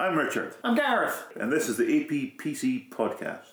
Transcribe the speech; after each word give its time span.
I'm 0.00 0.16
Richard, 0.16 0.54
I'm 0.64 0.74
Gareth. 0.74 1.26
and 1.38 1.52
this 1.52 1.68
is 1.68 1.76
the 1.76 1.84
APPC 1.84 2.88
podcast. 2.88 3.48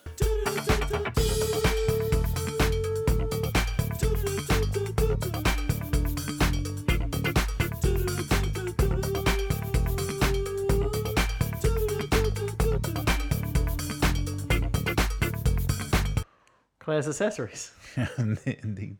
Claire's 16.79 17.07
Accessories. 17.09 17.71
Indeed. 18.17 18.97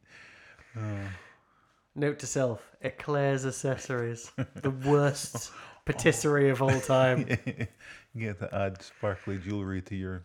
Note 1.96 2.20
to 2.20 2.28
self: 2.28 2.76
Eclair's 2.82 3.46
Accessories, 3.46 4.32
the 4.56 4.72
worst 4.72 5.52
patisserie 5.88 6.50
of 6.50 6.62
all 6.62 6.80
time. 6.82 7.26
you 7.46 7.68
get 8.16 8.40
to 8.40 8.54
add 8.54 8.82
sparkly 8.82 9.38
jewellery 9.38 9.82
to 9.84 9.96
your 9.96 10.24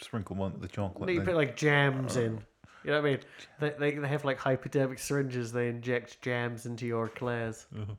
sprinkle 0.00 0.36
one 0.36 0.54
the 0.60 0.68
chocolate. 0.68 1.10
You 1.10 1.16
thing. 1.16 1.26
put 1.26 1.36
like 1.36 1.56
jams 1.56 2.16
oh. 2.16 2.20
in. 2.20 2.40
You 2.82 2.92
know 2.92 3.02
what 3.02 3.08
I 3.08 3.10
mean? 3.10 3.18
They, 3.60 3.70
they, 3.78 3.90
they 3.92 4.08
have 4.08 4.24
like 4.24 4.38
hypodermic 4.38 4.98
syringes. 4.98 5.52
They 5.52 5.68
inject 5.68 6.22
jams 6.22 6.64
into 6.64 6.86
your 6.86 7.06
eclairs. 7.06 7.66
Uh-huh. 7.76 7.94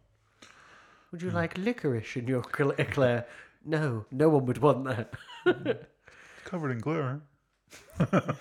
Would 1.11 1.21
you 1.21 1.29
like 1.29 1.57
licorice 1.57 2.15
in 2.15 2.27
your 2.27 2.43
cl- 2.55 2.73
eclair? 2.79 3.19
Uh, 3.19 3.31
no, 3.63 4.05
no 4.11 4.29
one 4.29 4.45
would 4.47 4.57
want 4.57 4.85
that. 4.85 5.13
covered 6.45 6.71
in 6.71 6.79
glitter. 6.79 7.21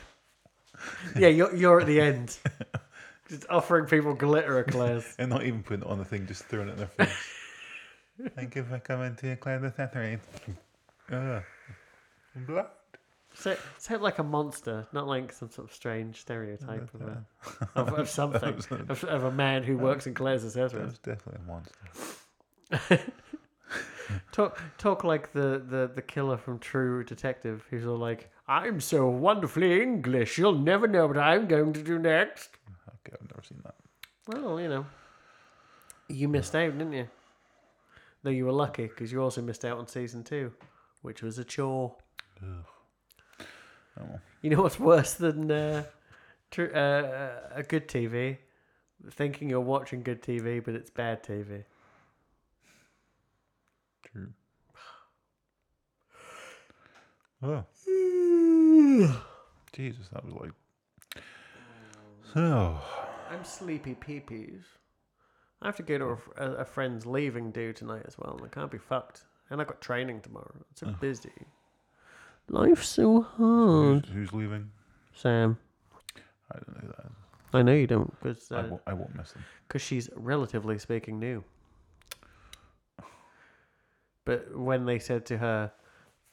yeah, 1.16 1.28
you're 1.28 1.54
you're 1.54 1.80
at 1.80 1.86
the 1.86 2.00
end, 2.00 2.38
just 3.28 3.44
offering 3.50 3.84
people 3.84 4.14
glitter 4.14 4.60
eclairs. 4.60 5.04
And 5.18 5.30
not 5.30 5.44
even 5.44 5.62
putting 5.62 5.82
it 5.82 5.88
on 5.88 5.98
the 5.98 6.04
thing, 6.04 6.26
just 6.26 6.44
throwing 6.44 6.68
it 6.68 6.72
in 6.72 6.78
their 6.78 6.86
face. 6.86 7.39
Thank 8.34 8.56
you 8.56 8.64
for 8.64 8.78
coming 8.78 9.16
to 9.16 9.36
Claire 9.36 9.58
the 9.60 9.70
Theatre. 9.70 10.20
Uh, 11.10 11.40
blood. 12.46 12.66
So, 13.34 13.56
sound 13.78 14.02
like 14.02 14.18
a 14.18 14.24
monster, 14.24 14.86
not 14.92 15.06
like 15.06 15.32
some 15.32 15.50
sort 15.50 15.68
of 15.68 15.74
strange 15.74 16.20
stereotype 16.20 16.92
of, 16.94 17.00
a, 17.00 17.24
of, 17.74 17.92
of 18.00 18.08
something, 18.08 18.54
of, 18.88 19.04
of 19.04 19.24
a 19.24 19.30
man 19.30 19.62
who 19.62 19.78
works 19.78 20.06
in 20.06 20.14
Claire's 20.14 20.44
accessories. 20.44 20.98
That's 21.04 21.18
definitely 21.18 21.40
a 21.44 22.78
monster. 22.78 23.12
Talk, 24.32 24.60
talk 24.76 25.04
like 25.04 25.32
the, 25.32 25.62
the, 25.68 25.88
the 25.94 26.02
killer 26.02 26.36
from 26.36 26.58
True 26.58 27.04
Detective, 27.04 27.64
who's 27.70 27.86
all 27.86 27.96
like, 27.96 28.28
"I'm 28.48 28.80
so 28.80 29.08
wonderfully 29.08 29.80
English, 29.80 30.36
you'll 30.36 30.58
never 30.58 30.88
know 30.88 31.06
what 31.06 31.16
I'm 31.16 31.46
going 31.46 31.72
to 31.74 31.82
do 31.82 31.96
next." 31.96 32.50
Okay, 33.06 33.16
I've 33.20 33.30
never 33.30 33.42
seen 33.44 33.60
that. 33.62 33.76
Well, 34.26 34.60
you 34.60 34.68
know, 34.68 34.86
you 36.08 36.26
missed 36.26 36.56
out, 36.56 36.76
didn't 36.76 36.92
you? 36.92 37.08
Though 38.22 38.30
you 38.30 38.44
were 38.44 38.52
lucky 38.52 38.86
because 38.86 39.10
you 39.10 39.22
also 39.22 39.40
missed 39.40 39.64
out 39.64 39.78
on 39.78 39.88
season 39.88 40.24
two, 40.24 40.52
which 41.02 41.22
was 41.22 41.38
a 41.38 41.44
chore. 41.44 41.96
Oh, 42.42 42.64
well. 43.96 44.20
You 44.42 44.50
know 44.50 44.62
what's 44.62 44.78
worse 44.78 45.14
than 45.14 45.50
uh, 45.50 45.84
tr- 46.50 46.74
uh, 46.74 47.54
a 47.54 47.62
good 47.66 47.88
TV? 47.88 48.38
Thinking 49.10 49.48
you're 49.48 49.60
watching 49.60 50.02
good 50.02 50.22
TV, 50.22 50.62
but 50.62 50.74
it's 50.74 50.90
bad 50.90 51.22
TV. 51.22 51.64
True. 54.12 54.32
Oh, 57.42 57.64
Jesus, 59.72 60.08
that 60.12 60.24
was 60.24 60.34
like. 60.34 60.50
So, 62.34 62.78
I'm 63.30 63.44
sleepy 63.44 63.94
peepees. 63.94 64.62
I 65.62 65.66
have 65.66 65.76
to 65.76 65.82
go 65.82 65.98
to 65.98 66.04
a, 66.04 66.44
a, 66.44 66.52
a 66.56 66.64
friend's 66.64 67.06
leaving 67.06 67.50
do 67.50 67.72
tonight 67.72 68.02
as 68.06 68.16
well, 68.18 68.36
and 68.36 68.46
I 68.46 68.48
can't 68.48 68.70
be 68.70 68.78
fucked. 68.78 69.24
And 69.50 69.60
I've 69.60 69.66
got 69.66 69.80
training 69.80 70.20
tomorrow. 70.20 70.54
It's 70.70 70.80
so 70.80 70.94
busy. 71.00 71.32
Life's 72.48 72.88
so 72.88 73.22
hard. 73.22 74.06
who's, 74.06 74.14
who's 74.14 74.32
leaving? 74.32 74.70
Sam, 75.14 75.58
I 76.50 76.58
don't 76.58 76.82
know 76.82 76.94
that. 76.96 77.10
I 77.52 77.62
know 77.62 77.74
you 77.74 77.86
don't, 77.86 78.12
because 78.22 78.50
I, 78.52 78.60
uh, 78.60 78.66
won't, 78.68 78.82
I 78.86 78.92
won't 78.92 79.14
miss 79.16 79.32
them. 79.32 79.44
Because 79.66 79.82
she's 79.82 80.08
relatively 80.14 80.78
speaking 80.78 81.18
new. 81.18 81.42
But 84.24 84.56
when 84.56 84.84
they 84.84 84.98
said 84.98 85.26
to 85.26 85.38
her, 85.38 85.72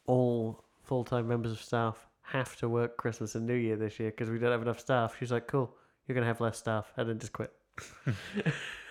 all 0.05 0.63
full 0.83 1.03
time 1.03 1.27
members 1.27 1.51
of 1.51 1.61
staff 1.61 2.07
have 2.21 2.55
to 2.57 2.69
work 2.69 2.97
Christmas 2.97 3.35
and 3.35 3.47
New 3.47 3.55
Year 3.55 3.75
this 3.75 3.99
year 3.99 4.11
because 4.11 4.29
we 4.29 4.37
don't 4.37 4.51
have 4.51 4.61
enough 4.61 4.79
staff, 4.79 5.15
she's 5.17 5.31
like, 5.31 5.47
cool, 5.47 5.73
you're 6.07 6.13
going 6.13 6.23
to 6.23 6.27
have 6.27 6.41
less 6.41 6.57
staff, 6.57 6.91
and 6.97 7.09
then 7.09 7.19
just 7.19 7.33
quit. 7.33 7.51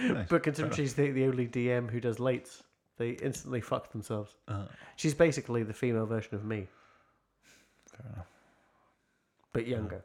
Nice. 0.00 0.26
But 0.28 0.42
considering 0.42 0.74
she's 0.74 0.94
the, 0.94 1.10
the 1.10 1.24
only 1.24 1.46
DM 1.46 1.90
who 1.90 2.00
does 2.00 2.18
lates, 2.18 2.62
they 2.98 3.10
instantly 3.10 3.60
fuck 3.60 3.90
themselves. 3.92 4.34
Uh, 4.46 4.64
She's 4.96 5.14
basically 5.14 5.62
the 5.62 5.72
female 5.72 6.06
version 6.06 6.34
of 6.34 6.44
me, 6.44 6.66
fair 7.90 8.12
enough. 8.12 8.26
but 9.52 9.66
younger. 9.66 10.04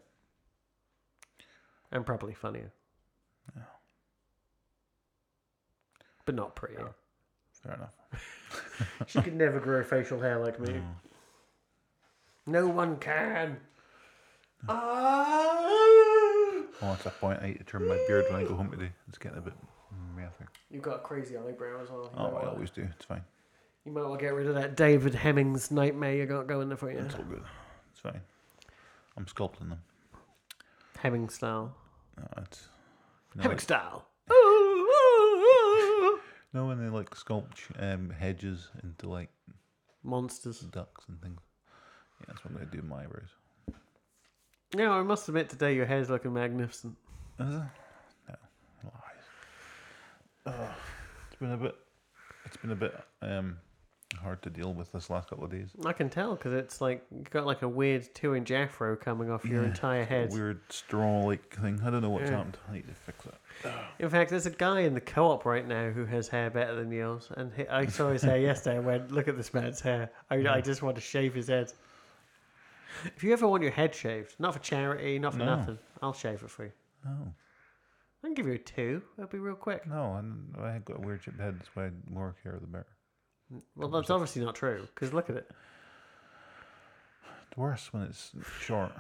And 1.92 2.06
probably 2.06 2.34
funnier. 2.34 2.72
But 6.26 6.36
not 6.36 6.56
prettier. 6.56 6.94
Fair 7.64 7.74
enough. 7.76 7.94
She 9.08 9.22
could 9.22 9.36
never 9.36 9.60
grow 9.60 9.84
facial 9.84 10.20
hair 10.20 10.40
like 10.40 10.60
me. 10.60 10.82
No 12.46 12.68
one 12.68 12.98
can. 12.98 13.58
Ah! 14.70 15.62
Well, 16.82 16.94
at 16.94 17.00
that 17.04 17.20
point, 17.20 17.40
I 17.42 17.48
need 17.48 17.58
to 17.60 17.64
trim 17.64 17.88
my 17.88 17.98
beard 18.08 18.26
when 18.30 18.40
I 18.44 18.48
go 18.48 18.56
home 18.56 18.70
today. 18.72 18.92
It's 19.08 19.18
getting 19.18 19.38
a 19.38 19.42
bit 19.42 19.54
You've 20.70 20.82
got 20.84 20.96
a 20.98 21.00
crazy 21.00 21.38
eyebrow 21.38 21.82
as 21.82 21.90
well. 21.90 22.04
You, 22.04 22.10
Oh, 22.18 22.36
I 22.42 22.48
always 22.48 22.70
do. 22.72 22.88
It's 22.96 23.06
fine. 23.06 23.24
you 23.86 23.92
might 23.92 24.02
well 24.04 24.16
get 24.16 24.34
rid 24.34 24.48
of 24.48 24.56
that 24.56 24.76
David 24.76 25.14
Hemmings 25.16 25.72
nightmare 25.72 26.14
you 26.16 26.26
got 26.26 26.48
going 26.48 26.68
there 26.70 26.78
for 26.78 26.92
you. 26.92 27.00
It's 27.00 27.16
all 27.16 27.24
good. 27.24 27.44
It's 27.92 28.00
fine. 28.02 28.22
I'm 29.18 29.26
sculpting 29.26 29.70
them. 29.70 29.82
Hemming 31.00 31.30
style. 31.30 31.76
No, 32.18 32.28
it's, 32.38 32.68
no, 33.36 33.44
Hemmings 33.44 33.64
style. 33.64 34.06
no, 36.54 36.66
when 36.68 36.80
they 36.84 36.90
like 36.90 37.10
sculpt 37.12 37.58
um, 37.80 38.10
hedges 38.10 38.70
into 38.84 39.10
like 39.10 39.30
Monsters. 40.04 40.60
ducks 40.60 41.06
and 41.08 41.22
things. 41.22 41.40
Yeah, 42.20 42.26
that's 42.28 42.44
what 42.44 42.52
I'm 42.52 42.58
gonna 42.58 42.70
do 42.72 42.78
with 42.80 42.88
my 42.88 43.04
eyebrows. 43.04 43.30
Yeah, 44.76 44.92
I 44.92 45.04
must 45.04 45.28
admit 45.28 45.50
today 45.50 45.76
your 45.76 45.86
hair's 45.86 46.10
looking 46.10 46.34
magnificent. 46.34 46.96
Is 47.40 47.56
it? 47.56 47.62
Ugh. 50.46 50.54
it's 51.30 51.40
been 51.40 51.52
a 51.52 51.58
bit. 51.58 51.76
It's 52.46 52.58
been 52.58 52.72
a 52.72 52.76
bit 52.76 52.94
um 53.22 53.58
hard 54.22 54.42
to 54.44 54.50
deal 54.50 54.74
with 54.74 54.92
this 54.92 55.10
last 55.10 55.30
couple 55.30 55.44
of 55.46 55.50
days. 55.52 55.70
I 55.86 55.92
can 55.94 56.08
tell 56.10 56.36
because 56.36 56.54
it's 56.54 56.80
like 56.82 57.04
you've 57.12 57.32
got 57.32 57.48
like 57.48 57.64
a 57.64 57.68
weird 57.68 58.14
two-inch 58.14 58.52
afro 58.52 58.96
coming 58.96 59.32
off 59.32 59.44
your 59.44 59.64
Yeah, 59.64 59.70
entire 59.70 60.06
head. 60.06 60.32
Weird 60.32 60.62
straw-like 60.70 61.56
thing. 61.60 61.82
I 61.84 61.90
don't 61.90 62.02
know 62.04 62.12
what's 62.12 62.30
Yeah. 62.30 62.38
happened. 62.38 62.58
I 62.70 62.74
need 62.74 62.88
to 62.88 62.94
fix 62.94 63.26
it. 63.26 63.34
In 64.00 64.10
fact, 64.10 64.30
there's 64.30 64.46
a 64.46 64.52
guy 64.52 64.82
in 64.82 64.94
the 64.94 65.02
co-op 65.02 65.46
right 65.46 65.68
now 65.68 65.90
who 65.90 66.06
has 66.06 66.28
hair 66.28 66.52
better 66.52 66.76
than 66.76 66.92
yours, 66.92 67.30
and 67.36 67.52
he, 67.54 67.68
I 67.68 67.88
saw 67.88 68.12
his 68.12 68.22
hair 68.22 68.38
yesterday. 68.38 68.78
and 68.78 68.86
went, 68.86 69.12
"Look 69.12 69.28
at 69.28 69.36
this 69.36 69.52
man's 69.54 69.82
hair! 69.82 70.12
I, 70.30 70.36
I 70.48 70.62
just 70.62 70.84
want 70.84 70.96
to 70.96 71.02
shave 71.02 71.34
his 71.34 71.48
head." 71.48 71.74
If 73.06 73.24
you 73.24 73.34
ever 73.34 73.48
want 73.48 73.64
your 73.64 73.72
head 73.72 73.96
shaved, 73.96 74.36
not 74.40 74.54
for 74.54 74.60
charity, 74.60 75.18
not 75.18 75.34
for 75.34 75.40
No. 75.40 75.56
nothing, 75.56 75.80
I'll 76.04 76.14
shave 76.14 76.44
it 76.44 76.50
for 76.52 76.66
you. 76.66 76.72
No, 77.04 77.34
I 78.24 78.28
can 78.28 78.34
give 78.36 78.48
you 78.48 78.54
a 78.54 78.58
two. 78.58 79.02
It'll 79.18 79.30
be 79.30 79.40
real 79.40 79.56
quick. 79.56 79.86
no, 79.86 80.16
and 80.16 80.56
I 80.58 80.80
got 80.80 80.98
a 80.98 81.02
weird 81.02 81.22
chipped 81.22 81.40
head. 81.40 81.60
That's 81.60 81.76
why 81.76 81.90
the 81.90 82.12
more 82.12 82.36
hair, 82.44 82.58
the 82.60 82.68
better. 82.68 82.88
Well, 83.76 83.90
that's 83.90 84.10
obviously 84.10 84.44
not 84.44 84.56
true 84.56 84.88
because 84.94 85.14
look 85.14 85.30
at 85.30 85.36
it. 85.36 85.52
It's 87.50 87.58
worse 87.58 87.92
when 87.92 88.04
it's 88.04 88.32
short. 88.62 88.92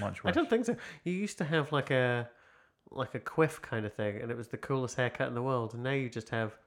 Much 0.00 0.22
worse. 0.22 0.32
I 0.32 0.34
don't 0.34 0.50
think 0.50 0.66
so. 0.66 0.76
You 1.04 1.12
used 1.12 1.38
to 1.38 1.44
have 1.44 1.72
like 1.72 1.90
a 1.90 2.28
like 2.90 3.14
a 3.14 3.20
quiff 3.20 3.62
kind 3.62 3.86
of 3.86 3.94
thing, 3.94 4.20
and 4.20 4.30
it 4.30 4.36
was 4.36 4.48
the 4.48 4.56
coolest 4.58 4.96
haircut 4.96 5.28
in 5.28 5.34
the 5.34 5.42
world. 5.42 5.74
And 5.74 5.82
now 5.82 5.92
you 5.92 6.08
just 6.08 6.30
have 6.30 6.58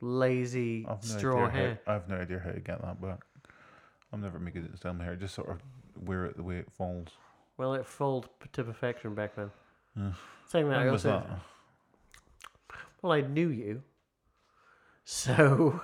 lazy 0.00 0.84
I've 0.88 1.02
no 1.08 1.18
straw 1.18 1.46
idea 1.46 1.50
hair. 1.50 1.80
How, 1.86 1.94
I've 1.94 2.08
no 2.08 2.16
idea 2.16 2.40
how 2.44 2.50
to 2.50 2.60
get 2.60 2.82
that 2.82 3.00
back. 3.00 3.20
I'm 4.12 4.20
never 4.20 4.38
making 4.38 4.64
it 4.64 4.76
style 4.76 4.94
my 4.94 5.04
hair. 5.04 5.16
Just 5.16 5.34
sort 5.34 5.48
of 5.48 5.60
wear 6.06 6.26
it 6.26 6.36
the 6.36 6.42
way 6.42 6.56
it 6.56 6.70
falls. 6.72 7.08
Well, 7.56 7.74
it 7.74 7.86
folded 7.86 8.30
to 8.52 8.64
perfection 8.64 9.14
back 9.14 9.36
then. 9.36 9.50
Ugh. 9.98 10.14
Saying 10.48 10.68
that, 10.68 10.78
I 10.78 10.90
was 10.90 11.06
also 11.06 11.26
that? 11.26 11.38
well, 13.00 13.12
I 13.12 13.20
knew 13.22 13.48
you. 13.48 13.82
So, 15.04 15.80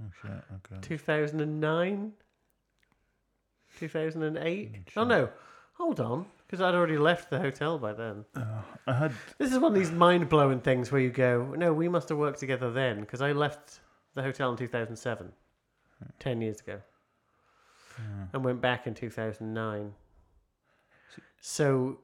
Oh 0.00 0.10
shit. 0.20 0.30
Okay. 0.30 0.80
2009, 0.80 2.12
2008. 3.78 4.70
Oh 4.74 4.78
shit. 4.86 5.08
no, 5.08 5.28
hold 5.74 6.00
on, 6.00 6.26
because 6.46 6.60
I'd 6.60 6.74
already 6.74 6.98
left 6.98 7.30
the 7.30 7.38
hotel 7.38 7.78
by 7.78 7.92
then. 7.92 8.24
Uh, 8.34 8.62
I 8.86 8.92
had 8.94 9.12
This 9.38 9.52
is 9.52 9.58
one 9.58 9.72
of 9.72 9.78
these 9.78 9.90
mind 9.90 10.28
blowing 10.28 10.60
things 10.60 10.90
where 10.90 11.00
you 11.00 11.10
go, 11.10 11.54
no, 11.56 11.72
we 11.72 11.88
must 11.88 12.08
have 12.08 12.18
worked 12.18 12.40
together 12.40 12.70
then, 12.72 13.00
because 13.00 13.20
I 13.20 13.32
left 13.32 13.80
the 14.14 14.22
hotel 14.22 14.50
in 14.50 14.56
2007, 14.56 15.32
10 16.18 16.40
years 16.40 16.60
ago, 16.60 16.80
hmm. 17.96 18.24
and 18.32 18.44
went 18.44 18.60
back 18.60 18.86
in 18.86 18.94
2009. 18.94 19.92
So 21.40 21.98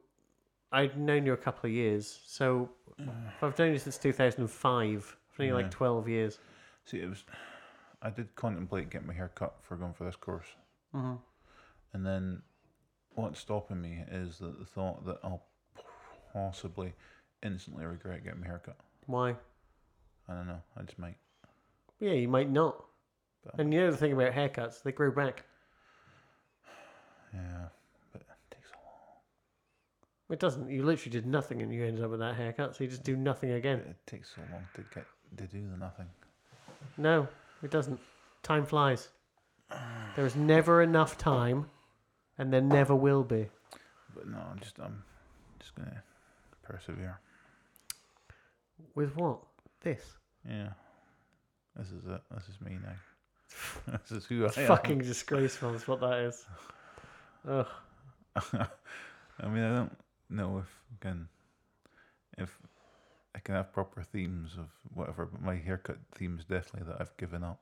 I'd 0.73 0.99
known 0.99 1.25
you 1.27 1.33
a 1.33 1.37
couple 1.37 1.69
of 1.69 1.73
years. 1.75 2.21
So 2.27 2.69
I've 3.43 3.59
known 3.59 3.73
you 3.73 3.79
since 3.79 3.97
2005. 3.99 5.17
I've 5.33 5.39
known 5.39 5.49
you 5.49 5.55
Yeah. 5.55 5.63
like 5.63 5.71
12 5.71 6.09
years. 6.09 6.39
see 6.85 7.01
it 7.01 7.09
was. 7.09 7.25
I 8.01 8.11
did 8.11 8.35
contemplate 8.35 8.89
getting 8.91 9.07
my 9.09 9.13
hair 9.15 9.29
cut 9.35 9.57
for 9.63 9.77
going 9.77 9.93
for 9.93 10.05
this 10.05 10.17
course, 10.17 10.47
hmm 10.93 11.17
and 11.93 12.07
then 12.07 12.43
what's 13.15 13.41
stopping 13.41 13.81
me 13.83 14.05
is 14.11 14.39
that 14.39 14.59
the 14.59 14.65
thought 14.65 15.05
that 15.05 15.19
I'll 15.25 15.43
possibly 16.33 16.95
instantly 17.43 17.85
regret 17.85 18.23
getting 18.25 18.41
my 18.41 18.47
hair 18.47 18.61
cut. 18.65 18.77
Why? 19.07 19.31
I 20.29 20.35
don't 20.35 20.47
know. 20.47 20.63
I 20.77 20.83
just 20.83 20.99
might. 20.99 21.17
Yeah, 21.99 22.13
you 22.13 22.29
might 22.29 22.49
not. 22.51 22.85
But- 23.45 23.59
And 23.61 23.73
you 23.75 23.81
know 23.81 23.91
the 23.91 23.97
thing 23.97 24.13
about 24.13 24.33
haircuts, 24.33 24.83
they 24.83 24.93
grow 24.93 25.11
back. 25.11 25.45
Yeah, 27.35 27.69
but 28.13 28.21
it 28.23 28.27
takes 28.51 28.71
a 28.71 28.77
long. 28.77 29.21
It 30.31 30.41
doesn't. 30.41 30.69
You 30.69 30.83
literally 30.85 31.11
did 31.11 31.27
nothing 31.27 31.63
and 31.63 31.73
you 31.73 31.85
ended 31.85 32.05
up 32.05 32.11
with 32.11 32.21
that 32.21 32.37
haircut, 32.37 32.77
so 32.77 32.85
you 32.85 32.91
just 32.91 33.03
do 33.03 33.17
nothing 33.17 33.53
again. 33.53 33.79
It 33.79 33.97
takes 34.07 34.35
so 34.35 34.43
long 34.53 34.63
to 34.75 34.85
get 34.95 35.07
to 35.39 35.45
do 35.47 35.67
the 35.71 35.77
nothing. 35.77 36.07
No, 36.97 37.27
it 37.63 37.71
doesn't. 37.71 37.99
Time 38.43 38.65
flies. 38.65 39.09
There 40.17 40.27
is 40.27 40.37
never 40.37 40.83
enough 40.83 41.19
time, 41.19 41.67
and 42.39 42.53
there 42.53 42.61
never 42.61 42.95
will 42.95 43.25
be. 43.25 43.49
But 44.15 44.29
no, 44.29 44.39
I'm 44.39 44.59
just 44.61 44.79
I'm 44.79 45.03
just 45.61 45.75
gonna 45.75 46.03
persevere. 46.63 47.19
With 48.95 49.15
what? 49.17 49.39
This. 49.81 50.03
Yeah, 50.49 50.71
this 51.77 51.89
is 51.89 52.05
it. 52.07 52.21
This 52.35 52.49
is 52.49 52.61
me 52.61 52.79
now. 52.83 53.93
this 54.09 54.11
is 54.13 54.25
who 54.27 54.45
It's 54.45 54.59
I 54.59 54.63
am. 54.63 54.69
fucking 54.69 54.99
disgraceful, 54.99 55.75
is 55.75 55.87
what 55.89 56.01
that 56.01 56.19
is. 56.21 56.47
Ugh. 57.49 57.67
I 58.37 59.49
mean, 59.49 59.63
I 59.65 59.75
don't 59.75 59.99
know 60.31 60.59
if 60.59 61.01
can, 61.01 61.29
if 62.37 62.59
I 63.35 63.41
can 63.41 63.55
have 63.55 63.73
proper 63.73 64.03
themes 64.03 64.53
of 64.59 64.67
whatever, 64.95 65.27
but 65.27 65.43
my 65.43 65.57
haircut 65.57 65.99
theme 66.15 66.37
is 66.39 66.45
definitely 66.45 66.91
that 66.93 67.01
I've 67.01 67.17
given 67.17 67.45
up. 67.45 67.61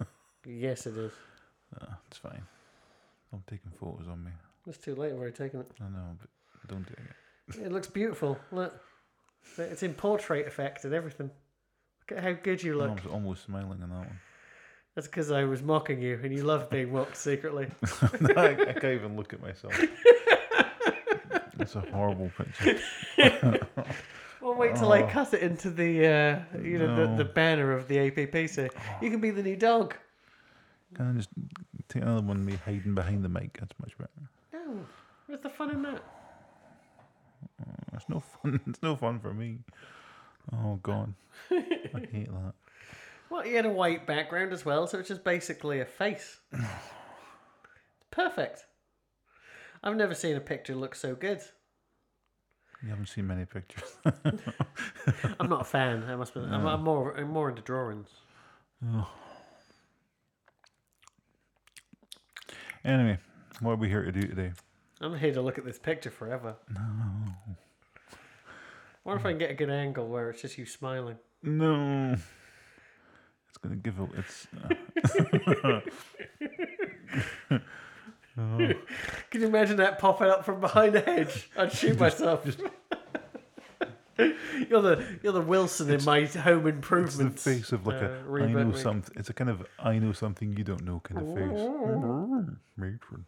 Yes, 0.46 0.86
it 0.86 0.96
is. 0.96 1.12
Uh, 1.80 1.86
it's 2.06 2.18
fine. 2.18 2.42
I'm 3.32 3.42
taking 3.48 3.72
photos 3.72 4.06
on 4.08 4.22
me. 4.22 4.30
It's 4.68 4.78
too 4.78 4.94
late. 4.94 5.12
I've 5.12 5.18
already 5.18 5.34
taken 5.34 5.60
it. 5.60 5.66
I 5.80 5.88
know, 5.88 6.16
but 6.20 6.30
don't 6.68 6.86
do 6.86 6.94
it. 6.94 7.66
It 7.66 7.72
looks 7.72 7.88
beautiful. 7.88 8.38
Look. 8.52 8.72
It's 9.58 9.82
in 9.82 9.94
portrait 9.94 10.46
effect 10.46 10.84
and 10.84 10.94
everything. 10.94 11.30
Look 12.00 12.18
at 12.18 12.24
how 12.24 12.32
good 12.32 12.62
you 12.62 12.76
look. 12.76 12.90
I 12.90 12.94
look. 12.94 13.04
was 13.04 13.12
almost 13.12 13.44
smiling 13.44 13.82
on 13.82 13.90
that 13.90 13.96
one. 13.96 14.20
That's 14.94 15.08
because 15.08 15.30
I 15.30 15.44
was 15.44 15.62
mocking 15.62 16.00
you, 16.00 16.18
and 16.22 16.32
you 16.32 16.42
love 16.42 16.70
being 16.70 16.92
mocked 16.92 17.16
secretly. 17.16 17.66
I, 18.02 18.56
I 18.68 18.72
can't 18.72 18.84
even 18.94 19.16
look 19.16 19.32
at 19.34 19.42
myself. 19.42 19.78
It's 21.58 21.74
a 21.76 21.80
horrible 21.80 22.30
picture. 22.36 22.78
Well, 24.42 24.54
wait 24.54 24.76
till 24.76 24.92
I 24.92 25.02
Oh. 25.02 25.06
cut 25.08 25.34
it 25.34 25.40
into 25.42 25.70
the, 25.70 26.06
uh, 26.06 26.58
you 26.62 26.78
know, 26.78 26.94
the, 26.94 27.16
the 27.16 27.24
banner 27.24 27.72
of 27.72 27.88
the 27.88 27.98
APP. 27.98 28.48
So 28.48 28.68
you 29.02 29.10
can 29.10 29.20
be 29.20 29.30
the 29.30 29.42
new 29.42 29.56
dog. 29.56 29.96
Can 30.94 31.10
I 31.10 31.12
just 31.16 31.30
take 31.88 32.02
another 32.02 32.22
one 32.22 32.44
me 32.44 32.56
hiding 32.64 32.94
behind 32.94 33.24
the 33.24 33.28
mic? 33.28 33.58
That's 33.58 33.74
much 33.80 33.98
better. 33.98 34.10
No, 34.52 34.86
where's 35.26 35.40
the 35.40 35.48
fun 35.50 35.70
in 35.72 35.82
that? 35.82 36.00
It's 37.94 38.08
no 38.08 38.20
fun. 38.20 38.60
It's 38.68 38.82
no 38.82 38.94
fun 38.94 39.18
for 39.18 39.34
me. 39.34 39.58
Oh 40.52 40.78
god, 40.82 41.12
I 41.50 41.54
hate 42.12 42.28
that. 42.30 42.52
Well, 43.30 43.44
you 43.44 43.56
had 43.56 43.66
a 43.66 43.70
white 43.70 44.06
background 44.06 44.52
as 44.52 44.64
well, 44.64 44.86
so 44.86 44.98
it's 44.98 45.08
just 45.08 45.24
basically 45.24 45.80
a 45.80 45.84
face. 45.86 46.38
Perfect. 48.10 48.64
I've 49.86 49.94
never 49.94 50.14
seen 50.16 50.34
a 50.34 50.40
picture 50.40 50.74
look 50.74 50.96
so 50.96 51.14
good. 51.14 51.40
You 52.82 52.88
haven't 52.88 53.06
seen 53.06 53.28
many 53.28 53.44
pictures. 53.44 53.84
I'm 55.38 55.48
not 55.48 55.60
a 55.60 55.64
fan. 55.64 56.02
I 56.08 56.16
must 56.16 56.34
be. 56.34 56.40
I'm, 56.40 56.66
I'm 56.66 56.82
more. 56.82 57.16
I'm 57.16 57.28
more 57.28 57.48
into 57.50 57.62
drawings. 57.62 58.08
Oh. 58.84 59.08
Anyway, 62.84 63.18
what 63.58 63.72
are 63.72 63.76
we 63.76 63.88
here 63.88 64.04
to 64.04 64.12
do 64.12 64.20
today? 64.20 64.52
I'm 65.00 65.18
here 65.18 65.32
to 65.32 65.42
look 65.42 65.58
at 65.58 65.64
this 65.64 65.76
picture 65.76 66.10
forever. 66.10 66.54
No. 66.72 67.34
What 69.02 69.16
if 69.16 69.26
I 69.26 69.30
can 69.30 69.38
get 69.38 69.50
a 69.50 69.54
good 69.54 69.70
angle 69.70 70.06
where 70.06 70.30
it's 70.30 70.40
just 70.40 70.56
you 70.56 70.66
smiling? 70.66 71.16
No, 71.42 72.12
it's 72.12 73.58
gonna 73.60 73.74
give 73.74 73.98
a. 73.98 74.06
It's. 74.16 74.46
Uh, 77.50 77.58
oh, 78.38 78.58
Can 79.30 79.40
you 79.40 79.46
imagine 79.46 79.76
that 79.78 79.98
popping 79.98 80.28
up 80.28 80.44
from 80.44 80.60
behind 80.60 80.94
a 80.96 81.00
hedge? 81.00 81.50
I'd 81.56 81.72
shoot 81.72 81.98
myself. 81.98 82.44
you're 84.18 84.80
the 84.82 85.04
you're 85.22 85.32
the 85.32 85.40
Wilson 85.40 85.90
in 85.90 86.02
my 86.04 86.24
home 86.24 86.66
it's 86.66 87.16
the 87.16 87.30
face 87.30 87.72
of 87.72 87.86
like 87.86 88.02
uh, 88.02 88.08
a. 88.28 88.42
I 88.42 88.46
know 88.52 88.72
something. 88.72 89.14
It's 89.18 89.28
a 89.30 89.34
kind 89.34 89.50
of 89.50 89.66
I 89.78 89.98
know 89.98 90.12
something 90.12 90.56
you 90.56 90.64
don't 90.64 90.84
know 90.84 91.00
kind 91.00 91.20
of 91.20 91.34
face. 91.34 92.56
Matron. 92.76 93.24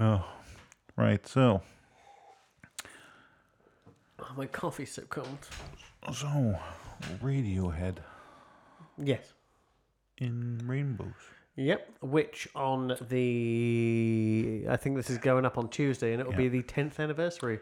oh, 0.00 0.24
right. 0.96 1.26
So, 1.26 1.62
Oh, 4.20 4.34
my 4.36 4.46
coffee's 4.46 4.92
so 4.92 5.02
cold. 5.02 5.48
so 6.12 6.54
Radiohead 7.22 7.96
Yes. 8.96 9.32
in 10.18 10.60
Rainbows. 10.64 11.12
Yep. 11.56 11.90
Which 12.00 12.48
on 12.54 12.96
the 13.08 14.64
I 14.68 14.76
think 14.76 14.96
this 14.96 15.10
is 15.10 15.18
going 15.18 15.44
up 15.44 15.58
on 15.58 15.68
Tuesday, 15.68 16.12
and 16.12 16.20
it 16.20 16.26
will 16.26 16.34
be 16.36 16.48
the 16.48 16.62
tenth 16.62 16.98
anniversary 16.98 17.60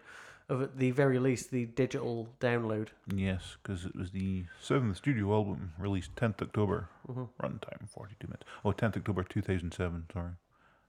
of 0.48 0.62
at 0.62 0.76
the 0.78 0.90
very 0.90 1.18
least 1.18 1.50
the 1.50 1.66
digital 1.66 2.28
download. 2.40 2.88
Yes, 3.14 3.56
because 3.62 3.84
it 3.84 3.94
was 3.96 4.10
the 4.10 4.44
seventh 4.60 4.96
studio 4.96 5.32
album 5.32 5.72
released 5.78 6.14
10th 6.16 6.42
October. 6.42 6.88
Mm-hmm. 7.08 7.22
Runtime 7.40 7.88
42 7.88 8.26
minutes. 8.26 8.44
Oh, 8.64 8.72
10th 8.72 8.96
October 8.96 9.22
2007, 9.22 10.06
sorry. 10.12 10.30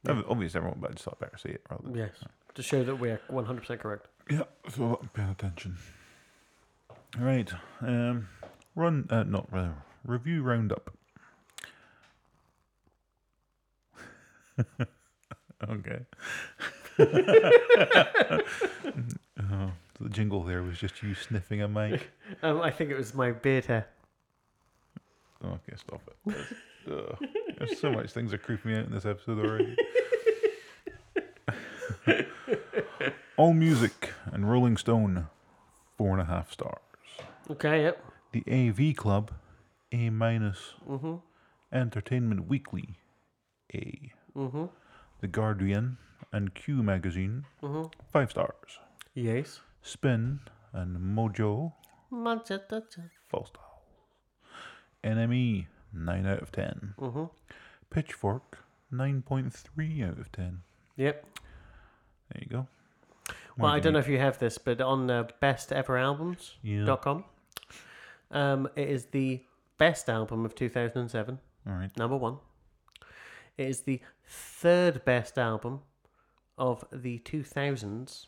Ob- 0.10 0.26
Obviously, 0.28 0.58
everyone, 0.58 0.80
but 0.82 0.90
I 0.90 0.94
just 0.94 1.06
thought 1.06 1.20
better 1.20 1.38
say 1.38 1.50
it 1.52 1.62
rather 1.70 1.84
than. 1.84 1.96
Yes. 1.96 2.12
To 2.56 2.64
show 2.64 2.84
that 2.84 2.96
we 2.96 3.10
are 3.12 3.22
one 3.30 3.46
hundred 3.46 3.62
percent 3.62 3.80
correct. 3.82 4.08
Yeah, 4.30 4.44
so 4.70 5.00
I'm 5.02 5.10
paying 5.10 5.30
attention. 5.30 5.78
Right. 7.18 7.52
Um, 7.82 8.28
run, 8.76 9.08
uh, 9.10 9.24
not 9.24 9.52
rather, 9.54 9.76
review 10.06 10.42
roundup. 10.44 10.92
okay. 15.70 16.00
oh, 19.40 19.72
the 20.00 20.10
jingle 20.10 20.44
there 20.44 20.62
was 20.64 20.78
just 20.78 21.02
you 21.04 21.16
sniffing 21.16 21.62
a 21.62 21.68
mic. 21.68 22.10
Um, 22.44 22.62
I 22.62 22.72
think 22.72 22.90
it 22.90 22.98
was 22.98 23.14
my 23.14 23.32
beard 23.32 23.66
hair. 23.66 23.88
Okay, 25.44 25.74
stop 25.76 26.02
it. 26.08 26.16
There's, 26.26 26.54
ugh. 26.90 27.18
There's 27.58 27.78
so 27.80 27.92
much 27.92 28.12
things 28.12 28.34
are 28.34 28.38
creeping 28.38 28.72
me 28.72 28.78
out 28.78 28.86
in 28.86 28.94
this 28.94 29.06
episode 29.06 29.40
already. 29.40 29.76
All 33.38 33.54
Music 33.54 34.14
and 34.32 34.50
Rolling 34.50 34.78
Stone, 34.78 35.28
four 35.98 36.14
and 36.14 36.22
a 36.22 36.26
half 36.26 36.52
stars. 36.52 36.80
Okay. 37.50 37.84
Yep. 37.84 38.06
The 38.32 38.44
AV 38.70 38.96
Club, 38.96 39.32
A 39.92 40.10
minus. 40.10 40.76
Mm-hmm. 40.90 41.16
Entertainment 41.74 42.48
Weekly, 42.48 42.98
A. 43.74 44.12
Mm-hmm. 44.36 44.66
The 45.22 45.28
Guardian 45.28 45.98
and 46.32 46.54
Q 46.54 46.82
Magazine, 46.84 47.46
Mm-hmm. 47.62 47.88
five 48.12 48.32
stars. 48.32 48.80
Yes. 49.14 49.60
Spin 49.82 50.40
and 50.74 50.98
Mojo, 50.98 51.74
four 52.10 53.46
stars. 53.46 53.68
NME, 55.04 55.66
nine 55.94 56.26
out 56.28 56.42
of 56.42 56.52
ten. 56.52 56.94
Mm-hmm. 57.00 57.26
Pitchfork, 57.90 58.60
9.3 58.94 60.08
out 60.10 60.18
of 60.20 60.32
10. 60.32 60.62
Yep. 60.96 61.26
There 62.32 62.42
you 62.44 62.48
go. 62.50 62.68
Well, 63.58 63.72
I 63.72 63.80
don't 63.82 63.92
know 63.94 64.00
if 64.00 64.08
you 64.08 64.18
have 64.18 64.38
this, 64.40 64.58
but 64.58 64.80
on 64.80 65.10
uh, 65.12 65.28
besteveralbums.com, 65.42 67.24
Yeah. 68.32 68.52
um, 68.54 68.70
it 68.78 68.88
is 68.90 69.06
the 69.08 69.44
best 69.78 70.10
album 70.10 70.46
of 70.46 70.56
2007, 70.56 71.38
All 71.68 71.74
right. 71.74 71.96
number 71.98 72.16
one. 72.16 72.38
It 73.58 73.68
is 73.68 73.82
the 73.82 74.00
third 74.32 75.04
best 75.06 75.38
album 75.38 75.82
of 76.58 76.84
the 76.92 77.20
2000s, 77.20 78.28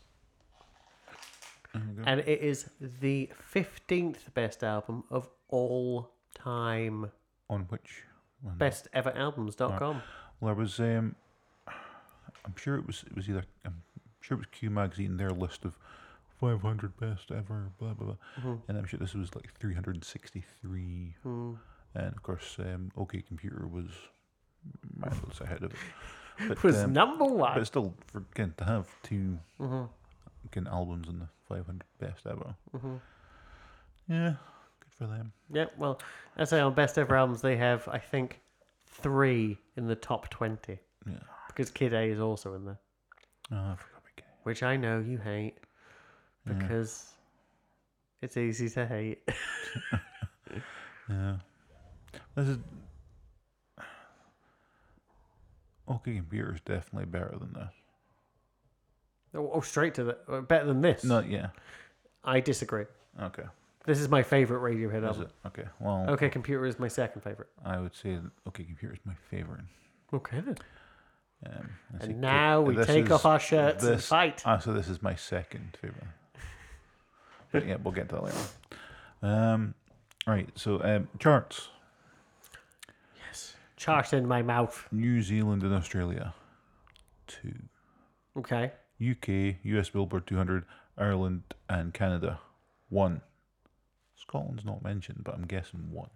There 1.74 1.82
you 1.84 1.94
go. 1.94 2.04
and 2.06 2.20
it 2.22 2.42
is 2.42 2.70
the 2.80 3.30
15th 3.54 4.34
best 4.34 4.64
album 4.64 5.04
of 5.10 5.30
all 5.50 6.12
time. 6.36 7.12
On 7.50 7.62
which 7.70 8.04
one? 8.42 8.58
Besteveralbums.com. 8.58 10.02
Well, 10.40 10.54
there 10.54 10.64
was. 10.64 10.80
Um, 10.80 11.16
I'm 11.68 12.56
sure 12.58 12.76
it 12.76 12.86
was. 12.86 13.04
It 13.08 13.16
was 13.16 13.30
either. 13.30 13.44
I'm 13.66 13.82
sure 14.22 14.36
it 14.36 14.40
was 14.40 14.48
Q 14.52 14.70
Magazine. 14.70 15.18
Their 15.18 15.30
list 15.30 15.64
of 15.66 15.78
500 16.40 16.98
best 16.98 17.32
ever. 17.32 17.72
Blah 17.80 17.94
blah 17.94 18.08
blah. 18.08 18.16
Mhm. 18.44 18.62
And 18.68 18.78
I'm 18.78 18.86
sure 18.86 19.00
this 19.00 19.14
was 19.14 19.34
like 19.36 19.54
363. 19.60 21.16
Mm. 21.26 21.58
And 21.96 22.08
of 22.08 22.24
course, 22.24 22.58
um, 22.60 22.92
OK 22.98 23.22
Computer 23.22 23.68
was 23.68 23.88
miles 24.98 25.41
ahead 25.41 25.63
of 25.63 25.72
it. 25.74 25.79
But, 26.48 26.63
Was 26.63 26.84
um, 26.84 26.93
number 26.93 27.25
one. 27.25 27.53
but 27.60 27.67
still, 27.67 27.93
for 28.08 28.24
again, 28.34 28.53
to 28.58 28.63
have 28.65 28.88
two 29.03 29.38
hmm 29.60 29.84
again, 30.46 30.67
albums 30.67 31.08
in 31.08 31.20
the 31.20 31.27
500 31.48 31.84
best 32.00 32.25
ever. 32.25 32.55
hmm 32.75 32.96
Yeah, 34.10 34.34
good 34.79 34.93
for 34.98 35.08
them. 35.08 35.32
Yeah, 35.51 35.65
well, 35.77 36.00
I 36.38 36.43
say 36.46 36.60
on 36.60 36.74
best 36.74 36.98
ever 36.98 37.15
albums 37.15 37.41
they 37.41 37.55
have, 37.58 37.88
I 37.88 38.00
think, 38.00 38.41
three 38.88 39.58
in 39.77 39.88
the 39.88 39.96
top 39.96 40.29
twenty 40.29 40.79
Yeah. 41.08 41.13
because 41.48 41.70
Kid 41.72 41.93
A 41.93 42.01
is 42.03 42.20
also 42.20 42.53
in 42.55 42.65
there, 42.65 42.79
Oh, 43.51 43.55
I 43.55 43.75
forgot 43.75 44.00
about 44.01 44.15
Kid. 44.15 44.25
which 44.43 44.63
I 44.63 44.75
know 44.75 45.00
you 45.00 45.17
hate 45.20 45.58
Yeah. 46.48 46.53
because 46.53 47.13
it's 48.22 48.38
easy 48.38 48.70
to 48.70 48.86
hate. 48.88 49.20
Yeah. 51.10 51.36
This 52.36 52.48
is. 52.48 52.58
OK 55.88 56.16
Computer 56.16 56.54
is 56.54 56.62
definitely 56.62 57.06
better 57.06 57.36
than 57.40 57.54
this. 57.54 57.72
oh, 59.36 59.52
oh, 59.54 59.62
straight 59.62 59.94
to 59.96 60.04
the 60.04 60.18
uh, 60.30 60.42
better 60.42 60.66
than 60.66 60.82
this. 60.82 61.04
No, 61.04 61.20
yeah. 61.20 61.48
I 62.24 62.40
disagree. 62.40 62.86
Okay. 63.22 63.44
This 63.86 64.00
is 64.00 64.08
my 64.08 64.24
favorite 64.24 64.62
Radiohead 64.62 65.00
Is 65.00 65.04
album. 65.04 65.24
it? 65.24 65.48
Okay. 65.48 65.66
Well, 65.82 66.06
Okay, 66.12 66.30
Computer 66.30 66.66
is 66.66 66.80
my 66.80 66.88
second 66.88 67.22
favorite. 67.22 67.50
I 67.66 67.80
would 67.80 67.94
say 67.96 68.16
that 68.16 68.32
OK 68.48 68.63
Computer 68.63 68.94
is 68.94 69.00
my 69.06 69.16
favorite. 69.30 69.66
Okay 70.13 70.40
then. 70.40 70.58
Um, 71.46 71.70
I 72.02 72.06
see 72.06 72.13
now 72.13 72.62
we 72.62 72.75
this 72.75 72.88
take 72.88 73.12
off 73.12 73.25
our 73.25 73.40
shirts 73.40 73.84
and 73.84 74.02
fight. 74.02 74.42
Ah, 74.46 74.60
so 74.60 74.72
this 74.72 74.88
is 74.88 75.02
my 75.02 75.16
second 75.16 75.78
favorite. 75.82 76.06
but 77.52 77.68
yeah, 77.68 77.75
we'll 77.84 77.92
get 77.94 78.08
to 78.10 78.16
that 78.16 78.24
later. 78.24 78.38
Um, 79.22 79.74
right. 80.25 80.48
So 80.56 80.82
um, 80.82 81.10
charts: 81.20 81.68
In 83.88 84.28
my 84.28 84.42
mouth. 84.42 84.88
New 84.92 85.22
Zealand 85.22 85.63
and 85.63 85.74
Australia, 85.74 86.34
two. 87.28 87.54
Okay. 88.38 88.72
UK, 89.02 89.56
US 89.63 89.90
Billboard 89.90 90.25
200, 90.25 90.63
Ireland, 90.98 91.44
and 91.68 91.94
Canada, 91.94 92.40
one. 92.90 93.22
Scotland's 94.16 94.63
not 94.63 94.84
mentioned, 94.84 95.22
but 95.25 95.36
I'm 95.36 95.46
guessing 95.46 95.92
one. 95.92 96.10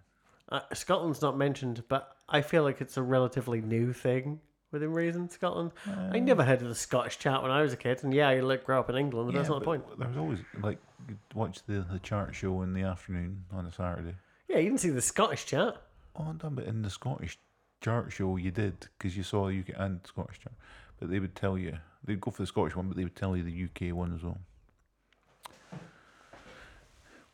Uh, 0.48 0.60
Scotland's 0.72 1.20
not 1.20 1.36
mentioned, 1.36 1.84
but 1.88 2.16
I 2.28 2.40
feel 2.40 2.62
like 2.62 2.80
it's 2.80 2.96
a 2.96 3.02
relatively 3.02 3.60
new 3.60 3.92
thing 3.92 4.40
within 4.72 4.92
reason. 4.94 5.28
Scotland. 5.28 5.72
I 5.86 6.18
never 6.20 6.42
heard 6.44 6.62
of 6.62 6.68
the 6.68 6.74
Scottish 6.74 7.18
chart 7.18 7.42
when 7.42 7.50
I 7.52 7.60
was 7.60 7.74
a 7.74 7.76
kid, 7.76 8.02
and 8.02 8.14
yeah, 8.14 8.28
I 8.28 8.40
like 8.40 8.64
grew 8.64 8.78
up 8.78 8.88
in 8.88 8.96
England, 8.96 9.28
but 9.28 9.34
that's 9.36 9.48
Yeah, 9.48 9.54
not 9.56 9.58
the 9.60 9.64
point. 9.66 9.98
There 9.98 10.08
was 10.08 10.16
always 10.16 10.38
like 10.62 10.78
you'd 11.06 11.18
watch 11.34 11.58
the 11.66 11.84
the 11.92 11.98
chart 11.98 12.34
show 12.34 12.62
in 12.62 12.72
the 12.72 12.82
afternoon 12.82 13.44
on 13.52 13.66
a 13.66 13.72
Saturday. 13.72 14.14
Yeah, 14.48 14.56
you 14.56 14.70
didn't 14.70 14.80
see 14.80 14.88
the 14.90 15.02
Scottish 15.02 15.44
chart. 15.44 15.76
Oh, 16.16 16.32
done, 16.32 16.54
but 16.54 16.64
in 16.64 16.80
the 16.80 16.90
Scottish 16.90 17.38
chart 17.80 18.12
show 18.12 18.36
you 18.36 18.50
did 18.50 18.86
because 18.98 19.16
you 19.16 19.22
saw 19.22 19.48
the 19.48 19.60
UK 19.60 19.70
and 19.76 20.00
Scottish 20.06 20.40
chart, 20.40 20.54
but 20.98 21.10
they 21.10 21.18
would 21.18 21.34
tell 21.34 21.56
you 21.58 21.76
they'd 22.04 22.20
go 22.20 22.30
for 22.30 22.42
the 22.42 22.46
Scottish 22.46 22.74
one, 22.76 22.88
but 22.88 22.96
they 22.96 23.04
would 23.04 23.16
tell 23.16 23.36
you 23.36 23.42
the 23.42 23.64
UK 23.90 23.94
one 23.94 24.14
as 24.14 24.22
well. 24.22 24.38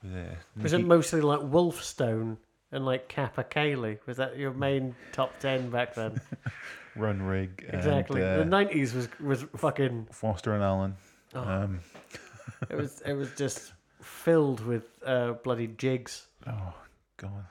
With, 0.03 0.15
uh, 0.15 0.35
Was 0.63 0.73
it 0.73 0.85
mostly 0.85 1.21
like 1.21 1.41
Wolfstone 1.41 2.37
and 2.73 2.85
like 2.85 3.09
Capercaillie? 3.09 3.99
Was 4.07 4.19
that 4.19 4.37
your 4.37 4.53
main 4.53 4.95
top 5.13 5.39
ten 5.39 5.71
back 5.71 5.95
then? 5.95 6.21
Runrig? 6.97 7.73
exactly. 7.73 8.21
And, 8.23 8.31
uh, 8.31 8.37
the 8.39 8.45
nineties 8.45 8.95
was 8.95 9.09
was 9.21 9.45
fucking. 9.57 10.09
Foster 10.13 10.53
and 10.55 10.63
Allen. 10.63 10.97
Oh, 11.35 11.41
Um, 11.43 11.81
it 12.71 12.77
was 12.77 13.01
it 13.07 13.15
was 13.15 13.31
just 13.37 13.73
filled 14.01 14.65
with 14.65 14.85
uh, 15.05 15.33
bloody 15.43 15.67
jigs. 15.69 16.27
oh 16.47 16.75
God. 17.17 17.47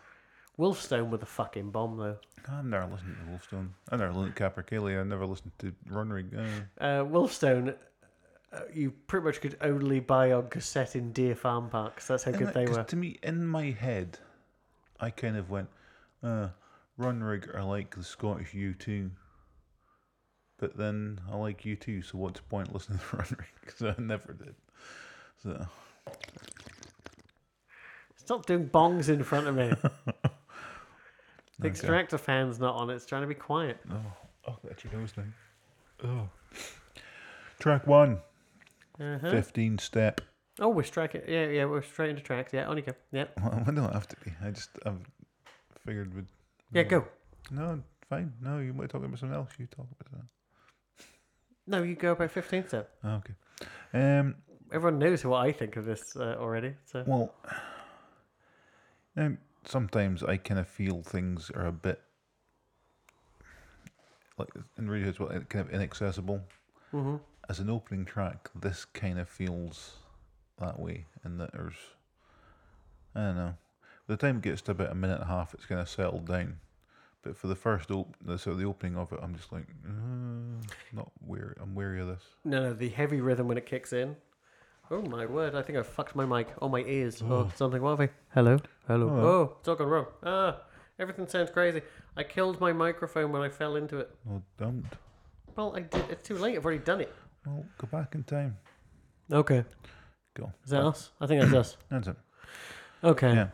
Wolfstone 0.60 1.10
with 1.10 1.24
a 1.24 1.28
fucking 1.28 1.72
bomb 1.72 1.98
though. 1.98 2.18
I've 2.52 2.66
never 2.66 2.86
listened 2.88 3.16
to 3.18 3.32
Wolfstone. 3.56 3.70
I 3.90 3.96
never 3.96 4.14
listened 4.14 4.36
to 4.36 4.44
Capercaillie. 4.50 5.00
I 5.00 5.04
never 5.04 5.26
listened 5.26 5.52
to 5.60 5.74
Runrig. 5.90 6.34
Uh, 6.38 6.84
Uh, 6.84 7.04
Wolfstone, 7.06 7.76
uh, 8.52 8.60
you 8.74 8.92
pretty 9.08 9.26
much 9.26 9.42
could 9.42 9.58
only 9.62 10.00
buy 10.00 10.32
on 10.34 10.50
cassette 10.50 10.96
in 10.96 11.12
Deer 11.14 11.36
Farm 11.36 11.70
Parks. 11.70 12.08
That's 12.08 12.24
how 12.26 12.32
good 12.32 12.48
that- 12.48 12.54
they 12.54 12.66
were. 12.68 12.84
To 12.84 12.96
me, 12.96 13.18
in 13.24 13.48
my 13.48 13.72
head, 13.72 14.20
I 15.00 15.10
kind 15.10 15.38
of 15.38 15.50
went, 15.50 15.70
uh, 16.22 16.50
Runrig 17.00 17.54
are 17.56 17.64
like 17.64 17.96
the 17.96 18.04
Scottish 18.04 18.54
U2. 18.54 19.10
But 20.58 20.78
then 20.78 21.20
I 21.32 21.36
like 21.36 21.62
U2, 21.66 22.04
so 22.04 22.18
what's 22.20 22.40
the 22.40 22.46
point 22.46 22.72
listening 22.74 23.00
to 23.00 23.06
Runrig? 23.18 23.46
So 23.78 23.96
I 23.98 24.02
never 24.02 24.34
did. 24.34 24.56
So, 25.42 25.66
Stop 28.16 28.46
doing 28.46 28.70
bongs 28.70 29.10
in 29.10 29.24
front 29.24 29.48
of 29.48 29.56
me. 29.56 29.74
the 31.63 31.70
Okay. 31.70 31.77
extractor 31.77 32.17
fan's 32.17 32.60
not 32.60 32.75
on. 32.75 32.89
It's 32.89 33.05
trying 33.05 33.22
to 33.24 33.27
be 33.27 33.34
quiet. 33.36 33.77
oh, 33.91 33.96
oh, 34.48 34.58
that's 34.63 34.84
your 34.84 34.93
nose 34.93 35.13
now. 35.17 35.24
Oh. 36.03 36.29
Track 37.60 37.88
one, 37.88 38.20
Uh-huh. 39.00 39.32
15 39.32 39.77
step. 39.79 40.22
Oh, 40.60 40.70
we're 40.70 40.84
striking. 40.84 41.22
Yeah, 41.27 41.48
yeah, 41.48 41.65
we're 41.65 41.82
straight 41.82 42.10
into 42.12 42.22
tracks. 42.22 42.53
Yeah, 42.53 42.67
on 42.67 42.77
you 42.77 42.84
go. 42.84 42.91
Yeah, 43.12 43.25
Well, 43.41 43.63
I 43.65 43.72
don't 43.72 43.91
have 43.93 44.08
to 44.10 44.15
be. 44.24 44.32
I 44.43 44.51
just, 44.51 44.70
I've 44.86 45.00
figured 45.86 46.13
would. 46.13 46.27
yeah, 46.72 46.84
go. 46.84 47.08
No, 47.50 47.82
fine. 48.10 48.34
No, 48.41 48.60
you 48.60 48.74
might 48.74 48.89
talk 48.89 49.03
about 49.03 49.17
something 49.17 49.36
else. 49.36 49.50
You 49.58 49.65
talk 49.67 49.88
about 50.00 50.12
that. 50.12 51.05
No, 51.65 51.82
you 51.84 51.96
go 51.96 52.12
about 52.12 52.29
15 52.32 52.67
step. 52.67 52.89
Oh, 53.03 53.22
okay. 53.22 53.34
Um. 53.93 54.36
Everyone 54.72 54.98
knows 55.00 55.24
what 55.24 55.46
I 55.46 55.51
think 55.51 55.75
of 55.77 55.86
this 55.86 56.15
uh, 56.15 56.36
already. 56.39 56.74
So 56.86 57.03
Well, 57.05 57.34
um, 59.15 59.38
sometimes 59.65 60.24
I 60.24 60.38
kind 60.38 60.60
of 60.60 60.67
feel 60.67 61.01
things 61.03 61.50
are 61.51 61.65
a 61.65 61.72
bit 61.72 62.01
like 64.38 64.50
in 64.77 64.89
radio 64.89 65.10
as 65.10 65.20
well, 65.20 65.29
kind 65.50 65.67
of 65.67 65.74
inaccessible. 65.74 66.41
hmm 66.91 67.17
As 67.50 67.60
an 67.60 67.70
opening 67.70 68.05
track, 68.05 68.50
this 68.55 68.86
kind 68.86 69.20
of 69.20 69.29
feels 69.29 69.93
that 70.60 70.79
way, 70.79 71.05
and 71.24 71.39
that 71.39 71.51
there's, 71.53 71.75
I 73.15 73.22
don't 73.22 73.36
know. 73.36 73.53
By 74.08 74.15
the 74.15 74.17
time 74.17 74.38
it 74.38 74.41
gets 74.43 74.62
to 74.63 74.72
about 74.72 74.91
a 74.91 74.96
minute 74.96 75.15
and 75.22 75.24
a 75.24 75.27
half, 75.27 75.53
it's 75.53 75.65
kind 75.65 75.79
of 75.79 75.88
settled 75.89 76.27
down. 76.27 76.60
But 77.22 77.38
for 77.38 77.48
the 77.48 77.55
first 77.55 77.89
op- 77.89 78.17
the 78.25 78.38
so 78.38 78.53
the 78.53 78.65
opening 78.65 78.98
of 78.98 79.13
it, 79.13 79.20
I'm 79.22 79.34
just 79.36 79.53
like, 79.53 79.67
uh, 79.88 80.62
not 80.91 81.10
weary. 81.25 81.55
I'm 81.62 81.74
weary 81.74 82.01
of 82.01 82.08
this. 82.08 82.24
no, 82.43 82.62
no, 82.62 82.74
the 82.74 82.89
heavy 82.89 83.22
rhythm 83.22 83.48
when 83.48 83.58
it 83.58 83.65
kicks 83.65 83.93
in. 83.93 84.15
Oh 84.94 85.02
my 85.02 85.26
word! 85.26 85.56
I 85.56 85.64
think 85.64 85.76
I 85.80 85.82
fucked 85.82 86.16
my 86.16 86.24
mic. 86.24 86.50
Oh 86.62 86.70
my 86.70 86.82
ears. 86.82 87.24
Oh, 87.28 87.52
something. 87.56 87.82
What 87.82 87.98
have 87.98 88.02
I? 88.02 88.10
Hello, 88.36 88.60
hello. 88.88 89.10
Hello. 89.10 89.28
Oh, 89.28 89.56
it's 89.60 89.68
all 89.68 89.74
gone 89.74 89.88
wrong. 89.88 90.06
Ah, 90.22 90.62
everything 91.00 91.28
sounds 91.28 91.50
crazy. 91.50 91.82
I 92.16 92.22
killed 92.22 92.62
my 92.62 92.74
microphone 92.74 93.32
when 93.32 93.42
I 93.42 93.50
fell 93.50 93.76
into 93.76 93.98
it. 93.98 94.12
Well, 94.24 94.44
don't. 94.60 94.86
Well, 95.56 95.76
I 95.76 95.80
did. 95.80 96.12
It's 96.12 96.28
too 96.28 96.38
late. 96.38 96.56
I've 96.56 96.64
already 96.64 96.84
done 96.84 97.02
it. 97.02 97.12
Well, 97.44 97.66
go 97.80 97.88
back 97.88 98.14
in 98.14 98.24
time. 98.24 98.56
Okay. 99.32 99.66
Go. 100.36 100.54
Is 100.64 100.70
that 100.70 100.84
us? 100.84 101.10
I 101.20 101.26
think 101.26 101.42
that's 101.42 101.56
us. 101.56 101.78
That's 101.90 102.10
it. 102.10 102.18
Okay. 103.04 103.34
Yeah. 103.34 103.48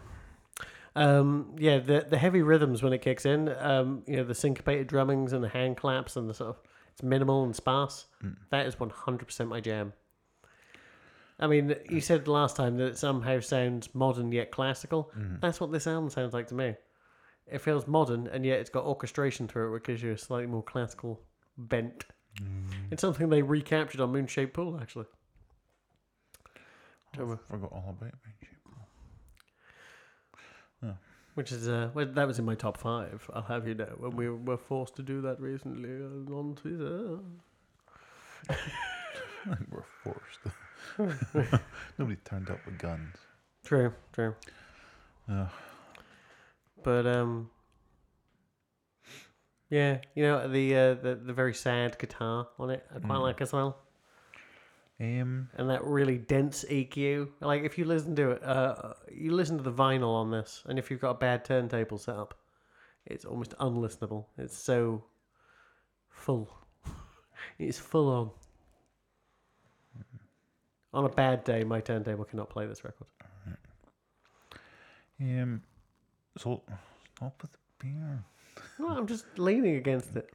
Um, 0.97 1.55
yeah, 1.57 1.77
the 1.77 2.05
the 2.09 2.17
heavy 2.17 2.41
rhythms 2.41 2.83
when 2.83 2.91
it 2.91 3.01
kicks 3.01 3.25
in, 3.25 3.47
um, 3.59 4.03
you 4.05 4.17
know, 4.17 4.25
the 4.25 4.35
syncopated 4.35 4.87
drummings 4.87 5.31
and 5.31 5.41
the 5.41 5.47
hand 5.47 5.77
claps 5.77 6.17
and 6.17 6.29
the 6.29 6.33
sort 6.33 6.49
of 6.49 6.57
it's 6.91 7.01
minimal 7.01 7.45
and 7.45 7.55
sparse. 7.55 8.07
Mm. 8.21 8.35
That 8.49 8.65
is 8.65 8.77
one 8.77 8.89
hundred 8.89 9.27
percent 9.27 9.47
my 9.47 9.61
jam. 9.61 9.93
I 11.39 11.47
mean, 11.47 11.75
you 11.89 12.01
said 12.01 12.27
last 12.27 12.55
time 12.55 12.77
that 12.77 12.85
it 12.87 12.97
somehow 12.97 13.39
sounds 13.39 13.93
modern 13.95 14.31
yet 14.31 14.51
classical. 14.51 15.11
Mhm. 15.17 15.39
That's 15.41 15.59
what 15.61 15.71
this 15.71 15.87
album 15.87 16.09
sounds 16.09 16.33
like 16.33 16.47
to 16.47 16.55
me. 16.55 16.75
It 17.47 17.59
feels 17.59 17.87
modern 17.87 18.27
and 18.27 18.45
yet 18.45 18.59
it's 18.59 18.69
got 18.69 18.83
orchestration 18.85 19.47
through 19.47 19.69
it, 19.69 19.71
which 19.71 19.83
gives 19.83 20.03
you 20.03 20.11
a 20.11 20.17
slightly 20.17 20.47
more 20.47 20.63
classical 20.63 21.21
bent. 21.57 22.05
Mm. 22.41 22.91
It's 22.91 23.01
something 23.01 23.29
they 23.29 23.41
recaptured 23.41 24.01
on 24.01 24.11
Moonshaped 24.11 24.53
Pool, 24.53 24.77
actually. 24.79 25.05
I 27.13 27.17
forgot 27.17 27.71
all 27.71 27.85
about 27.97 28.13
Moonshaped. 28.25 28.63
Pool. 30.81 30.97
Which 31.35 31.51
is 31.53 31.69
uh, 31.69 31.89
well, 31.93 32.05
that 32.05 32.27
was 32.27 32.37
in 32.37 32.43
my 32.45 32.55
top 32.55 32.75
five. 32.77 33.29
I'll 33.33 33.43
have 33.43 33.65
you 33.65 33.73
know 33.75 33.95
when 33.97 34.15
we 34.17 34.29
were 34.29 34.57
forced 34.57 34.95
to 34.97 35.03
do 35.03 35.21
that 35.21 35.39
recently 35.39 35.89
on 36.35 36.55
Twitter. 36.55 37.19
We're 39.71 39.83
forced. 40.03 40.39
Nobody 41.97 42.17
turned 42.25 42.49
up 42.49 42.59
with 42.65 42.77
guns. 42.77 43.15
True, 43.65 43.93
true. 44.13 44.35
Uh, 45.29 45.47
But 46.83 47.05
um, 47.05 47.49
yeah, 49.69 49.99
you 50.15 50.23
know 50.23 50.47
the 50.47 50.75
uh, 50.75 50.93
the 50.95 51.15
the 51.15 51.33
very 51.33 51.53
sad 51.53 51.97
guitar 51.99 52.47
on 52.57 52.69
it. 52.71 52.85
I 52.93 52.99
quite 52.99 53.19
Mm. 53.19 53.21
like 53.21 53.41
as 53.41 53.53
well, 53.53 53.77
um, 54.99 55.49
and 55.55 55.69
that 55.69 55.83
really 55.83 56.17
dense 56.17 56.65
EQ. 56.69 57.29
Like 57.41 57.63
if 57.63 57.77
you 57.77 57.85
listen 57.85 58.15
to 58.15 58.31
it, 58.31 58.43
uh, 58.43 58.93
you 59.11 59.31
listen 59.31 59.57
to 59.57 59.63
the 59.63 59.71
vinyl 59.73 60.13
on 60.15 60.31
this, 60.31 60.63
and 60.67 60.79
if 60.79 60.89
you've 60.89 61.01
got 61.01 61.11
a 61.11 61.19
bad 61.19 61.45
turntable 61.45 61.97
set 61.99 62.15
up, 62.15 62.33
it's 63.05 63.25
almost 63.25 63.53
unlistenable. 63.59 64.25
It's 64.37 64.57
so 64.57 65.03
full. 66.09 66.49
it's 67.59 67.77
full 67.77 68.09
on. 68.09 68.31
On 70.93 71.05
a 71.05 71.09
bad 71.09 71.43
day, 71.43 71.63
my 71.63 71.81
turntable 71.81 72.25
cannot 72.25 72.49
play 72.49 72.65
this 72.65 72.83
record. 72.83 73.07
um, 75.21 75.61
so 76.37 76.61
stop 77.15 77.41
with 77.41 77.51
the 77.51 77.57
beer. 77.79 78.23
No, 78.79 78.87
I'm 78.89 79.07
just 79.07 79.25
leaning 79.37 79.75
against 79.75 80.15
it. 80.15 80.29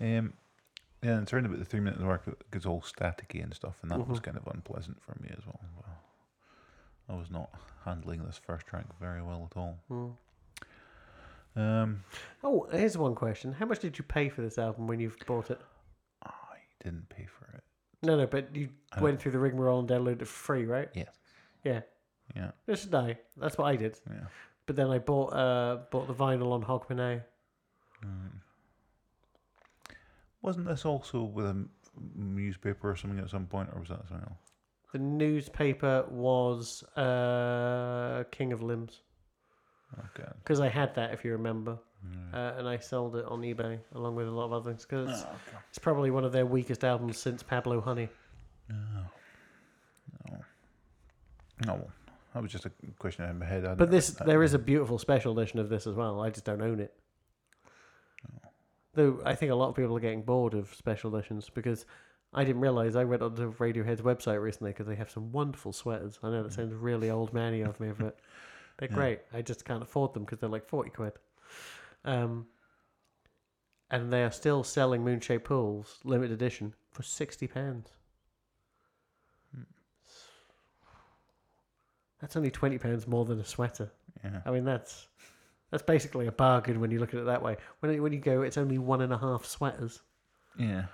Um, 0.00 0.34
yeah, 1.02 1.18
and 1.18 1.26
turning 1.26 1.46
about 1.46 1.58
the 1.58 1.64
three 1.64 1.80
minutes 1.80 2.02
mark, 2.02 2.22
it 2.26 2.50
gets 2.50 2.66
all 2.66 2.82
staticky 2.82 3.42
and 3.42 3.52
stuff, 3.54 3.76
and 3.82 3.90
that 3.90 4.06
was 4.06 4.18
Mhm. 4.20 4.22
kind 4.24 4.36
of 4.36 4.46
unpleasant 4.48 5.00
for 5.02 5.14
me 5.20 5.30
as 5.36 5.44
well. 5.46 5.60
Well, 5.76 5.98
I 7.08 7.14
was 7.14 7.30
not 7.30 7.50
handling 7.84 8.24
this 8.24 8.38
first 8.38 8.66
track 8.66 8.84
very 9.00 9.22
well 9.22 9.48
at 9.50 9.56
all. 9.56 9.78
Hmm. 9.88 10.10
Um, 11.58 12.04
Oh, 12.44 12.68
here's 12.70 12.98
one 12.98 13.14
question: 13.14 13.52
How 13.54 13.64
much 13.66 13.78
did 13.80 13.96
you 13.98 14.04
pay 14.04 14.28
for 14.28 14.42
this 14.42 14.58
album 14.58 14.86
when 14.86 15.00
you 15.00 15.10
bought 15.26 15.50
it? 15.50 15.60
I 16.22 16.58
didn't 16.80 17.08
pay 17.08 17.24
for 17.26 17.45
it. 17.45 17.45
No, 18.02 18.16
no, 18.16 18.26
but 18.26 18.54
you 18.54 18.68
I 18.92 19.00
went 19.00 19.20
through 19.20 19.32
the 19.32 19.38
rigmarole 19.38 19.80
and 19.80 19.88
downloaded 19.88 20.22
it 20.22 20.28
for 20.28 20.54
free, 20.54 20.66
right? 20.66 20.88
Yes. 20.94 21.08
Yeah. 21.64 21.80
Yeah, 22.34 22.50
This 22.66 22.84
is 22.84 22.92
I. 22.92 23.18
That's 23.36 23.56
what 23.56 23.66
I 23.66 23.76
did. 23.76 23.98
yeah. 24.10 24.26
But 24.66 24.74
then 24.76 24.90
I 24.90 24.98
bought 24.98 25.32
uh 25.32 25.78
bought 25.90 26.06
the 26.08 26.14
vinyl 26.14 26.52
on 26.52 26.62
Hogmanay. 26.64 27.22
Wasn't 30.42 30.66
this 30.66 30.84
also 30.84 31.22
with 31.22 31.46
a 31.46 31.64
newspaper 32.14 32.90
or 32.90 32.96
something 32.96 33.18
at 33.18 33.30
some 33.30 33.46
point, 33.46 33.70
or 33.72 33.80
was 33.80 33.88
that 33.88 34.06
something 34.08 34.26
else? 34.28 34.38
The 34.92 34.98
newspaper 34.98 36.04
was 36.10 36.82
uh 36.96 38.24
King 38.30 38.52
of 38.52 38.62
Limbs 38.62 39.02
Okay. 39.98 40.28
because 40.42 40.60
I 40.60 40.68
had 40.68 40.94
that, 40.96 41.12
if 41.12 41.24
you 41.24 41.32
remember, 41.32 41.78
Mm. 42.06 42.34
uh, 42.34 42.58
and 42.58 42.68
I 42.68 42.76
sold 42.78 43.16
it 43.16 43.24
on 43.24 43.40
eBay 43.40 43.78
along 43.92 44.14
with 44.16 44.28
a 44.28 44.30
lot 44.30 44.44
of 44.44 44.52
other 44.52 44.70
things 44.70 44.84
because 44.84 45.08
Oh, 45.24 45.28
okay. 45.28 45.58
it's 45.70 45.78
probably 45.78 46.10
one 46.10 46.24
of 46.24 46.30
their 46.32 46.44
weakest 46.46 46.84
albums 46.84 47.18
since 47.18 47.42
Pablo 47.42 47.80
Honey. 47.80 48.08
No. 48.68 48.76
No. 50.30 50.38
No. 51.66 51.74
well, 51.74 51.90
That 52.34 52.42
was 52.42 52.52
just 52.52 52.66
a 52.66 52.72
question 52.98 53.24
I 53.24 53.28
had 53.28 53.32
in 53.34 53.38
my 53.40 53.46
head. 53.46 53.64
I 53.64 53.74
But 53.74 53.90
this, 53.90 54.20
I- 54.20 54.24
there 54.26 54.42
is 54.42 54.52
a 54.54 54.58
beautiful 54.58 54.98
special 54.98 55.36
edition 55.38 55.58
of 55.58 55.68
this 55.70 55.86
as 55.86 55.94
well. 55.94 56.20
I 56.20 56.28
just 56.30 56.44
don't 56.44 56.60
own 56.60 56.80
it. 56.80 56.94
Though 58.94 59.20
I 59.24 59.34
think 59.34 59.52
a 59.52 59.54
lot 59.54 59.68
of 59.70 59.74
people 59.76 59.96
are 59.96 60.00
getting 60.00 60.22
bored 60.22 60.54
of 60.54 60.74
special 60.74 61.14
editions 61.14 61.50
because 61.50 61.84
I 62.32 62.44
didn't 62.44 62.60
realize 62.62 62.96
I 62.96 63.04
went 63.04 63.22
onto 63.22 63.52
Radiohead's 63.54 64.00
website 64.02 64.40
recently 64.42 64.70
because 64.70 64.86
they 64.86 64.94
have 64.96 65.10
some 65.10 65.32
wonderful 65.32 65.72
sweaters. 65.72 66.18
I 66.22 66.30
know 66.30 66.42
that 66.42 66.52
sounds 66.52 66.72
really 66.74 67.10
old 67.10 67.32
manny 67.34 67.60
of 67.62 67.78
me, 67.80 67.92
but 67.98 68.18
they're 68.78 68.88
Yeah. 68.88 68.94
great. 68.94 69.20
I 69.32 69.42
just 69.42 69.64
can't 69.64 69.82
afford 69.82 70.14
them 70.14 70.24
because 70.24 70.38
they're 70.38 70.48
like 70.50 70.66
forty 70.66 70.90
quid. 70.90 71.12
Um, 72.04 72.46
and 73.90 74.12
they 74.12 74.22
are 74.24 74.30
still 74.30 74.62
selling 74.64 75.04
Moonshaped 75.04 75.44
Pools 75.44 76.00
limited 76.04 76.32
edition 76.32 76.74
for 76.90 77.02
sixty 77.02 77.46
pounds. 77.46 77.90
Hmm. 79.54 79.62
That's 82.20 82.36
only 82.36 82.50
twenty 82.50 82.78
pounds 82.78 83.06
more 83.06 83.24
than 83.24 83.40
a 83.40 83.44
sweater. 83.44 83.92
Yeah. 84.24 84.40
I 84.44 84.50
mean, 84.50 84.64
that's 84.64 85.08
that's 85.70 85.82
basically 85.82 86.26
a 86.26 86.32
bargain 86.32 86.80
when 86.80 86.90
you 86.90 86.98
look 86.98 87.14
at 87.14 87.20
it 87.20 87.26
that 87.26 87.42
way. 87.42 87.56
When 87.80 88.02
when 88.02 88.12
you 88.12 88.20
go, 88.20 88.42
it's 88.42 88.58
only 88.58 88.78
one 88.78 89.00
and 89.02 89.12
a 89.12 89.18
half 89.18 89.44
sweaters. 89.44 90.02
Yeah. 90.58 90.86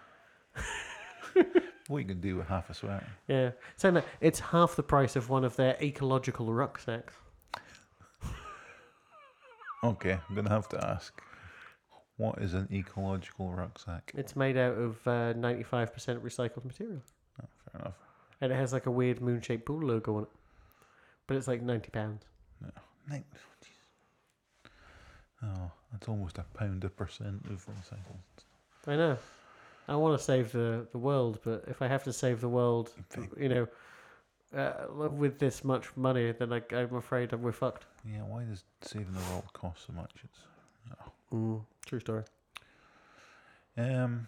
what 1.89 1.99
you 1.99 2.05
can 2.05 2.21
do 2.21 2.37
with 2.37 2.47
half 2.49 2.69
a 2.71 2.75
sweater? 2.75 3.07
Yeah, 3.29 3.51
so 3.77 3.91
no, 3.91 4.03
it's 4.21 4.41
half 4.41 4.77
the 4.77 4.83
price 4.83 5.17
of 5.17 5.29
one 5.31 5.45
of 5.45 5.57
their 5.57 5.77
ecological 5.83 6.53
rucksacks. 6.53 7.15
Okay, 9.85 10.19
I'm 10.29 10.35
gonna 10.35 10.51
have 10.51 10.69
to 10.71 10.87
ask. 10.87 11.21
What 12.17 12.39
is 12.41 12.55
an 12.55 12.69
ecological 12.73 13.51
rucksack? 13.53 14.13
It's 14.15 14.37
made 14.37 14.57
out 14.57 14.77
of 14.77 15.05
uh, 15.09 15.33
ninety-five 15.33 15.93
percent 15.93 16.23
recycled 16.23 16.65
material, 16.65 17.03
Oh, 17.43 17.47
fair 17.73 17.81
enough. 17.81 17.95
and 18.41 18.53
it 18.53 18.57
has 18.57 18.73
like 18.73 18.87
a 18.87 18.91
weird 18.91 19.21
moon-shaped 19.21 19.65
pool 19.67 19.81
logo 19.83 20.17
on 20.19 20.23
it. 20.25 20.29
But 21.27 21.37
it's 21.37 21.49
like 21.49 21.63
ninety 21.63 21.91
pounds. 21.91 22.23
Nine- 23.09 23.25
oh. 23.35 24.69
Oh, 25.45 25.71
that's 25.91 26.09
almost 26.09 26.39
a 26.39 26.45
pound 26.55 26.85
a 26.85 26.89
percent 26.89 27.45
of 27.51 27.67
recycled. 27.67 28.45
I 28.87 28.95
know. 28.97 29.17
I 29.89 29.97
want 29.97 30.17
to 30.17 30.23
save 30.25 30.53
the 30.53 30.87
the 30.93 30.99
world, 30.99 31.41
but 31.43 31.65
if 31.67 31.83
I 31.83 31.89
have 31.89 32.05
to 32.05 32.13
save 32.13 32.41
the 32.41 32.49
world, 32.49 32.91
you 33.37 33.49
know, 33.49 33.67
uh, 34.57 34.73
with 34.93 35.39
this 35.39 35.65
much 35.65 35.97
money, 35.97 36.33
then 36.33 36.53
I, 36.53 36.63
I'm 36.75 36.95
afraid 36.95 37.33
we're 37.33 37.53
fucked. 37.53 37.87
Yeah, 38.05 38.23
why 38.23 38.45
does 38.45 38.65
saving 38.83 39.13
the 39.13 39.21
world 39.31 39.53
cost 39.53 39.87
so 39.87 39.93
much? 39.93 40.11
It's 40.25 40.39
Mm, 41.33 41.63
true 41.87 42.01
story. 42.01 42.25
um, 43.79 44.27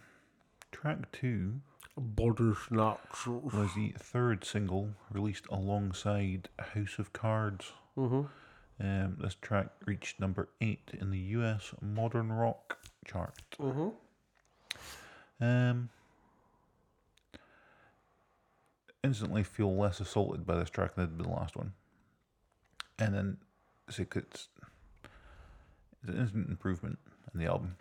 track 0.73 1.13
two 1.13 1.61
Body 1.97 2.55
snatch. 2.67 3.27
was 3.27 3.75
the 3.77 3.93
third 3.99 4.43
single 4.45 4.89
released 5.11 5.45
alongside 5.51 6.49
House 6.59 6.99
of 6.99 7.13
Cards. 7.13 7.73
Mm-hmm. 7.97 8.23
Um, 8.85 9.17
this 9.21 9.37
track 9.41 9.67
reached 9.85 10.19
number 10.19 10.49
eight 10.63 10.91
in 10.99 11.11
the 11.11 11.19
U.S. 11.19 11.73
modern 11.81 12.33
rock 12.33 12.79
chart. 13.07 13.35
Mm-hmm. 13.61 13.91
Um, 15.45 15.91
instantly 19.05 19.43
feel 19.45 19.77
less 19.77 20.01
assaulted 20.01 20.45
by 20.47 20.57
this 20.59 20.71
track 20.71 20.95
than 20.97 21.05
I 21.05 21.07
did 21.09 21.19
the 21.19 21.29
last 21.29 21.57
one. 21.57 21.73
And 22.99 23.14
then, 23.14 23.37
see, 23.90 24.07
it's, 24.14 24.49
it's 26.03 26.09
an 26.09 26.19
instant 26.19 26.49
improvement 26.49 26.99
in 27.33 27.38
the 27.40 27.47
album. 27.47 27.77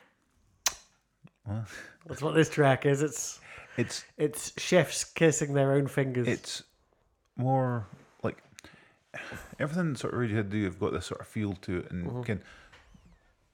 Well, 1.47 1.65
That's 2.07 2.21
what 2.21 2.35
this 2.35 2.49
track 2.49 2.85
is. 2.85 3.01
It's 3.01 3.39
it's 3.75 4.05
it's 4.17 4.53
chefs 4.61 5.03
kissing 5.03 5.53
their 5.53 5.73
own 5.73 5.87
fingers. 5.87 6.27
it's 6.27 6.63
more 7.35 7.87
like 8.21 8.37
everything 9.59 9.95
sort 9.95 10.13
of 10.13 10.19
Radiohead 10.19 10.49
do. 10.49 10.57
You've 10.57 10.79
got 10.79 10.93
this 10.93 11.05
sort 11.07 11.19
of 11.21 11.27
feel 11.27 11.53
to 11.53 11.79
it, 11.79 11.91
and 11.91 12.07
Mhm. 12.07 12.25
can 12.25 12.43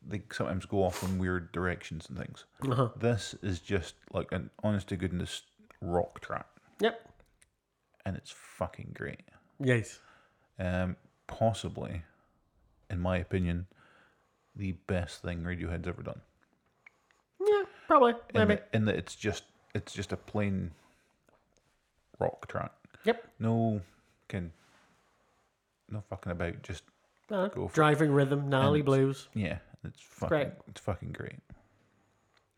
they 0.08 0.22
sometimes 0.32 0.66
go 0.66 0.84
off 0.84 1.02
in 1.04 1.18
weird 1.18 1.52
directions 1.52 2.08
and 2.10 2.18
things. 2.18 2.46
uh-huh. 2.62 2.90
This 2.96 3.34
is 3.42 3.60
just 3.60 3.96
like 4.14 4.32
an 4.32 4.50
honest 4.64 4.88
to 4.90 4.96
goodness 4.96 5.42
rock 5.82 6.20
track. 6.22 6.46
Yep. 6.82 7.09
And 8.06 8.16
it's 8.16 8.32
fucking 8.32 8.92
great. 8.94 9.22
Yes. 9.60 10.00
Um, 10.58 10.96
possibly, 11.28 12.02
in 12.90 13.00
my 13.00 13.18
opinion, 13.18 13.68
the 14.56 14.74
best 14.88 15.22
thing 15.22 15.42
Radiohead's 15.44 15.88
ever 15.88 16.02
done. 16.04 16.22
Yeah, 17.40 17.64
probably. 17.88 18.14
In 18.34 18.48
Maybe. 18.48 18.62
in 18.74 18.86
that 18.86 18.96
it's 18.96 19.16
just 19.16 19.44
it's 19.74 19.94
just 19.94 20.12
a 20.12 20.18
plain 20.18 20.72
rock 22.20 22.48
track. 22.48 22.72
Yep. 23.06 23.28
No, 23.40 23.82
can 24.28 24.52
no 25.90 26.04
fucking 26.10 26.32
about. 26.32 26.62
Just 26.64 26.84
go 27.30 27.50
for 27.50 27.66
it. 27.66 27.74
driving 27.74 28.12
rhythm, 28.12 28.50
gnarly 28.50 28.82
blues. 28.82 29.28
yeah, 29.34 29.60
it's 29.86 30.02
fucking 30.02 30.28
great. 30.30 30.48
it's 30.68 30.82
fucking 30.82 31.12
great. 31.14 31.40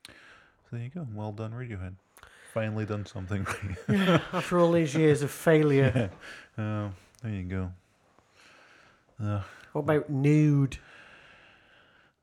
So 0.08 0.14
there 0.78 0.82
you 0.82 0.90
go. 0.90 1.06
Well 1.14 1.32
done, 1.34 1.52
Radiohead. 1.52 1.94
Finally 2.54 2.86
done 2.86 3.06
something. 3.06 3.46
right. 3.88 4.22
After 4.34 4.60
all 4.60 4.72
these 4.74 4.94
years 4.96 5.22
of 5.22 5.32
failure. 5.32 6.12
Oh, 6.58 6.92
there 7.24 7.32
you 7.32 7.44
go. 7.44 7.72
Uh, 9.24 9.42
What 9.72 9.82
about 9.84 10.10
nude? 10.10 10.78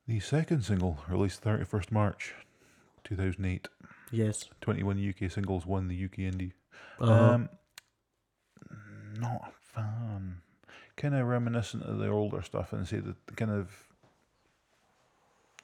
The 0.07 0.21
second 0.21 0.63
single, 0.67 0.99
released 1.09 1.43
31st 1.43 1.91
March 1.91 2.35
2008, 3.05 3.69
Yes. 4.13 4.45
21 4.61 5.15
UK 5.17 5.31
singles, 5.31 5.65
won 5.65 5.89
the 5.89 6.05
UK 6.05 6.19
Indie. 6.31 6.53
Uh-huh. 7.01 7.13
Um, 7.13 7.49
not 9.19 9.51
a 9.51 9.75
fan. 9.81 10.43
Kind 10.99 11.15
of 11.15 11.27
reminiscent 11.27 11.85
of 11.85 11.99
the 11.99 12.09
older 12.09 12.43
stuff, 12.43 12.75
and 12.75 12.87
say 12.87 12.99
that 13.01 13.17
the 13.27 13.33
kind 13.35 13.51
of 13.51 13.71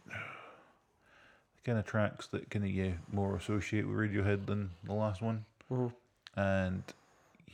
the 0.08 0.14
kind 1.64 1.78
of 1.78 1.84
tracks 1.86 2.26
that 2.28 2.50
kind 2.50 2.64
of 2.64 2.70
you 2.70 2.94
more 3.10 3.36
associate 3.36 3.86
with 3.86 3.96
Radiohead 3.96 4.46
than 4.46 4.70
the 4.84 4.92
last 4.94 5.22
one, 5.22 5.44
Mhm. 5.70 5.92
and 6.36 6.82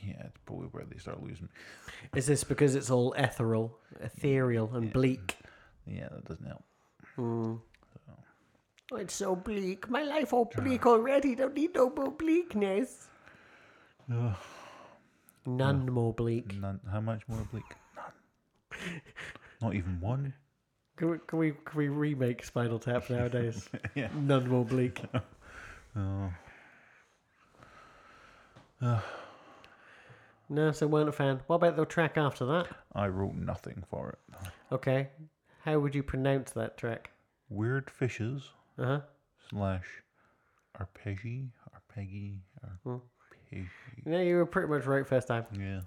yeah, 0.03 0.23
it's 0.25 0.37
probably 0.45 0.67
where 0.67 0.83
they 0.85 0.97
start 0.97 1.21
losing. 1.23 1.49
Is 2.15 2.25
this 2.27 2.43
because 2.43 2.75
it's 2.75 2.89
all 2.89 3.13
ethereal, 3.13 3.77
ethereal, 3.99 4.75
and 4.75 4.85
Yeah. 4.87 4.91
bleak? 4.93 5.37
Yeah, 5.85 6.09
that 6.09 6.25
doesn't 6.25 6.45
help. 6.45 6.63
Mm. 7.17 7.61
Oh, 8.93 8.97
it's 8.97 9.13
so 9.13 9.35
bleak. 9.37 9.89
My 9.89 10.03
life 10.03 10.33
all 10.33 10.45
bleak 10.53 10.85
already. 10.85 11.33
Don't 11.35 11.53
need 11.53 11.73
no 11.75 11.89
more 11.89 12.11
bleakness. 12.11 13.07
Ugh, 14.11 14.35
None 15.45 15.89
more 15.89 16.13
bleak. 16.13 16.53
none, 16.59 16.81
how 16.91 16.99
much 16.99 17.25
more 17.29 17.47
bleak? 17.51 17.63
None. 17.95 19.01
Not 19.61 19.75
even 19.75 20.01
one. 20.01 20.33
Can 21.01 21.09
we, 21.09 21.17
can 21.25 21.39
we 21.39 21.51
can 21.65 21.77
we 21.79 21.87
remake 21.89 22.43
Spinal 22.43 22.77
Tap 22.77 23.09
nowadays? 23.09 23.67
yeah. 23.95 24.09
None 24.13 24.47
more 24.47 24.63
bleak. 24.63 25.01
Oh. 25.95 26.31
No, 30.47 30.71
so 30.71 30.85
weren't 30.87 31.09
a 31.09 31.11
fan. 31.11 31.41
What 31.47 31.55
about 31.57 31.75
the 31.75 31.85
track 31.85 32.17
after 32.17 32.45
that? 32.45 32.67
I 32.93 33.07
wrote 33.07 33.33
nothing 33.35 33.83
for 33.89 34.09
it. 34.11 34.19
Okay, 34.71 35.09
how 35.65 35.79
would 35.79 35.93
you 35.95 36.03
pronounce 36.03 36.51
that 36.51 36.77
track? 36.77 37.09
Weird 37.49 37.89
fishes 37.89 38.51
Uh 38.77 38.85
huh. 38.85 38.99
slash 39.49 39.87
arpeggi, 40.79 41.49
arpeggi, 41.75 42.37
Hmm. 42.83 42.89
arpeggi. 43.51 43.67
Yeah, 44.05 44.21
you 44.21 44.35
were 44.37 44.45
pretty 44.45 44.69
much 44.69 44.85
right 44.85 45.05
first 45.07 45.27
time 45.27 45.45
Yeah, 45.59 45.81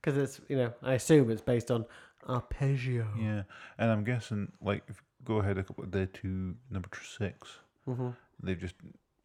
because 0.00 0.16
it's 0.16 0.40
you 0.48 0.56
know 0.56 0.72
I 0.82 0.94
assume 0.94 1.30
it's 1.30 1.42
based 1.42 1.70
on 1.70 1.84
arpeggio. 2.28 3.06
yeah. 3.18 3.42
And 3.78 3.90
I'm 3.90 4.04
guessing, 4.04 4.52
like, 4.60 4.82
if 4.88 5.02
go 5.24 5.38
ahead 5.38 5.58
a 5.58 5.62
couple 5.64 5.84
of 5.84 5.90
day 5.90 6.06
to 6.22 6.54
number 6.70 6.88
six, 7.02 7.58
Mm-hmm. 7.88 8.08
they've 8.42 8.58
just 8.60 8.74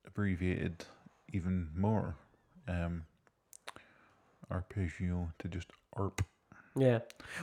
abbreviated 0.06 0.86
even 1.34 1.70
more 1.76 2.16
um, 2.68 3.04
arpeggio 4.52 5.32
to 5.40 5.48
just 5.48 5.68
arp. 5.94 6.22
Yeah. 6.76 7.00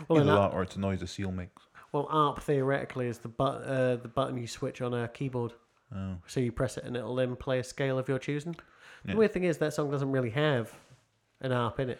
Well, 0.09 0.21
Either 0.21 0.33
that 0.35 0.53
or 0.55 0.63
it's 0.63 0.77
a 0.77 0.81
noise 0.81 1.03
a 1.03 1.07
seal 1.07 1.33
makes. 1.33 1.63
well, 1.93 2.07
ARP 2.11 2.41
theoretically 2.43 3.09
is 3.09 3.19
the 3.19 3.29
but 3.29 3.63
uh, 3.65 3.97
the 3.97 4.09
button 4.09 4.37
you 4.39 4.47
switch 4.47 4.81
on 4.81 4.95
a 4.95 5.09
keyboard. 5.09 5.53
Oh. 5.95 6.17
So 6.27 6.41
you 6.41 6.53
press 6.53 6.77
it 6.77 6.85
and 6.85 6.97
it'll 6.97 7.15
then 7.15 7.35
play 7.37 7.59
a 7.59 7.65
scale 7.65 7.99
of 7.99 8.09
your 8.09 8.19
choosing. 8.19 8.55
Yeah. 9.05 9.13
The 9.13 9.19
weird 9.19 9.33
thing 9.33 9.45
is 9.45 9.59
that 9.59 9.75
song 9.75 9.91
doesn't 9.91 10.11
really 10.11 10.31
have 10.31 10.73
an 11.41 11.53
ARP 11.53 11.81
in 11.81 11.91
it. 11.91 11.99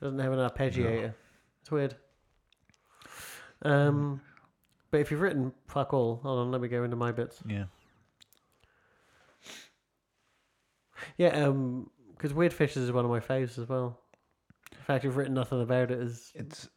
Doesn't 0.00 0.18
have 0.18 0.32
an 0.32 0.38
arpeggiator. 0.38 1.14
It's 1.66 1.70
weird. 1.72 1.96
Um, 3.62 4.20
but 4.92 5.00
if 5.00 5.10
you've 5.10 5.20
written 5.20 5.52
fuck 5.66 5.92
all, 5.92 6.20
hold 6.22 6.38
on, 6.38 6.52
let 6.52 6.60
me 6.60 6.68
go 6.68 6.84
into 6.84 6.94
my 6.94 7.10
bits. 7.10 7.40
Yeah. 7.44 7.64
Yeah, 11.16 11.30
um, 11.30 11.90
because 12.12 12.32
Weird 12.32 12.52
Fishes 12.52 12.84
is 12.84 12.92
one 12.92 13.04
of 13.04 13.10
my 13.10 13.18
faves 13.18 13.58
as 13.58 13.68
well. 13.68 13.98
In 14.70 14.78
fact 14.78 15.02
you've 15.02 15.16
written 15.16 15.34
nothing 15.34 15.60
about 15.60 15.90
it 15.90 15.98
is 15.98 16.30
It's 16.36 16.68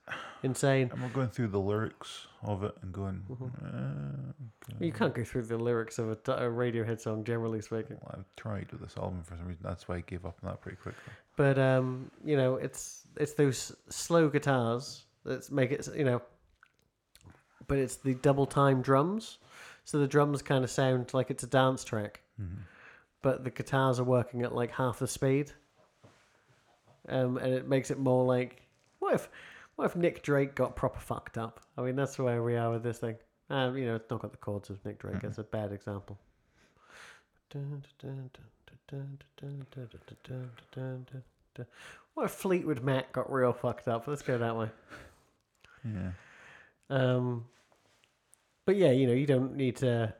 insane. 0.43 0.89
I'm 0.93 1.11
going 1.11 1.29
through 1.29 1.47
the 1.49 1.59
lyrics 1.59 2.27
of 2.43 2.63
it 2.63 2.73
and 2.81 2.93
going. 2.93 3.23
Mm-hmm. 3.29 3.65
Uh, 3.65 4.33
You 4.79 4.91
can't 4.91 5.13
go 5.13 5.23
through 5.23 5.43
the 5.43 5.57
lyrics 5.57 5.99
of 5.99 6.09
a 6.09 6.15
Radiohead 6.15 6.99
song, 7.01 7.23
generally 7.23 7.61
speaking. 7.61 7.97
well, 8.01 8.15
I've 8.19 8.35
tried 8.35 8.71
with 8.71 8.81
this 8.81 8.95
album 8.97 9.21
for 9.23 9.35
some 9.35 9.45
reason. 9.45 9.63
That's 9.63 9.87
why 9.87 9.97
I 9.97 10.01
gave 10.01 10.25
up 10.25 10.37
on 10.43 10.49
that 10.49 10.61
pretty 10.61 10.77
quickly. 10.77 11.13
But 11.35 11.57
um, 11.57 12.11
you 12.23 12.37
know, 12.37 12.55
it's 12.55 13.07
it's 13.17 13.33
those 13.33 13.75
slow 13.89 14.29
guitars 14.29 15.03
that 15.25 15.51
make 15.51 15.71
it, 15.71 15.87
you 15.95 16.03
know. 16.05 16.21
But 17.67 17.77
it's 17.77 17.97
the 17.97 18.15
double 18.15 18.45
time 18.45 18.81
drums, 18.81 19.37
so 19.83 19.99
the 19.99 20.07
drums 20.07 20.41
kind 20.41 20.63
of 20.63 20.71
sound 20.71 21.13
like 21.13 21.29
it's 21.29 21.43
a 21.43 21.47
dance 21.47 21.83
track, 21.83 22.21
but 23.21 23.43
the 23.43 23.51
guitars 23.51 23.99
are 23.99 24.03
working 24.05 24.41
at 24.43 24.55
like 24.55 24.71
half 24.71 24.99
the 24.99 25.07
speed. 25.07 25.51
Um, 27.07 27.37
and 27.37 27.53
it 27.53 27.67
makes 27.67 27.89
it 27.91 27.97
more 27.97 28.23
like 28.25 28.61
what 28.99 29.15
if 29.15 29.29
what 29.79 29.85
if 29.85 29.95
Nick 29.95 30.23
Drake 30.23 30.55
got 30.55 30.75
proper 30.75 30.99
fucked 30.99 31.37
up? 31.37 31.61
I 31.77 31.81
mean, 31.83 31.95
that's 31.95 32.19
where 32.19 32.43
we 32.43 32.57
are 32.57 32.69
with 32.69 32.83
this 32.83 32.97
thing. 32.97 33.15
Um, 33.49 33.77
you 33.77 33.85
know, 33.85 33.95
it's 33.95 34.09
not 34.09 34.21
got 34.21 34.31
the 34.31 34.37
chords 34.37 34.69
of 34.69 34.83
Nick 34.83 34.99
Drake. 34.99 35.21
That's 35.21 35.37
a 35.37 35.43
bad 35.43 35.71
example. 35.71 36.19
What 42.13 42.25
if 42.25 42.31
Fleetwood 42.31 42.83
Mac 42.83 43.13
got 43.13 43.31
real 43.31 43.53
fucked 43.53 43.87
up? 43.87 44.05
Let's 44.05 44.21
go 44.21 44.37
that 44.37 44.57
way. 44.57 44.69
Yeah. 45.85 46.11
Um, 46.89 47.45
but 48.65 48.75
yeah, 48.75 48.91
you 48.91 49.07
know, 49.07 49.13
you 49.13 49.25
don't 49.25 49.55
need 49.55 49.77
to, 49.77 50.13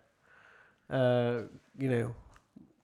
uh, 0.89 1.41
you 1.78 1.89
know, 1.89 2.15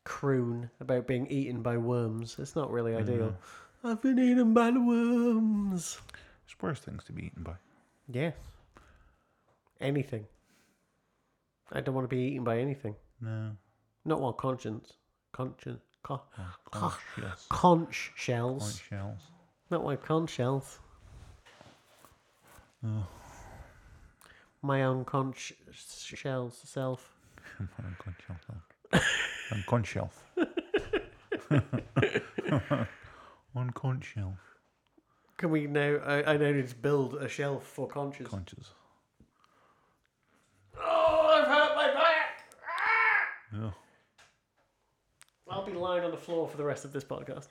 croon 0.04 0.70
about 0.82 1.08
being 1.08 1.26
eaten 1.28 1.62
by 1.62 1.78
worms. 1.78 2.36
It's 2.38 2.54
not 2.54 2.70
really 2.70 2.96
ideal. 2.96 3.34
I've 3.82 4.02
been 4.02 4.20
eaten 4.20 4.54
by 4.54 4.72
the 4.72 4.82
worms. 4.82 6.02
There's 6.46 6.62
worse 6.62 6.80
things 6.80 7.04
to 7.06 7.12
be 7.14 7.26
eaten 7.26 7.44
by. 7.44 7.54
Yes. 8.12 8.36
Anything. 9.82 10.26
I 11.72 11.82
don't 11.82 11.96
want 11.96 12.06
to 12.10 12.16
be 12.16 12.22
eaten 12.22 12.44
by 12.44 12.60
anything. 12.60 12.96
No. 13.20 13.52
Not 14.06 14.22
while 14.22 14.34
conscience. 14.34 14.94
Conscience. 15.32 15.82
Con- 16.04 16.20
oh, 16.38 16.56
Conch, 16.70 16.94
yes. 17.20 17.46
conch 17.50 18.12
shells. 18.16 18.62
Conch 18.64 18.84
shells. 18.90 19.22
Not 19.72 19.84
my 19.84 19.96
conch 19.96 20.30
shells. 20.30 20.78
My 24.62 24.84
own 24.84 25.04
conch 25.06 25.54
shells 25.72 26.62
self. 26.64 27.16
On 27.60 27.96
conch 27.98 28.18
shelf. 28.28 28.40
On 29.52 29.64
conch 29.66 29.88
shelf. 29.88 30.24
On 33.56 33.70
conch 33.72 34.06
shelf. 34.14 34.45
Can 35.46 35.52
we 35.52 35.68
now? 35.68 35.98
I, 36.04 36.34
I 36.34 36.38
now 36.38 36.50
need 36.50 36.70
to 36.70 36.76
build 36.76 37.14
a 37.22 37.30
shelf 37.30 37.68
for 37.68 37.88
conscious. 37.88 38.28
Conscious. 38.28 38.72
oh, 40.76 41.28
I've 41.40 41.46
hurt 41.48 41.76
my 41.76 41.94
back. 41.94 42.46
Ah! 42.66 43.62
Yeah. 43.62 43.70
I'll 45.48 45.64
be 45.64 45.74
lying 45.74 46.04
on 46.04 46.10
the 46.10 46.18
floor 46.18 46.48
for 46.48 46.58
the 46.58 46.64
rest 46.64 46.84
of 46.84 46.94
this 46.94 47.04
podcast. 47.04 47.50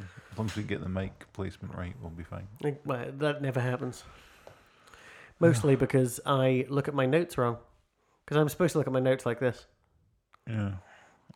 As 0.00 0.36
long 0.36 0.48
as 0.48 0.56
we 0.56 0.64
get 0.64 0.82
the 0.82 0.88
mic 0.88 1.32
placement 1.32 1.76
right, 1.76 1.94
we'll 2.00 2.10
be 2.10 2.24
fine. 2.24 2.48
Like, 2.60 2.80
well, 2.84 3.06
that 3.18 3.40
never 3.40 3.60
happens. 3.60 4.02
Mostly 5.38 5.76
because 5.76 6.18
I 6.26 6.66
look 6.68 6.88
at 6.88 6.94
my 6.94 7.06
notes 7.06 7.38
wrong. 7.38 7.58
Because 8.24 8.36
I'm 8.36 8.48
supposed 8.48 8.72
to 8.72 8.78
look 8.78 8.88
at 8.88 8.92
my 8.92 8.98
notes 8.98 9.24
like 9.24 9.38
this, 9.38 9.64
Yeah. 10.50 10.72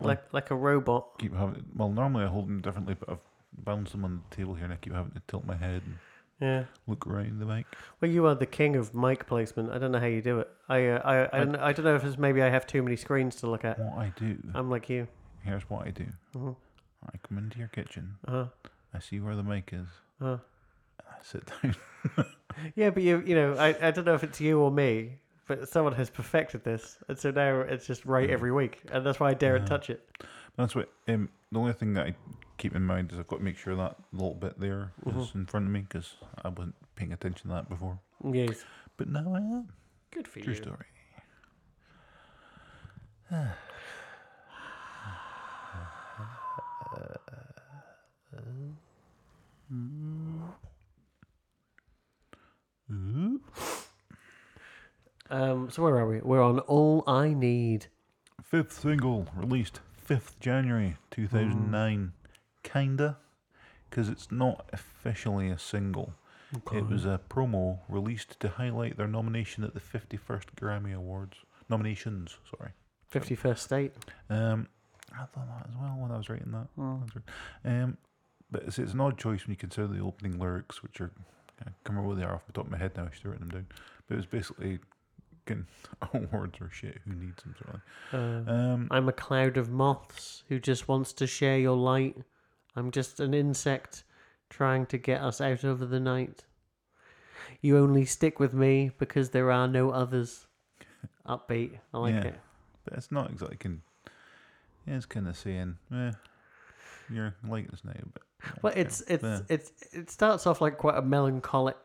like 0.01 0.33
like 0.33 0.51
a 0.51 0.57
robot. 0.57 1.16
Keep 1.20 1.37
having. 1.37 1.64
Well, 1.77 1.90
normally 1.90 2.24
I 2.24 2.27
hold 2.27 2.48
them 2.48 2.61
differently, 2.61 2.96
but 2.98 3.09
I've 3.09 3.18
bounced 3.56 3.92
them 3.92 4.04
on 4.04 4.22
the 4.28 4.37
table 4.37 4.54
here, 4.54 4.64
and 4.64 4.72
I 4.72 4.76
keep 4.76 4.92
having 4.94 5.12
to 5.12 5.22
tilt 5.28 5.44
my 5.44 5.56
head 5.56 5.82
and 5.84 5.98
Yeah. 6.40 6.64
look 6.87 7.06
around 7.06 7.40
the 7.40 7.46
mic. 7.46 7.66
Well, 8.00 8.11
you 8.11 8.26
are 8.26 8.34
the 8.34 8.46
king 8.46 8.76
of 8.76 8.94
mic 8.94 9.26
placement. 9.26 9.70
I 9.72 9.78
don't 9.78 9.92
know 9.92 9.98
how 10.00 10.06
you 10.06 10.22
do 10.22 10.38
it. 10.40 10.48
I 10.68 10.87
uh, 10.87 11.00
I 11.04 11.37
I, 11.40 11.44
don't, 11.44 11.56
I 11.56 11.72
don't 11.72 11.84
know 11.84 11.96
if 11.96 12.04
it's 12.04 12.18
maybe 12.18 12.42
I 12.42 12.48
have 12.48 12.66
too 12.66 12.82
many 12.82 12.96
screens 12.96 13.37
to 13.37 13.50
look 13.50 13.64
at. 13.64 13.78
What 13.78 13.98
I 13.98 14.12
do. 14.16 14.37
I'm 14.54 14.70
like 14.70 14.88
you. 14.88 15.08
Here's 15.42 15.68
what 15.70 15.87
I 15.87 15.90
do. 15.90 16.06
Mhm. 16.37 16.56
I 17.06 17.16
come 17.26 17.38
into 17.38 17.58
your 17.58 17.68
kitchen. 17.68 18.14
Uh-huh. 18.26 18.46
I 18.94 18.98
see 19.00 19.20
where 19.20 19.37
the 19.37 19.42
mic 19.42 19.70
is. 19.72 19.87
uh. 20.20 20.26
and 20.98 21.08
I 21.08 21.22
sit 21.22 21.42
down. 21.62 21.76
Yeah, 22.74 22.90
but 22.90 23.02
you 23.04 23.22
you 23.24 23.34
know 23.37 23.54
I 23.54 23.68
I 23.80 23.90
don't 23.92 24.04
know 24.04 24.14
if 24.14 24.24
it's 24.24 24.40
you 24.40 24.58
or 24.61 24.70
me, 24.70 25.18
but 25.46 25.68
someone 25.68 25.92
has 25.94 26.11
perfected 26.11 26.64
this, 26.64 26.98
and 27.08 27.16
so 27.16 27.30
now 27.30 27.61
it's 27.61 27.87
just 27.87 28.04
right 28.04 28.28
every 28.28 28.50
week, 28.50 28.80
and 28.90 29.06
that's 29.06 29.20
why 29.20 29.30
I 29.30 29.34
daren't 29.34 29.66
touch 29.66 29.90
it. 29.90 30.00
That's 30.59 30.75
what. 30.75 30.90
Um, 31.07 31.31
the 31.53 31.59
only 31.61 31.73
thing 31.73 31.94
that 31.94 32.07
I 32.09 32.14
keep 32.59 32.75
in 32.77 32.85
mind 32.85 33.12
is 33.12 33.18
I've 33.18 33.29
got 33.29 33.38
to 33.38 33.42
make 33.44 33.57
sure 33.57 33.75
that 33.77 33.97
little 34.12 34.35
bit 34.35 34.59
there 34.61 34.92
is 35.07 35.12
Mm-hmm. 35.14 35.38
in 35.38 35.47
front 35.47 35.66
of 35.66 35.73
me 35.73 35.81
because 35.88 36.14
I 36.44 36.49
wasn't 36.49 36.75
paying 36.97 37.12
attention 37.12 37.49
to 37.49 37.55
that 37.55 37.68
before. 37.71 38.01
Yes. 38.31 38.64
But 38.99 39.09
now 39.09 39.33
I 39.35 39.38
am. 39.38 39.68
Good 40.11 40.27
for 40.29 40.40
you. 40.40 40.44
True 40.44 40.55
you. 40.55 40.61
story. 40.61 40.87
Um. 55.31 55.68
So 55.71 55.83
where 55.83 55.97
are 55.97 56.07
we? 56.09 56.21
We're 56.21 56.42
on 56.42 56.61
All 56.61 57.05
I 57.07 57.35
Need. 57.35 57.87
Fifth 58.42 58.73
single 58.81 59.27
released 59.37 59.81
5th 60.09 60.38
January 60.40 60.97
2009. 61.11 62.12
Kinda. 62.62 63.18
Because 63.88 64.09
it's 64.09 64.31
not 64.31 64.68
officially 64.73 65.49
a 65.51 65.59
single. 65.59 66.14
It 66.73 66.88
was 66.88 67.05
a 67.05 67.21
promo 67.29 67.81
released 67.88 68.40
to 68.40 68.49
highlight 68.49 68.97
their 68.97 69.07
nomination 69.07 69.64
at 69.64 69.75
the 69.75 69.81
51st 69.81 70.55
Grammy 70.57 70.94
Awards. 70.94 71.37
Nominations, 71.68 72.38
sorry. 72.57 72.71
Fifty 73.09 73.35
first 73.35 73.64
state. 73.64 73.92
Um, 74.31 74.68
I 75.12 75.25
thought 75.25 75.47
that 75.47 75.68
as 75.68 75.77
well 75.77 75.97
when 75.99 76.11
I 76.11 76.16
was 76.16 76.29
writing 76.29 76.53
that. 76.53 76.68
That's. 76.77 77.27
Um, 77.64 77.97
but 78.51 78.62
it's, 78.62 78.79
it's 78.79 78.92
an 78.92 79.01
odd 79.01 79.18
choice 79.18 79.44
when 79.44 79.53
you 79.53 79.57
consider 79.57 79.87
the 79.87 80.01
opening 80.01 80.38
lyrics, 80.38 80.83
which 80.83 81.01
are 81.01 81.11
I 81.61 81.64
can't 81.64 81.75
remember 81.88 82.09
what 82.09 82.18
they 82.18 82.25
are 82.25 82.35
off 82.35 82.47
the 82.47 82.53
top 82.53 82.66
of 82.66 82.71
my 82.71 82.79
head 82.79 82.92
now. 82.97 83.05
I 83.05 83.14
should 83.14 83.25
have 83.25 83.33
written 83.33 83.49
them 83.49 83.59
down. 83.61 83.66
But 84.07 84.14
it 84.14 84.16
was 84.16 84.27
basically 84.27 84.79
getting 85.48 85.66
awards 86.14 86.61
or 86.61 86.70
shit. 86.70 86.98
Who 87.04 87.14
needs 87.14 87.42
them? 87.42 87.54
Sort 87.58 87.74
of. 88.12 88.46
Uh, 88.48 88.50
Um, 88.52 88.88
I'm 88.90 89.08
a 89.08 89.12
cloud 89.12 89.56
of 89.56 89.68
moths 89.70 90.44
who 90.48 90.58
just 90.61 90.87
wants 90.88 91.12
to 91.14 91.26
share 91.26 91.58
your 91.58 91.76
light. 91.76 92.16
I'm 92.76 92.90
just 92.90 93.18
an 93.20 93.34
insect 93.34 94.04
trying 94.50 94.87
to 94.87 94.98
get 94.98 95.20
us 95.20 95.40
out 95.40 95.64
of 95.64 95.90
the 95.90 96.00
night. 96.00 96.44
You 97.61 97.78
only 97.78 98.04
stick 98.04 98.38
with 98.38 98.52
me 98.54 98.90
because 98.98 99.30
there 99.30 99.50
are 99.50 99.66
no 99.68 99.90
others. 99.90 100.46
Upbeat. 101.26 101.78
I 101.92 101.98
like 101.98 102.14
Yeah. 102.14 102.24
it. 102.30 102.40
but 102.84 102.94
it's 102.98 103.11
not 103.12 103.30
exactly. 103.30 103.56
Can, 103.58 103.82
yeah, 104.87 104.96
it's 104.96 105.06
kind 105.06 105.28
of 105.28 105.37
saying, 105.37 105.76
eh, 105.92 106.12
you're 107.11 107.34
liking 107.46 107.68
this 107.70 107.84
now, 107.84 107.92
but 108.14 108.22
Well, 108.62 108.72
it's 108.76 109.00
it's 109.02 109.22
Yeah. 109.24 109.40
it's 109.48 109.72
it 109.92 110.11
starts 110.11 110.46
off 110.46 110.61
like 110.62 110.78
quite 110.78 110.96
a 110.96 111.02
melancholic, 111.02 111.76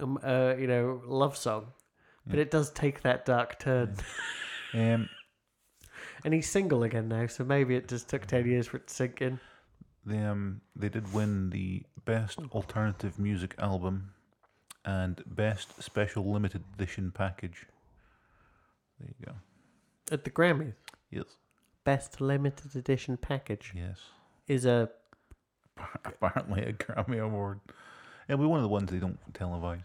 um, 0.00 0.18
uh, 0.22 0.54
you 0.58 0.66
know, 0.66 1.00
love 1.06 1.36
song, 1.36 1.66
but 2.26 2.38
it 2.38 2.50
does 2.50 2.70
take 2.70 3.02
that 3.02 3.24
dark 3.24 3.58
turn. 3.58 3.94
um, 4.74 5.08
And 6.24 6.32
he's 6.34 6.48
single 6.50 6.82
again 6.84 7.08
now, 7.08 7.26
so 7.26 7.44
maybe 7.44 7.74
it 7.76 7.88
just 7.88 8.08
took 8.08 8.26
ten 8.26 8.46
years 8.46 8.66
for 8.68 8.76
it 8.78 8.86
to 8.88 8.94
sink 8.94 9.20
in. 9.22 9.40
they 10.06 10.18
um 10.18 10.60
they 10.76 10.88
did 10.88 11.12
win 11.12 11.50
the 11.50 11.82
best 12.04 12.38
alternative 12.52 13.18
music 13.18 13.54
album 13.58 14.10
and 14.84 15.22
best 15.26 15.80
special 15.82 16.30
limited 16.32 16.64
edition 16.74 17.10
package. 17.12 17.66
There 18.98 19.08
you 19.18 19.26
go. 19.26 19.32
At 20.10 20.24
the 20.24 20.30
Grammys, 20.30 20.74
Yes. 21.10 21.24
best 21.84 22.20
limited 22.20 22.74
edition 22.76 23.16
package 23.16 23.72
Yes. 23.74 23.98
is 24.48 24.64
a 24.66 24.90
Apparently 26.04 26.62
a 26.62 26.72
Grammy 26.72 27.20
Award. 27.22 27.60
It'll 28.28 28.40
be 28.42 28.46
one 28.46 28.58
of 28.58 28.62
the 28.62 28.68
ones 28.68 28.90
they 28.90 28.98
don't 28.98 29.18
televise. 29.32 29.82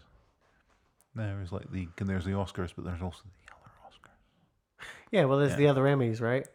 There's 1.17 1.51
like 1.51 1.71
the 1.71 1.87
and 1.99 2.07
there's 2.09 2.25
the 2.25 2.31
Oscars, 2.31 2.71
but 2.75 2.85
there's 2.85 3.01
also 3.01 3.23
the 3.23 3.53
other 3.53 3.71
Oscars. 3.87 4.85
yeah. 5.11 5.25
Well, 5.25 5.39
there's 5.39 5.51
Yeah. 5.51 5.57
the 5.57 5.67
other 5.67 5.83
Emmys, 5.83 6.21
right? 6.21 6.47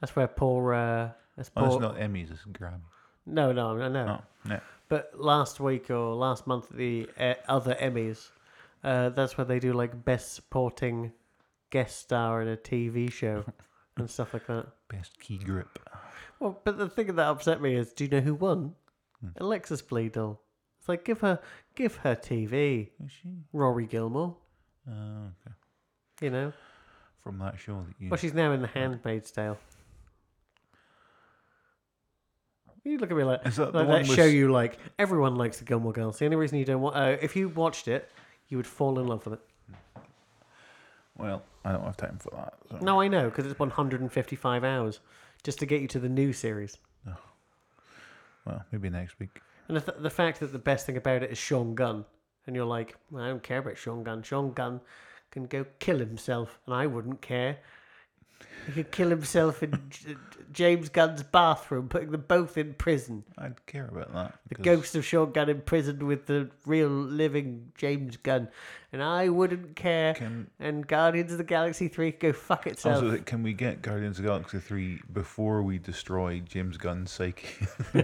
That's 0.00 0.14
where 0.16 0.28
Paul. 0.28 0.68
Uh, 0.72 1.10
that's 1.36 1.50
Oh, 1.56 1.60
Paul. 1.62 1.72
it's 1.74 1.80
not 1.82 1.96
Emmys, 1.96 2.30
it's 2.30 2.44
Grammy. 2.44 2.80
No, 3.26 3.52
no, 3.52 3.76
no, 3.76 3.88
no. 3.88 4.22
Oh. 4.50 4.60
But 4.88 5.12
last 5.18 5.58
week 5.60 5.90
or 5.90 6.14
last 6.14 6.46
month, 6.46 6.68
the 6.68 7.08
uh, 7.18 7.34
other 7.48 7.74
Emmys, 7.80 8.30
uh, 8.84 9.08
that's 9.10 9.38
where 9.38 9.44
they 9.46 9.58
do 9.58 9.72
like 9.72 10.04
best 10.04 10.34
supporting 10.34 11.12
guest 11.70 11.98
star 12.00 12.42
in 12.42 12.48
a 12.48 12.56
TV 12.58 13.10
show 13.10 13.44
and 13.96 14.10
stuff 14.10 14.34
like 14.34 14.46
that. 14.48 14.66
Best 14.88 15.18
key 15.20 15.38
grip. 15.38 15.78
Well, 16.40 16.60
but 16.64 16.76
the 16.76 16.88
thing 16.90 17.06
that 17.14 17.26
upset 17.26 17.62
me 17.62 17.74
is, 17.76 17.92
do 17.94 18.04
you 18.04 18.10
know 18.10 18.20
who 18.20 18.34
won? 18.34 18.74
Alexis 19.36 19.80
Bledel. 19.80 20.38
It's 20.82 20.88
like 20.88 21.04
give 21.04 21.20
her, 21.20 21.38
give 21.76 21.94
her 21.98 22.16
TV. 22.16 22.88
Is 23.04 23.12
she? 23.12 23.28
Rory 23.52 23.86
Gilmore. 23.86 24.34
Oh, 24.90 24.92
okay. 24.92 25.54
You 26.20 26.30
know. 26.30 26.52
From 27.22 27.38
that 27.38 27.56
show 27.56 27.84
that 27.86 27.94
you. 28.00 28.10
Well, 28.10 28.18
she's 28.18 28.34
now 28.34 28.50
in 28.50 28.62
The 28.62 28.66
Handmaid's 28.66 29.30
Tale. 29.30 29.58
You 32.82 32.98
look 32.98 33.12
at 33.12 33.16
me 33.16 33.22
like, 33.22 33.46
Is 33.46 33.54
that 33.58 33.72
like 33.72 33.86
that 33.86 34.06
show 34.08 34.24
you 34.24 34.50
like. 34.50 34.76
Everyone 34.98 35.36
likes 35.36 35.58
the 35.58 35.64
Gilmore 35.64 35.92
Girls. 35.92 36.18
The 36.18 36.24
only 36.24 36.36
reason 36.36 36.58
you 36.58 36.64
don't 36.64 36.80
want, 36.80 36.96
uh, 36.96 37.16
if 37.22 37.36
you 37.36 37.48
watched 37.48 37.86
it, 37.86 38.10
you 38.48 38.56
would 38.56 38.66
fall 38.66 38.98
in 38.98 39.06
love 39.06 39.24
with 39.24 39.34
it. 39.34 40.02
Well, 41.16 41.44
I 41.64 41.70
don't 41.70 41.84
have 41.84 41.96
time 41.96 42.18
for 42.18 42.30
that. 42.30 42.54
So. 42.68 42.84
No, 42.84 43.00
I 43.00 43.06
know 43.06 43.30
because 43.30 43.46
it's 43.46 43.56
155 43.56 44.64
hours 44.64 44.98
just 45.44 45.60
to 45.60 45.66
get 45.66 45.80
you 45.80 45.86
to 45.86 46.00
the 46.00 46.08
new 46.08 46.32
series. 46.32 46.76
Oh. 47.08 47.14
Well, 48.44 48.64
maybe 48.72 48.90
next 48.90 49.20
week. 49.20 49.40
And 49.72 49.80
the, 49.80 49.92
th- 49.92 50.02
the 50.02 50.10
fact 50.10 50.40
that 50.40 50.52
the 50.52 50.58
best 50.58 50.84
thing 50.84 50.98
about 50.98 51.22
it 51.22 51.30
is 51.32 51.38
Sean 51.38 51.74
Gunn, 51.74 52.04
and 52.46 52.54
you're 52.54 52.66
like, 52.66 52.94
I 53.16 53.28
don't 53.28 53.42
care 53.42 53.56
about 53.56 53.78
Sean 53.78 54.04
Gunn. 54.04 54.22
Sean 54.22 54.52
Gunn 54.52 54.82
can 55.30 55.46
go 55.46 55.64
kill 55.78 55.98
himself, 55.98 56.58
and 56.66 56.74
I 56.74 56.86
wouldn't 56.86 57.22
care. 57.22 57.56
He 58.66 58.72
could 58.72 58.90
kill 58.92 59.08
himself 59.10 59.62
in 59.62 59.72
J- 59.90 60.16
James 60.52 60.88
Gunn's 60.88 61.22
bathroom, 61.22 61.88
putting 61.88 62.10
them 62.12 62.24
both 62.28 62.56
in 62.58 62.74
prison. 62.74 63.24
I'd 63.38 63.64
care 63.66 63.86
about 63.86 64.12
that. 64.12 64.38
The 64.48 64.54
because- 64.56 64.64
ghost 64.76 64.94
of 64.96 65.04
Sean 65.04 65.32
Gunn 65.32 65.48
imprisoned 65.48 66.02
with 66.02 66.26
the 66.26 66.50
real 66.66 66.88
living 66.88 67.72
James 67.76 68.16
Gunn, 68.18 68.48
and 68.92 69.02
I 69.02 69.30
wouldn't 69.30 69.74
care. 69.74 70.14
Can 70.14 70.48
And 70.60 70.86
Guardians 70.86 71.32
of 71.32 71.38
the 71.38 71.44
Galaxy 71.44 71.88
Three 71.88 72.12
could 72.12 72.20
go 72.20 72.32
fuck 72.32 72.66
itself. 72.66 73.02
also 73.02 73.18
can 73.18 73.42
we 73.42 73.52
get 73.52 73.82
Guardians 73.82 74.18
of 74.18 74.24
the 74.24 74.28
Galaxy 74.28 74.58
three 74.60 75.00
before 75.12 75.62
we 75.62 75.78
destroy 75.78 76.40
James 76.40 76.76
Gunn's 76.76 77.10
psyche 77.10 77.66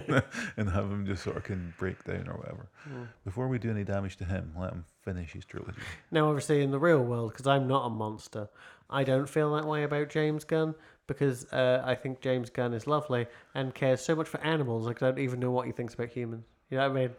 and 0.57 0.71
have 0.71 0.91
him 0.91 1.07
just 1.07 1.23
sort 1.23 1.37
of 1.37 1.45
can 1.45 1.73
break 1.79 2.03
down 2.05 2.29
or 2.29 2.35
whatever? 2.39 2.69
Hmm. 2.85 3.03
Before 3.25 3.47
we 3.49 3.59
do 3.59 3.71
any 3.71 3.85
damage 3.85 4.17
to 4.17 4.25
him, 4.25 4.53
let 4.59 4.73
him 4.73 4.85
finish 5.03 5.33
his 5.33 5.45
trilogy. 5.45 5.79
Now, 6.11 6.29
obviously, 6.29 6.63
in 6.63 6.71
the 6.71 6.79
real 6.81 7.03
world, 7.05 7.33
because 7.33 7.47
I'm 7.47 7.69
not 7.69 7.87
a 7.87 7.91
monster, 7.91 8.49
I 8.91 9.05
don't 9.05 9.29
feel 9.29 9.55
that 9.55 9.65
way 9.67 9.83
about 9.85 10.09
James 10.09 10.45
Gunn 10.45 10.75
because 11.07 11.45
uh, 11.53 11.83
I 11.85 11.95
think 11.95 12.21
James 12.21 12.49
Gunn 12.51 12.73
is 12.75 12.87
lovely 12.87 13.27
and 13.55 13.75
cares 13.75 14.01
so 14.01 14.15
much 14.17 14.29
for 14.29 14.41
animals. 14.41 14.87
Like, 14.87 15.03
I 15.03 15.07
don't 15.11 15.19
even 15.19 15.41
know 15.41 15.51
what 15.51 15.67
he 15.67 15.73
thinks 15.73 15.95
about 15.95 16.09
humans. 16.09 16.47
You 16.71 16.79
know 16.79 16.89
what 16.89 16.97
I 16.99 17.01
mean? 17.03 17.11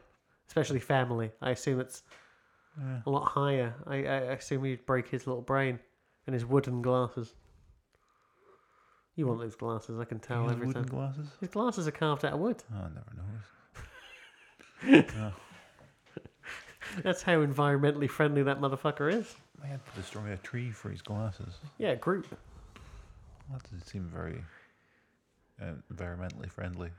Especially 0.47 0.79
family. 0.79 1.31
I 1.41 1.51
assume 1.51 1.79
it's 1.79 2.03
Yeah. 2.79 3.01
a 3.05 3.09
lot 3.09 3.25
higher. 3.25 3.73
I, 3.87 3.95
I 3.97 4.17
assume 4.33 4.63
he'd 4.63 4.85
break 4.85 5.07
his 5.07 5.27
little 5.27 5.41
brain 5.43 5.79
and 6.27 6.33
his 6.33 6.45
wooden 6.45 6.81
glasses. 6.81 7.33
You 9.15 9.27
want 9.27 9.39
those 9.41 9.55
glasses, 9.55 9.99
I 9.99 10.05
can 10.05 10.17
He 10.19 10.23
tell 10.25 10.43
has 10.43 10.53
every 10.53 10.67
wooden 10.67 10.83
time. 10.85 10.91
glasses? 10.91 11.27
His 11.41 11.49
glasses 11.49 11.87
are 11.87 11.91
carved 11.91 12.23
out 12.25 12.33
of 12.33 12.39
wood. 12.39 12.63
Oh, 12.73 12.77
I 12.77 12.89
never 12.89 13.11
noticed. 14.87 15.13
oh, 15.17 15.33
That's 17.03 17.21
how 17.21 17.45
environmentally 17.45 18.09
friendly 18.09 18.43
that 18.43 18.61
motherfucker 18.61 19.13
is. 19.13 19.35
I 19.63 19.67
had 19.67 19.85
to 19.85 19.91
destroy 20.01 20.31
a 20.33 20.37
tree 20.37 20.71
for 20.71 20.89
his 20.89 21.01
glasses. 21.01 21.53
Yeah, 21.77 21.95
Groot. 21.95 22.25
That 23.51 23.63
doesn't 23.63 23.87
seem 23.87 24.03
very 24.13 24.43
uh, 25.61 25.73
environmentally 25.93 26.49
friendly. 26.51 26.89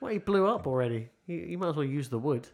Well, 0.00 0.12
he 0.12 0.18
blew 0.18 0.46
up 0.46 0.66
already. 0.66 1.10
You, 1.26 1.36
you 1.36 1.58
might 1.58 1.68
as 1.70 1.76
well 1.76 1.84
use 1.84 2.08
the 2.08 2.18
wood. 2.18 2.48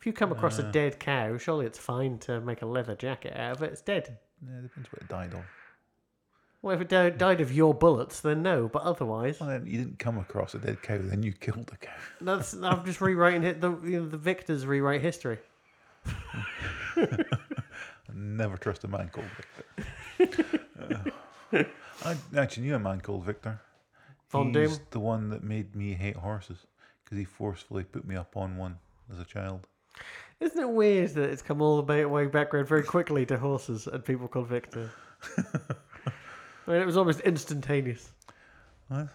If 0.00 0.06
you 0.06 0.12
come 0.12 0.30
across 0.32 0.58
a 0.58 0.66
Uh. 0.66 0.70
dead 0.70 0.98
cow, 1.00 1.36
surely 1.38 1.66
it's 1.66 1.78
fine 1.78 2.18
to 2.20 2.40
make 2.40 2.62
a 2.62 2.66
leather 2.66 2.94
jacket 2.94 3.36
out 3.36 3.56
of 3.56 3.62
it. 3.62 3.72
It's 3.72 3.82
dead. 3.82 4.16
Yeah, 4.46 4.58
it 4.58 4.62
depends 4.62 4.92
what 4.92 5.02
it 5.02 5.08
died 5.08 5.34
of. 5.34 5.44
Well, 6.62 6.74
if 6.74 6.80
it 6.80 6.88
di- 6.88 7.10
died 7.10 7.40
of 7.40 7.52
your 7.52 7.72
bullets, 7.74 8.20
then 8.20 8.42
no. 8.42 8.68
But 8.68 8.82
otherwise, 8.82 9.38
Well, 9.40 9.48
then 9.50 9.66
you 9.66 9.78
didn't 9.78 9.98
come 9.98 10.18
across 10.18 10.54
a 10.54 10.58
dead 10.58 10.82
cow, 10.82 10.98
then 11.00 11.22
you 11.22 11.32
killed 11.32 11.66
the 11.66 11.76
cow. 11.76 11.92
that's 12.20 12.54
I'm 12.54 12.84
just 12.84 13.00
rewriting 13.00 13.44
it. 13.44 13.60
The 13.60 13.70
you 13.84 14.00
know, 14.02 14.08
the 14.08 14.16
victors 14.18 14.66
rewrite 14.66 15.00
history. 15.02 15.38
Never 18.14 18.56
trust 18.56 18.84
a 18.84 18.88
man 18.88 19.10
called 19.12 19.26
Victor. 20.18 21.12
Uh, 21.50 21.64
I 22.04 22.14
actually 22.36 22.64
knew 22.64 22.74
a 22.74 22.78
man 22.78 23.00
called 23.00 23.24
Victor. 23.24 23.58
Von 24.30 24.52
He's 24.52 24.76
Doom? 24.76 24.86
the 24.90 25.00
one 25.00 25.30
that 25.30 25.42
made 25.42 25.74
me 25.74 25.94
hate 25.94 26.16
horses 26.16 26.58
because 27.02 27.16
he 27.18 27.24
forcefully 27.24 27.84
put 27.84 28.04
me 28.06 28.14
up 28.16 28.36
on 28.36 28.56
one 28.58 28.78
as 29.10 29.18
a 29.18 29.24
child. 29.24 29.66
Isn't 30.40 30.60
it 30.60 30.68
weird 30.68 31.14
that 31.14 31.30
it's 31.30 31.40
come 31.42 31.62
all 31.62 31.76
the 31.76 31.82
way, 31.82 32.04
way 32.04 32.26
background 32.26 32.68
very 32.68 32.82
quickly 32.82 33.24
to 33.26 33.38
horses 33.38 33.86
and 33.86 34.04
people 34.04 34.28
called 34.28 34.46
Victor? 34.48 34.90
I 35.38 35.42
mean, 36.66 36.82
it 36.82 36.86
was 36.86 36.96
almost 36.98 37.20
instantaneous. 37.20 38.12
What? 38.88 39.08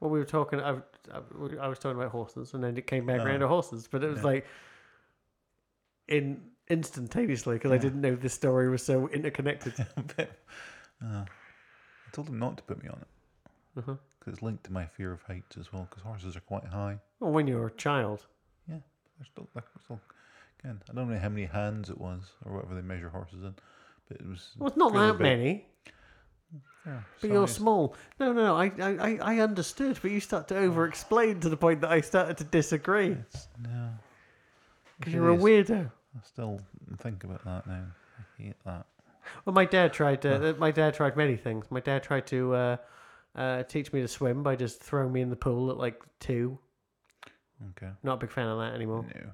Well, 0.00 0.10
we 0.10 0.18
were 0.18 0.24
talking. 0.24 0.60
I, 0.60 0.70
I, 1.12 1.20
I 1.60 1.68
was 1.68 1.78
talking 1.78 1.98
about 1.98 2.10
horses, 2.10 2.54
and 2.54 2.64
then 2.64 2.76
it 2.78 2.86
came 2.86 3.04
back 3.06 3.20
Oh. 3.20 3.24
around 3.24 3.40
to 3.40 3.48
horses. 3.48 3.86
But 3.90 4.02
it 4.02 4.08
was 4.10 4.24
like 4.24 4.46
in 6.08 6.40
instantaneously 6.70 7.56
because 7.56 7.72
I 7.72 7.78
didn't 7.78 8.00
know 8.00 8.14
this 8.14 8.34
story 8.34 8.68
was 8.70 8.82
so 8.82 9.08
interconnected. 9.08 9.74
But, 10.16 10.30
uh, 11.04 11.24
I 11.24 12.10
told 12.12 12.28
him 12.28 12.38
not 12.38 12.56
to 12.58 12.62
put 12.64 12.82
me 12.82 12.88
on 12.88 12.98
it 13.00 13.08
uh-huh. 13.78 13.94
because 14.18 14.34
it's 14.34 14.42
linked 14.42 14.64
to 14.64 14.72
my 14.72 14.84
fear 14.86 15.12
of 15.12 15.22
heights 15.22 15.56
as 15.58 15.72
well. 15.72 15.86
Because 15.88 16.02
horses 16.02 16.36
are 16.36 16.40
quite 16.40 16.64
high. 16.64 16.98
Well, 17.20 17.32
when 17.32 17.46
you 17.46 17.56
were 17.56 17.66
a 17.68 17.72
child, 17.72 18.26
They're 18.68 18.80
still, 19.24 19.48
they're 19.54 19.62
still, 19.84 20.00
again, 20.60 20.80
I 20.90 20.94
don't 20.94 21.10
know 21.10 21.18
how 21.18 21.28
many 21.28 21.46
hands 21.46 21.90
it 21.90 21.98
was 21.98 22.22
or 22.44 22.54
whatever 22.56 22.74
they 22.74 22.82
measure 22.82 23.08
horses 23.08 23.42
in, 23.44 23.54
but 24.08 24.18
it 24.20 24.26
was. 24.26 24.50
well, 24.58 24.68
it's 24.68 24.76
not 24.76 24.92
that 24.94 25.12
big. 25.18 25.22
many. 25.22 25.66
Yeah, 26.86 27.00
But 27.20 27.30
you're 27.30 27.46
small. 27.48 27.94
No, 28.18 28.32
no, 28.32 28.42
no. 28.42 28.56
I, 28.56 28.72
I, 28.80 29.18
I- 29.34 29.40
understood, 29.40 29.98
but 30.00 30.10
you 30.10 30.18
start 30.20 30.48
to 30.48 30.56
over-explain 30.56 31.40
to 31.40 31.50
the 31.50 31.56
point 31.56 31.82
that 31.82 31.90
I 31.90 32.00
started 32.00 32.38
to 32.38 32.44
disagree 32.44 33.08
It's, 33.10 33.48
no. 33.62 33.90
because 34.98 35.12
you're 35.12 35.30
a 35.30 35.36
weirdo. 35.36 35.90
I 36.16 36.20
still 36.22 36.60
think 36.98 37.24
about 37.24 37.44
that 37.44 37.66
now. 37.66 37.84
I 38.18 38.42
hate 38.42 38.56
that. 38.64 38.86
Well, 39.44 39.54
my 39.54 39.64
dad 39.64 39.92
tried. 39.92 40.22
To, 40.22 40.54
my 40.58 40.70
dad 40.70 40.94
tried 40.94 41.16
many 41.16 41.36
things. 41.36 41.66
My 41.70 41.80
dad 41.80 42.02
tried 42.02 42.26
to 42.28 42.54
uh, 42.54 42.76
uh, 43.36 43.62
teach 43.64 43.92
me 43.92 44.00
to 44.00 44.08
swim 44.08 44.42
by 44.42 44.56
just 44.56 44.80
throwing 44.80 45.12
me 45.12 45.20
in 45.20 45.30
the 45.30 45.36
pool 45.36 45.70
at 45.70 45.76
like 45.76 46.02
two. 46.18 46.58
Okay. 47.70 47.92
Not 48.02 48.14
a 48.14 48.16
big 48.16 48.30
fan 48.30 48.46
of 48.48 48.58
that 48.58 48.74
anymore. 48.74 49.04
No. 49.14 49.30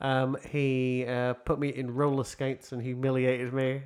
Um, 0.00 0.36
he 0.48 1.06
uh, 1.06 1.34
put 1.34 1.58
me 1.58 1.68
in 1.70 1.94
roller 1.94 2.24
skates 2.24 2.72
and 2.72 2.82
humiliated 2.82 3.52
me. 3.52 3.82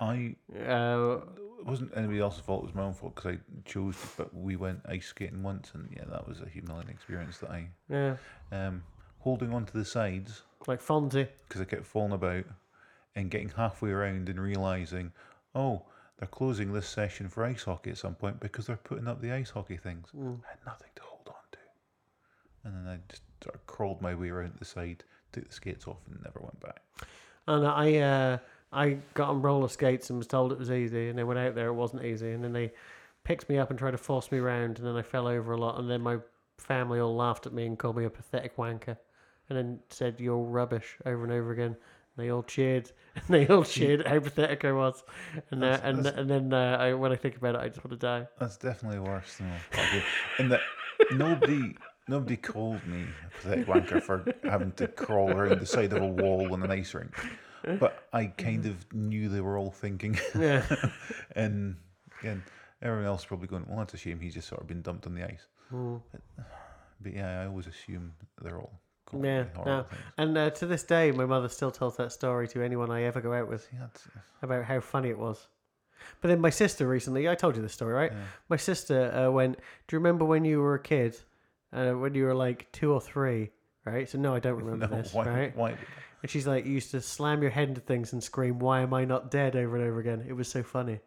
I 0.00 0.36
Uh, 0.54 1.20
it 1.58 1.66
wasn't 1.66 1.90
anybody 1.96 2.20
else's 2.20 2.40
fault. 2.40 2.62
It 2.62 2.66
was 2.66 2.74
my 2.74 2.82
own 2.82 2.92
fault 2.92 3.16
because 3.16 3.36
I 3.36 3.38
chose. 3.64 3.96
To, 3.96 4.08
but 4.18 4.34
we 4.34 4.56
went 4.56 4.80
ice 4.88 5.06
skating 5.06 5.42
once, 5.42 5.72
and 5.74 5.88
yeah, 5.96 6.04
that 6.10 6.28
was 6.28 6.40
a 6.40 6.48
humiliating 6.48 6.90
experience. 6.90 7.38
That 7.38 7.50
I 7.50 7.68
yeah, 7.88 8.16
um 8.52 8.82
holding 9.20 9.52
on 9.52 9.64
to 9.66 9.72
the 9.72 9.84
sides 9.84 10.42
like 10.66 10.82
Fonzie. 10.82 11.28
because 11.46 11.60
I 11.60 11.64
kept 11.64 11.86
falling 11.86 12.12
about, 12.12 12.44
and 13.14 13.30
getting 13.30 13.50
halfway 13.50 13.90
around 13.90 14.28
and 14.28 14.40
realizing, 14.40 15.12
oh, 15.54 15.82
they're 16.18 16.28
closing 16.28 16.72
this 16.72 16.88
session 16.88 17.28
for 17.28 17.44
ice 17.44 17.62
hockey 17.64 17.90
at 17.90 17.98
some 17.98 18.14
point 18.14 18.40
because 18.40 18.66
they're 18.66 18.76
putting 18.76 19.06
up 19.06 19.20
the 19.20 19.32
ice 19.32 19.50
hockey 19.50 19.76
things. 19.76 20.08
Mm. 20.16 20.40
I 20.44 20.50
had 20.50 20.58
nothing 20.66 20.90
to 20.96 21.02
hold 21.02 21.28
on 21.28 21.34
to, 21.52 21.58
and 22.64 22.74
then 22.74 22.92
I 22.92 22.98
just 23.08 23.22
sort 23.42 23.54
of 23.54 23.66
crawled 23.66 24.02
my 24.02 24.14
way 24.14 24.30
around 24.30 24.54
the 24.58 24.64
side, 24.64 25.04
took 25.32 25.46
the 25.46 25.54
skates 25.54 25.86
off, 25.86 25.98
and 26.10 26.20
never 26.24 26.40
went 26.40 26.60
back. 26.60 26.82
And 27.46 27.66
I, 27.66 27.96
uh, 27.96 28.38
I 28.72 28.98
got 29.14 29.30
on 29.30 29.42
roller 29.42 29.68
skates 29.68 30.10
and 30.10 30.18
was 30.18 30.26
told 30.26 30.52
it 30.52 30.58
was 30.58 30.70
easy, 30.70 31.08
and 31.08 31.18
then 31.18 31.26
went 31.26 31.38
out 31.38 31.54
there, 31.54 31.68
it 31.68 31.74
wasn't 31.74 32.04
easy, 32.04 32.32
and 32.32 32.42
then 32.42 32.52
they 32.52 32.72
picked 33.24 33.48
me 33.48 33.58
up 33.58 33.70
and 33.70 33.78
tried 33.78 33.92
to 33.92 33.98
force 33.98 34.30
me 34.32 34.38
around, 34.38 34.78
and 34.78 34.86
then 34.86 34.96
I 34.96 35.02
fell 35.02 35.28
over 35.28 35.52
a 35.52 35.56
lot, 35.56 35.78
and 35.78 35.88
then 35.88 36.00
my 36.00 36.18
family 36.58 36.98
all 36.98 37.14
laughed 37.14 37.46
at 37.46 37.52
me 37.52 37.66
and 37.66 37.78
called 37.78 37.96
me 37.96 38.04
a 38.04 38.10
pathetic 38.10 38.56
wanker, 38.56 38.96
and 39.48 39.58
then 39.58 39.78
said 39.90 40.16
you're 40.20 40.38
rubbish 40.38 40.96
over 41.06 41.24
and 41.24 41.32
over 41.32 41.52
again. 41.52 41.76
And 42.16 42.26
they 42.26 42.30
all 42.30 42.42
cheered, 42.42 42.90
and 43.14 43.24
they 43.28 43.46
all 43.46 43.64
cheered 43.64 44.06
how 44.06 44.18
pathetic 44.20 44.64
I 44.64 44.72
was, 44.72 45.02
and 45.50 45.62
uh, 45.62 45.68
That's- 45.70 45.88
and 45.88 46.04
that's- 46.04 46.20
and 46.20 46.30
then 46.30 46.52
uh, 46.52 46.76
I, 46.78 46.94
when 46.94 47.12
I 47.12 47.16
think 47.16 47.36
about 47.36 47.54
it, 47.54 47.60
I 47.60 47.68
just 47.68 47.84
want 47.84 47.90
to 47.90 47.96
die. 48.06 48.26
That's 48.40 48.56
definitely 48.56 48.98
worse 49.00 49.36
than 49.36 49.52
fucking- 49.70 50.02
in 50.40 50.48
that 50.48 50.60
nobody 51.12 51.74
nobody 52.08 52.36
called 52.36 52.84
me 52.86 53.04
a 53.26 53.30
pathetic 53.30 53.66
wanker 53.66 54.02
for 54.02 54.24
having 54.44 54.72
to 54.72 54.88
crawl 54.88 55.30
around 55.30 55.60
the 55.60 55.66
side 55.66 55.92
of 55.92 56.02
a 56.02 56.06
wall 56.06 56.52
on 56.52 56.62
an 56.62 56.70
ice 56.70 56.94
rink. 56.94 57.14
But 57.78 58.04
I 58.14 58.26
kind 58.26 58.64
of 58.66 58.90
knew 58.94 59.28
they 59.28 59.42
were 59.42 59.58
all 59.58 59.70
thinking 59.70 60.18
Yeah, 60.34 60.64
and 61.36 61.76
again 62.20 62.42
everyone 62.80 63.04
else 63.06 63.24
probably 63.26 63.46
going, 63.48 63.66
Well 63.68 63.78
that's 63.78 63.92
a 63.92 63.98
shame 63.98 64.20
he's 64.20 64.32
just 64.34 64.48
sort 64.48 64.60
of 64.62 64.66
been 64.66 64.80
dumped 64.80 65.06
on 65.06 65.14
the 65.14 65.22
ice. 65.24 65.46
Mm. 65.72 66.00
But 67.00 67.12
yeah, 67.14 67.42
I 67.42 67.46
always 67.46 67.66
assume 67.66 68.14
they're 68.42 68.58
all 68.58 68.80
Yeah, 69.12 69.44
horrible 69.54 69.64
no. 69.64 69.82
things. 69.84 70.02
and 70.18 70.38
uh, 70.38 70.50
to 70.50 70.66
this 70.66 70.82
day, 70.82 71.10
my 71.12 71.24
mother 71.26 71.48
still 71.48 71.70
tells 71.70 71.96
that 71.96 72.12
story 72.12 72.46
to 72.48 72.62
anyone 72.62 72.90
I 72.90 73.02
ever 73.04 73.20
go 73.20 73.32
out 73.32 73.48
with. 73.48 73.68
That's, 73.78 74.06
about 74.42 74.64
how 74.64 74.80
funny 74.80 75.08
it 75.08 75.18
was. 75.18 75.46
But 76.20 76.28
then 76.28 76.40
my 76.40 76.50
sister 76.50 76.86
recently, 76.86 77.28
I 77.28 77.34
told 77.34 77.56
you 77.56 77.62
this 77.62 77.72
story, 77.72 77.92
right? 77.94 78.12
yeah. 78.12 78.18
My 78.48 78.56
sister 78.56 79.12
uh, 79.12 79.30
went, 79.30 79.56
Do 79.86 79.96
you 79.96 79.98
remember 79.98 80.24
when 80.24 80.44
you 80.44 80.60
were 80.60 80.74
a 80.74 80.80
kid 80.82 81.16
uh, 81.72 81.92
when 81.92 82.14
you 82.14 82.24
were 82.24 82.34
like 82.34 82.70
two 82.72 82.92
or 82.92 83.00
three, 83.00 83.50
right? 83.84 84.08
So 84.08 84.18
no, 84.18 84.34
I 84.34 84.40
don't 84.40 84.56
remember 84.56 84.86
No, 84.90 85.02
this, 85.02 85.12
why? 85.12 85.26
right? 85.26 85.56
Why? 85.56 85.74
And 86.22 86.30
she's 86.30 86.46
like, 86.46 86.66
you 86.66 86.72
used 86.72 86.90
to 86.92 87.00
slam 87.00 87.42
your 87.42 87.50
head 87.50 87.68
into 87.68 87.80
things 87.80 88.12
and 88.12 88.22
scream, 88.22 88.58
"Why 88.58 88.80
am 88.80 88.92
I 88.92 89.04
not 89.04 89.30
dead?" 89.30 89.54
over 89.54 89.76
and 89.76 89.84
over 89.86 90.00
again. 90.00 90.24
It 90.26 90.32
was 90.32 90.48
so 90.48 90.62
funny, 90.64 90.98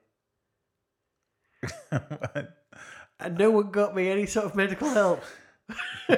and 1.92 3.38
no 3.38 3.52
one 3.52 3.72
got 3.72 3.94
me 3.96 4.10
any 4.10 4.26
sort 4.26 4.46
of 4.46 4.56
medical 4.56 4.90
help. 4.90 5.22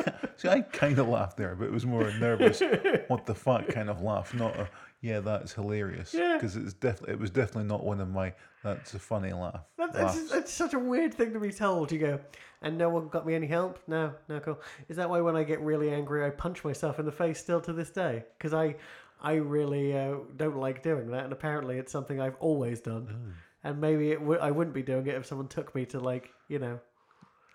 See, 0.36 0.48
I 0.48 0.60
kind 0.60 0.98
of 0.98 1.08
laughed 1.08 1.36
there, 1.36 1.54
but 1.54 1.64
it 1.64 1.72
was 1.72 1.86
more 1.86 2.06
a 2.06 2.18
nervous, 2.18 2.62
what 3.08 3.26
the 3.26 3.34
fuck 3.34 3.68
kind 3.68 3.90
of 3.90 4.02
laugh, 4.02 4.34
not 4.34 4.56
a 4.58 4.68
yeah, 5.02 5.18
that's 5.18 5.52
hilarious. 5.52 6.14
Yeah. 6.14 6.36
Because 6.36 6.56
it's 6.56 6.74
definitely 6.74 7.14
it 7.14 7.18
was 7.18 7.30
definitely 7.30 7.64
not 7.64 7.84
one 7.84 8.00
of 8.00 8.08
my 8.08 8.32
that's 8.62 8.94
a 8.94 9.00
funny 9.00 9.32
laugh. 9.32 9.64
That, 9.76 9.92
that's, 9.92 10.16
laughs. 10.16 10.30
that's 10.30 10.52
such 10.52 10.74
a 10.74 10.78
weird 10.78 11.12
thing 11.12 11.32
to 11.32 11.40
be 11.40 11.50
told. 11.50 11.90
You 11.90 11.98
go, 11.98 12.20
and 12.62 12.78
no 12.78 12.88
one 12.88 13.08
got 13.08 13.26
me 13.26 13.34
any 13.34 13.48
help. 13.48 13.80
No, 13.88 14.14
no, 14.28 14.38
cool. 14.38 14.60
Is 14.88 14.96
that 14.96 15.10
why 15.10 15.20
when 15.20 15.34
I 15.34 15.42
get 15.42 15.60
really 15.60 15.90
angry, 15.90 16.24
I 16.24 16.30
punch 16.30 16.64
myself 16.64 17.00
in 17.00 17.04
the 17.04 17.12
face 17.12 17.40
still 17.40 17.60
to 17.62 17.72
this 17.72 17.90
day? 17.90 18.24
Because 18.38 18.54
I, 18.54 18.76
I 19.20 19.34
really 19.34 19.98
uh, 19.98 20.18
don't 20.36 20.58
like 20.58 20.84
doing 20.84 21.10
that, 21.10 21.24
and 21.24 21.32
apparently 21.32 21.78
it's 21.78 21.90
something 21.90 22.20
I've 22.20 22.36
always 22.38 22.80
done. 22.80 23.34
And 23.64 23.80
maybe 23.80 24.12
it 24.12 24.20
w- 24.20 24.40
I 24.40 24.52
wouldn't 24.52 24.74
be 24.74 24.82
doing 24.82 25.06
it 25.08 25.16
if 25.16 25.26
someone 25.26 25.48
took 25.48 25.74
me 25.74 25.84
to 25.86 25.98
like 25.98 26.30
you 26.48 26.60
know 26.60 26.78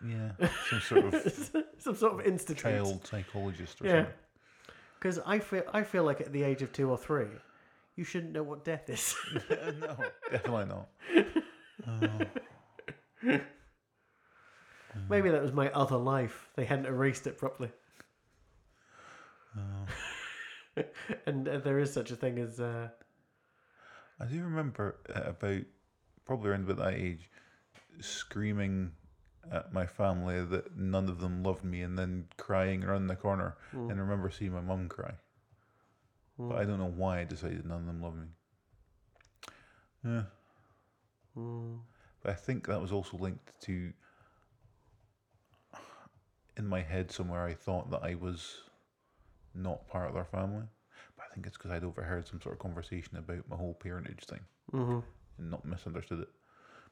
yeah, 0.05 0.31
some 0.69 0.79
sort 0.81 1.13
of 1.13 1.63
some 1.79 1.95
sort 1.95 2.13
of 2.19 2.25
institute. 2.25 2.57
child 2.63 3.05
psychologist 3.07 3.81
or 3.81 3.85
Yeah. 3.87 3.91
something. 3.93 4.13
Because 4.99 5.19
I 5.25 5.39
feel 5.39 5.63
I 5.73 5.83
feel 5.83 6.03
like 6.03 6.21
at 6.21 6.31
the 6.33 6.43
age 6.43 6.61
of 6.61 6.71
two 6.73 6.89
or 6.89 6.97
three, 6.97 7.27
you 7.95 8.03
shouldn't 8.03 8.33
know 8.33 8.43
what 8.43 8.63
death 8.65 8.89
is. 8.89 9.15
no, 9.79 9.97
definitely 10.31 10.65
not. 10.65 10.87
maybe 15.09 15.29
that 15.29 15.41
was 15.41 15.53
my 15.53 15.69
other 15.71 15.97
life. 15.97 16.47
They 16.55 16.65
hadn't 16.65 16.85
erased 16.87 17.27
it 17.27 17.37
properly. 17.37 17.71
and 21.25 21.47
uh, 21.47 21.57
there 21.59 21.79
is 21.79 21.91
such 21.91 22.11
a 22.11 22.15
thing 22.15 22.37
as 22.39 22.59
uh, 22.59 22.89
I 24.19 24.25
do 24.25 24.43
remember 24.43 24.97
uh, 25.15 25.21
about 25.29 25.61
probably 26.25 26.49
around 26.51 26.69
about 26.69 26.83
that 26.85 26.93
age, 26.99 27.29
screaming 27.99 28.91
at 29.51 29.73
my 29.73 29.85
family 29.85 30.43
that 30.43 30.77
none 30.77 31.09
of 31.09 31.19
them 31.19 31.43
loved 31.43 31.63
me, 31.63 31.81
and 31.81 31.97
then 31.97 32.27
crying 32.37 32.83
around 32.83 33.07
the 33.07 33.15
corner. 33.15 33.55
Hmm. 33.71 33.89
And 33.89 33.99
I 33.99 34.03
remember 34.03 34.29
seeing 34.29 34.53
my 34.53 34.61
mum 34.61 34.87
cry, 34.87 35.13
but 36.37 36.55
I 36.55 36.63
hmm. 36.63 36.69
don't 36.69 36.79
know 36.79 36.93
why 36.95 37.19
I 37.19 37.23
decided 37.23 37.65
none 37.65 37.81
of 37.81 37.85
them 37.85 38.01
loved 38.01 38.17
me. 38.17 38.27
Yeah, 40.03 40.23
hmm. 41.35 41.75
but 42.23 42.31
I 42.31 42.35
think 42.35 42.67
that 42.67 42.81
was 42.81 42.91
also 42.91 43.17
linked 43.17 43.59
to. 43.61 43.93
In 46.55 46.65
my 46.65 46.81
head 46.81 47.11
somewhere, 47.11 47.45
I 47.45 47.53
thought 47.53 47.91
that 47.91 48.01
I 48.01 48.15
was 48.15 48.61
not 49.53 49.87
part 49.87 50.07
of 50.07 50.15
their 50.15 50.25
family. 50.25 50.63
But 51.15 51.25
I 51.29 51.33
think 51.33 51.45
it's 51.45 51.57
because 51.57 51.71
I'd 51.71 51.83
overheard 51.83 52.27
some 52.27 52.41
sort 52.41 52.55
of 52.55 52.59
conversation 52.59 53.17
about 53.17 53.49
my 53.49 53.55
whole 53.55 53.73
parentage 53.73 54.23
thing 54.25 54.39
mm-hmm. 54.73 54.99
and 55.37 55.51
not 55.51 55.65
misunderstood 55.65 56.21
it. 56.21 56.29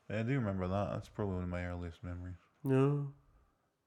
But 0.07 0.17
I 0.17 0.23
do 0.23 0.33
remember 0.33 0.67
that. 0.67 0.91
That's 0.91 1.09
probably 1.09 1.35
one 1.35 1.43
of 1.43 1.49
my 1.49 1.65
earliest 1.65 2.03
memories. 2.03 2.37
No. 2.65 3.07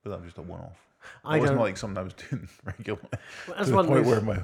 But 0.02 0.10
that 0.10 0.16
was 0.20 0.26
just 0.28 0.38
a 0.38 0.42
one 0.42 0.60
off. 0.60 0.80
I 1.24 1.36
It 1.36 1.40
wasn't 1.40 1.58
don't. 1.58 1.66
like 1.66 1.76
something 1.76 1.98
I 1.98 2.02
was 2.02 2.14
doing 2.30 2.48
regularly. 2.64 3.08
That's 3.46 3.64
to 3.64 3.70
the 3.70 3.76
one 3.76 3.86
point 3.86 4.06
where 4.06 4.20
my 4.20 4.40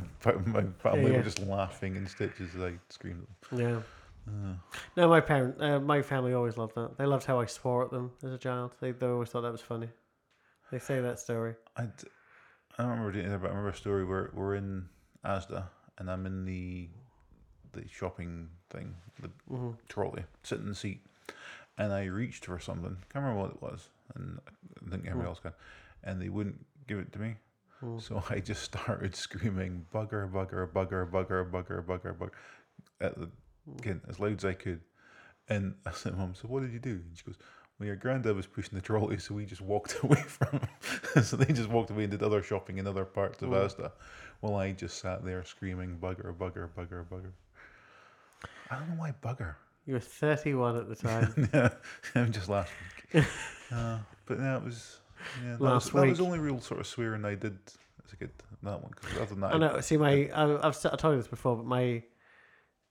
my 0.46 0.62
family 0.78 1.10
yeah. 1.12 1.18
were 1.18 1.22
just 1.22 1.40
laughing 1.40 1.96
in 1.96 2.06
stitches 2.06 2.54
as 2.54 2.62
I 2.62 2.74
screamed 2.90 3.26
at 3.52 3.58
Yeah. 3.58 3.80
them. 4.26 4.60
No, 4.96 5.08
my 5.08 5.20
parent, 5.20 5.60
uh, 5.60 5.80
my 5.80 6.00
family 6.02 6.32
always 6.32 6.56
loved 6.56 6.74
that. 6.76 6.96
They 6.96 7.04
loved 7.06 7.24
how 7.26 7.40
I 7.40 7.46
swore 7.46 7.84
at 7.84 7.90
them 7.90 8.10
as 8.22 8.32
a 8.32 8.38
child. 8.38 8.74
They, 8.80 8.92
they 8.92 9.06
always 9.06 9.28
thought 9.28 9.42
that 9.42 9.52
was 9.52 9.60
funny. 9.60 9.88
They 10.72 10.78
say 10.78 11.00
that 11.00 11.18
story. 11.20 11.54
I, 11.76 11.82
d- 11.84 12.08
I 12.78 12.82
don't 12.82 12.90
remember 12.92 13.12
doing 13.12 13.26
it, 13.26 13.38
but 13.40 13.46
I 13.46 13.50
remember 13.50 13.68
a 13.70 13.74
story 13.76 14.04
where 14.04 14.30
we're 14.32 14.54
in 14.54 14.88
Asda 15.24 15.64
and 15.98 16.10
I'm 16.10 16.26
in 16.26 16.44
the 16.44 16.88
the 17.72 17.86
shopping 17.88 18.48
thing, 18.70 18.94
the 19.20 19.28
Mm-hmm. 19.50 19.70
trolley, 19.88 20.24
sitting 20.42 20.64
in 20.64 20.70
the 20.70 20.74
seat, 20.76 21.00
and 21.76 21.92
I 21.92 22.04
reached 22.04 22.46
for 22.46 22.58
something. 22.60 22.96
Can't 23.12 23.24
remember 23.24 23.40
what 23.40 23.50
it 23.50 23.60
was, 23.62 23.88
and 24.14 24.38
I 24.86 24.90
think 24.90 25.06
everybody 25.06 25.22
hmm. 25.22 25.28
else 25.28 25.40
can, 25.40 25.52
and 26.02 26.20
they 26.20 26.28
wouldn't 26.28 26.64
give 26.86 26.98
it 26.98 27.12
to 27.12 27.18
me. 27.18 27.34
Hmm. 27.80 27.98
So 27.98 28.22
I 28.30 28.40
just 28.40 28.62
started 28.62 29.14
screaming 29.14 29.86
bugger, 29.92 30.30
bugger, 30.30 30.68
bugger, 30.68 31.08
bugger, 31.10 31.50
bugger, 31.50 31.84
bugger, 31.84 32.16
bugger, 32.16 32.30
at 33.00 33.18
the 33.18 33.28
hmm. 33.64 33.78
again 33.78 34.00
as 34.08 34.20
loud 34.20 34.38
as 34.38 34.44
I 34.44 34.54
could. 34.54 34.80
And 35.48 35.74
I 35.86 35.92
said, 35.92 36.16
"Mum, 36.16 36.34
so 36.34 36.48
what 36.48 36.62
did 36.62 36.72
you 36.72 36.78
do?" 36.78 36.90
And 36.90 37.10
she 37.14 37.24
goes, 37.24 37.36
"Well, 37.78 37.86
your 37.86 37.96
granddad 37.96 38.36
was 38.36 38.46
pushing 38.46 38.76
the 38.76 38.82
trolley, 38.82 39.18
so 39.18 39.34
we 39.34 39.44
just 39.46 39.62
walked 39.62 39.96
away 40.02 40.22
from 40.22 40.60
him. 40.60 41.22
so 41.22 41.36
they 41.36 41.52
just 41.52 41.68
walked 41.68 41.90
away 41.90 42.04
and 42.04 42.10
did 42.10 42.22
other 42.22 42.42
shopping 42.42 42.78
in 42.78 42.86
other 42.86 43.04
parts 43.04 43.42
of 43.42 43.50
Asda, 43.50 43.92
while 44.40 44.56
I 44.56 44.72
just 44.72 44.98
sat 44.98 45.24
there 45.24 45.44
screaming 45.44 45.98
bugger, 46.00 46.34
bugger, 46.34 46.68
bugger, 46.76 47.04
bugger. 47.06 47.32
I 48.70 48.78
don't 48.78 48.88
know 48.90 48.94
why 48.96 49.14
bugger. 49.22 49.54
You 49.86 49.94
were 49.94 50.00
31 50.00 50.76
at 50.76 50.88
the 50.88 50.96
time. 50.96 51.50
yeah, 51.52 51.68
I'm 52.14 52.32
just 52.32 52.48
week. 53.12 53.24
Uh, 53.74 53.98
but 54.26 54.38
yeah, 54.38 54.56
it 54.56 54.64
was. 54.64 55.00
Yeah, 55.42 55.52
that, 55.52 55.60
Last 55.60 55.92
was, 55.92 56.02
that 56.02 56.08
was 56.08 56.18
the 56.18 56.24
only 56.24 56.38
real 56.38 56.60
sort 56.60 56.80
of 56.80 56.86
swearing 56.86 57.24
I 57.24 57.34
did 57.34 57.58
as 58.04 58.12
a 58.12 58.16
kid. 58.16 58.30
That 58.62 58.82
one, 58.82 58.92
because 58.94 59.16
other 59.16 59.26
than 59.26 59.40
that, 59.40 59.54
I 59.54 59.58
know. 59.58 59.80
See, 59.80 59.96
my 59.96 60.28
I, 60.34 60.56
I've 60.66 60.74
s- 60.74 60.86
I 60.86 60.96
told 60.96 61.14
you 61.14 61.20
this 61.20 61.28
before, 61.28 61.56
but 61.56 61.66
my 61.66 62.02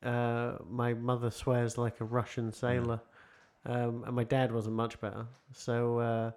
uh, 0.03 0.57
my 0.69 0.93
mother 0.93 1.31
swears 1.31 1.77
like 1.77 2.01
a 2.01 2.05
Russian 2.05 2.51
sailor, 2.51 3.01
um, 3.65 4.03
and 4.05 4.15
my 4.15 4.23
dad 4.23 4.51
wasn't 4.51 4.75
much 4.75 4.99
better. 4.99 5.25
So 5.53 5.99
uh, 5.99 6.31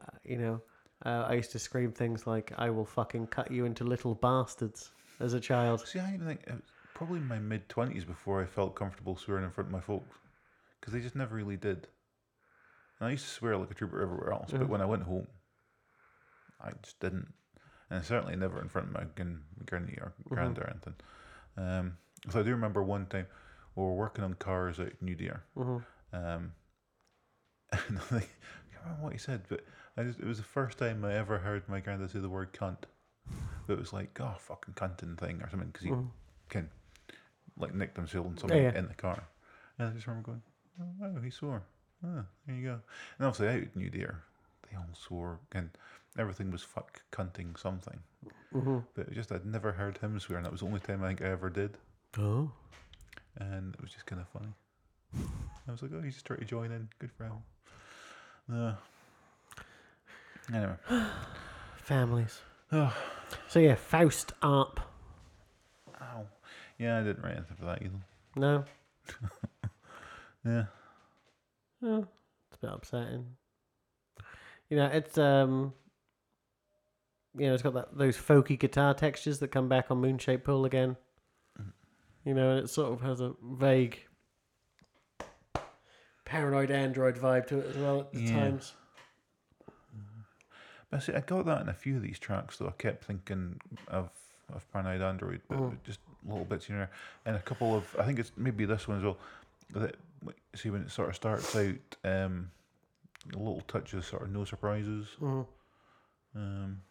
uh, 0.00 0.16
you 0.24 0.38
know, 0.38 0.62
uh, 1.04 1.26
I 1.28 1.34
used 1.34 1.52
to 1.52 1.58
scream 1.58 1.92
things 1.92 2.26
like 2.26 2.52
"I 2.56 2.70
will 2.70 2.86
fucking 2.86 3.26
cut 3.28 3.50
you 3.50 3.64
into 3.66 3.84
little 3.84 4.14
bastards" 4.14 4.90
as 5.20 5.34
a 5.34 5.40
child. 5.40 5.86
See, 5.86 5.98
I 5.98 6.14
even 6.14 6.26
think 6.26 6.40
it 6.46 6.52
was 6.52 6.62
probably 6.94 7.18
in 7.18 7.28
my 7.28 7.38
mid 7.38 7.68
twenties 7.68 8.04
before 8.04 8.42
I 8.42 8.46
felt 8.46 8.74
comfortable 8.74 9.16
swearing 9.16 9.44
in 9.44 9.50
front 9.50 9.68
of 9.68 9.72
my 9.72 9.80
folks, 9.80 10.16
because 10.80 10.92
they 10.94 11.00
just 11.00 11.16
never 11.16 11.34
really 11.36 11.56
did. 11.56 11.88
And 13.02 13.08
I 13.08 13.10
used 13.10 13.24
to 13.24 13.30
swear 13.32 13.56
like 13.56 13.72
a 13.72 13.74
trooper 13.74 14.00
everywhere 14.00 14.32
else, 14.32 14.52
but 14.52 14.68
when 14.68 14.80
I 14.80 14.84
went 14.84 15.02
home, 15.02 15.26
I 16.60 16.70
just 16.84 17.00
didn't, 17.00 17.26
and 17.90 18.04
certainly 18.04 18.36
never 18.36 18.62
in 18.62 18.68
front 18.68 18.86
of 18.86 18.94
my 18.94 19.06
gran- 19.16 19.42
granny 19.66 19.98
or 20.00 20.12
grand 20.28 20.56
or 20.56 20.70
anything. 20.70 20.94
Um, 21.56 21.96
so 22.30 22.38
I 22.38 22.42
do 22.44 22.50
remember 22.50 22.80
one 22.80 23.06
time 23.06 23.26
we 23.74 23.82
were 23.82 23.92
working 23.92 24.22
on 24.22 24.34
cars 24.34 24.78
at 24.78 25.02
New 25.02 25.16
Deer, 25.16 25.42
um, 25.56 25.82
and 27.72 27.98
I, 27.98 28.00
think, 28.02 28.22
I 28.22 28.70
can't 28.70 28.84
remember 28.84 29.02
what 29.02 29.12
he 29.14 29.18
said, 29.18 29.42
but 29.48 29.64
I 29.96 30.04
just, 30.04 30.20
it 30.20 30.26
was 30.26 30.38
the 30.38 30.44
first 30.44 30.78
time 30.78 31.04
I 31.04 31.14
ever 31.14 31.38
heard 31.38 31.68
my 31.68 31.80
granddad 31.80 32.12
say 32.12 32.20
the 32.20 32.28
word 32.28 32.52
cunt. 32.52 32.84
But 33.66 33.72
it 33.72 33.78
was 33.80 33.92
like, 33.92 34.16
oh, 34.20 34.36
fucking 34.38 34.74
cunting 34.74 35.18
thing 35.18 35.42
or 35.42 35.50
something, 35.50 35.70
because 35.72 35.88
he 35.88 35.92
can 36.50 36.70
like 37.58 37.74
nicked 37.74 37.96
himself 37.96 38.26
and 38.26 38.38
something 38.38 38.62
yeah. 38.62 38.78
in 38.78 38.86
the 38.86 38.94
car. 38.94 39.24
And 39.76 39.88
I 39.88 39.92
just 39.92 40.06
remember 40.06 40.28
going, 40.28 40.42
oh, 40.80 40.84
wow, 41.00 41.20
he 41.20 41.30
swore. 41.30 41.64
Oh, 42.04 42.24
there 42.46 42.56
you 42.56 42.62
go. 42.64 42.80
And 43.18 43.26
obviously 43.26 43.48
out 43.48 43.76
New 43.76 43.90
Deer, 43.90 44.22
they 44.70 44.76
all 44.76 44.84
swore, 44.94 45.38
and 45.52 45.70
everything 46.18 46.50
was 46.50 46.62
fuck 46.62 47.00
cunting 47.12 47.58
something. 47.58 47.98
But 48.94 49.10
just, 49.12 49.32
I'd 49.32 49.46
never 49.46 49.72
heard 49.72 49.98
him 49.98 50.18
swear, 50.20 50.36
and 50.38 50.44
that 50.44 50.52
was 50.52 50.60
the 50.60 50.66
only 50.66 50.80
time 50.80 51.02
I 51.02 51.08
think 51.08 51.22
I 51.22 51.26
ever 51.30 51.48
did. 51.48 51.78
Oh, 52.18 52.50
And 53.38 53.74
it 53.74 53.80
was 53.80 53.92
just 53.92 54.04
kind 54.06 54.20
of 54.20 54.28
funny. 54.28 54.52
I 55.68 55.70
was 55.70 55.80
like, 55.82 55.90
oh, 55.94 56.02
he's 56.02 56.14
just 56.14 56.26
trying 56.26 56.40
to 56.40 56.44
join 56.44 56.70
in. 56.72 56.88
Good 56.98 57.12
for 57.12 57.24
him. 57.24 57.32
Uh, 58.52 58.74
anyway. 60.52 60.74
families. 61.76 62.40
Oh, 62.72 62.94
So 63.48 63.58
yeah, 63.58 63.74
Faust 63.76 64.32
Arp. 64.42 64.80
ow. 66.00 66.26
Yeah, 66.78 66.98
I 66.98 67.02
didn't 67.02 67.22
write 67.22 67.36
anything 67.36 67.56
for 67.58 67.64
that 67.66 67.82
either. 67.82 68.00
No, 68.36 68.64
Yeah. 70.44 70.64
Oh, 71.82 72.06
it's 72.48 72.56
a 72.62 72.66
bit 72.66 72.70
upsetting. 72.72 73.26
You 74.68 74.76
know, 74.76 74.86
it's 74.86 75.18
um, 75.18 75.72
you 77.36 77.46
know, 77.46 77.54
it's 77.54 77.62
got 77.62 77.74
that 77.74 77.96
those 77.96 78.16
folky 78.16 78.58
guitar 78.58 78.94
textures 78.94 79.38
that 79.40 79.48
come 79.48 79.68
back 79.68 79.90
on 79.90 79.98
Moonshaped 79.98 80.44
Pool 80.44 80.64
again. 80.64 80.96
Mm-hmm. 81.60 82.28
You 82.28 82.34
know, 82.34 82.50
and 82.50 82.64
it 82.64 82.70
sort 82.70 82.92
of 82.92 83.00
has 83.02 83.20
a 83.20 83.34
vague 83.42 84.06
paranoid 86.24 86.70
android 86.70 87.16
vibe 87.16 87.46
to 87.48 87.58
it 87.58 87.66
as 87.70 87.76
well 87.76 88.00
at 88.00 88.12
the 88.12 88.20
Yeah. 88.20 88.40
times. 88.40 88.72
Mm-hmm. 89.94 90.20
But 90.90 91.02
see, 91.02 91.12
I 91.12 91.20
got 91.20 91.46
that 91.46 91.62
in 91.62 91.68
a 91.68 91.74
few 91.74 91.96
of 91.96 92.02
these 92.02 92.18
tracks, 92.18 92.56
though. 92.58 92.68
I 92.68 92.72
kept 92.72 93.04
thinking 93.04 93.60
of 93.88 94.10
of 94.54 94.70
Paranoid 94.72 95.00
Android, 95.00 95.40
but 95.48 95.56
hmm. 95.56 95.74
just 95.84 96.00
little 96.26 96.44
bits 96.44 96.66
here 96.66 96.80
and. 96.80 96.88
And 97.24 97.36
a 97.36 97.40
couple 97.40 97.74
of, 97.74 97.84
I 97.98 98.04
think 98.04 98.18
it's 98.18 98.32
maybe 98.36 98.64
this 98.64 98.88
one 98.88 98.98
as 98.98 99.04
well. 99.04 99.16
That 99.74 99.96
see 100.54 100.70
when 100.70 100.82
it 100.82 100.90
sort 100.90 101.08
of 101.08 101.16
starts 101.16 101.54
out, 101.56 101.96
um, 102.04 102.50
a 103.32 103.38
little 103.38 103.62
touch 103.62 103.92
of 103.94 104.04
sort 104.04 104.22
of 104.22 104.30
no 104.30 104.44
surprises. 104.44 105.08
Mhm. 105.20 105.46
Um, 106.34 106.82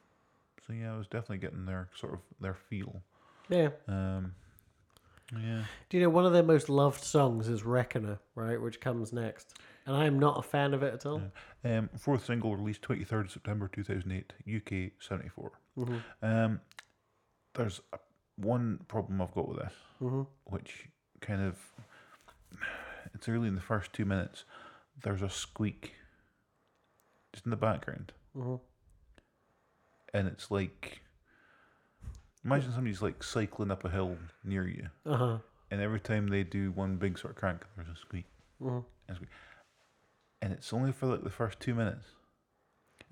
so 0.65 0.73
yeah, 0.73 0.93
I 0.93 0.97
was 0.97 1.07
definitely 1.07 1.39
getting 1.39 1.65
their 1.65 1.89
sort 1.95 2.13
of 2.13 2.19
their 2.39 2.53
feel. 2.53 3.01
Yeah. 3.49 3.69
Um, 3.87 4.35
yeah, 5.33 5.63
Do 5.89 5.97
you 5.97 6.03
know 6.03 6.09
one 6.09 6.25
of 6.25 6.33
their 6.33 6.43
most 6.43 6.67
loved 6.67 7.03
songs 7.03 7.47
is 7.47 7.63
Reckoner, 7.63 8.19
right? 8.35 8.61
Which 8.61 8.81
comes 8.81 9.13
next. 9.13 9.53
And 9.85 9.95
I 9.95 10.05
am 10.05 10.19
not 10.19 10.37
a 10.37 10.41
fan 10.43 10.73
of 10.73 10.83
it 10.83 10.93
at 10.93 11.05
all. 11.05 11.21
Um, 11.63 11.89
fourth 11.97 12.25
single 12.25 12.55
released 12.55 12.81
23rd 12.81 13.31
September 13.31 13.67
2008, 13.69 14.33
UK 14.57 14.91
74. 14.99 15.51
hmm 15.75 15.97
Um, 16.21 16.59
there's 17.53 17.81
a, 17.93 17.99
one 18.35 18.79
problem 18.87 19.21
I've 19.21 19.33
got 19.33 19.47
with 19.47 19.59
this, 19.59 19.73
hmm 19.99 20.23
which 20.45 20.87
kind 21.21 21.41
of 21.41 21.57
it's 23.21 23.29
early 23.29 23.47
in 23.47 23.53
the 23.53 23.61
first 23.61 23.93
two 23.93 24.03
minutes. 24.03 24.45
There's 25.03 25.21
a 25.21 25.29
squeak 25.29 25.93
just 27.31 27.45
in 27.45 27.51
the 27.51 27.55
background, 27.55 28.13
hmm 28.33 28.55
and 30.11 30.27
it's 30.27 30.49
like 30.49 31.01
imagine 32.43 32.71
somebody's 32.73 33.01
like 33.03 33.21
cycling 33.21 33.69
up 33.69 33.85
a 33.85 33.89
hill 33.89 34.17
near 34.43 34.67
you, 34.67 34.87
Uh 35.05 35.17
huh. 35.17 35.37
and 35.69 35.79
every 35.81 35.99
time 35.99 36.27
they 36.29 36.43
do 36.43 36.71
one 36.71 36.97
big 36.97 37.19
sort 37.19 37.33
of 37.33 37.37
crank, 37.37 37.61
there's 37.75 37.87
a 37.89 37.95
squeak, 37.95 38.25
hmm 38.59 38.79
and 40.41 40.51
it's 40.51 40.73
only 40.73 40.91
for 40.91 41.05
like 41.05 41.23
the 41.23 41.29
first 41.29 41.59
two 41.59 41.75
minutes, 41.75 42.07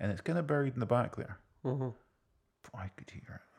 and 0.00 0.10
it's 0.10 0.20
kind 0.20 0.38
of 0.40 0.46
buried 0.48 0.74
in 0.74 0.80
the 0.80 0.86
back 0.86 1.14
there. 1.14 1.38
hmm 1.62 1.88
But 2.64 2.74
I 2.80 2.90
could 2.96 3.10
hear 3.10 3.22
it. 3.42 3.49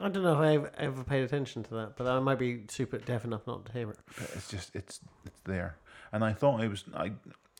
I 0.00 0.08
don't 0.08 0.22
know 0.22 0.42
if 0.42 0.66
I 0.66 0.82
ever, 0.82 1.02
paid 1.04 1.22
attention 1.24 1.62
to 1.64 1.74
that, 1.74 1.96
but 1.96 2.06
I 2.06 2.18
might 2.20 2.38
be 2.38 2.64
super 2.68 2.98
deaf 2.98 3.24
enough 3.24 3.46
not 3.46 3.64
to 3.66 3.72
hear 3.72 3.90
it. 3.90 3.98
But 4.18 4.30
it's 4.34 4.48
just 4.50 4.74
it's 4.76 5.00
it's 5.24 5.40
there, 5.44 5.76
and 6.12 6.22
I 6.24 6.32
thought 6.32 6.62
it 6.62 6.68
was 6.68 6.84
I 6.94 7.12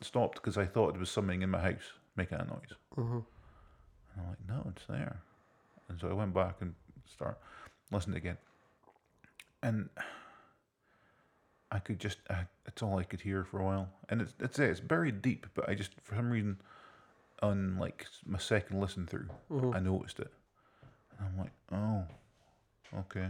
stopped 0.02 0.34
because 0.36 0.58
I 0.58 0.66
thought 0.66 0.94
it 0.94 0.98
was 1.00 1.10
something 1.10 1.40
in 1.42 1.50
my 1.50 1.60
house 1.60 1.92
making 2.14 2.38
a 2.38 2.44
noise. 2.44 2.72
hmm 2.94 3.18
And 3.20 4.18
I'm 4.18 4.28
like, 4.28 4.38
no, 4.48 4.70
it's 4.74 4.86
there. 4.86 5.20
And 5.88 5.98
so 5.98 6.10
I 6.10 6.12
went 6.12 6.34
back 6.34 6.56
and 6.60 6.74
start 7.10 7.38
listening 7.90 8.18
again, 8.18 8.36
and 9.62 9.88
I 11.72 11.78
could 11.78 11.98
just 11.98 12.18
uh, 12.28 12.44
it's 12.66 12.82
all 12.82 12.98
I 12.98 13.04
could 13.04 13.22
hear 13.22 13.44
for 13.44 13.60
a 13.60 13.64
while, 13.64 13.88
and 14.10 14.20
it's 14.20 14.34
it's 14.40 14.58
it's 14.58 14.80
buried 14.80 15.22
deep, 15.22 15.46
but 15.54 15.68
I 15.68 15.74
just 15.74 15.92
for 16.02 16.14
some 16.16 16.30
reason 16.30 16.60
on 17.42 17.78
like 17.78 18.06
my 18.26 18.38
second 18.38 18.78
listen 18.80 19.06
through, 19.06 19.28
hmm 19.48 19.72
I 19.74 19.80
noticed 19.80 20.18
it, 20.20 20.32
and 21.18 21.28
I'm 21.28 21.38
like, 21.38 21.52
oh, 21.72 22.04
okay, 22.98 23.28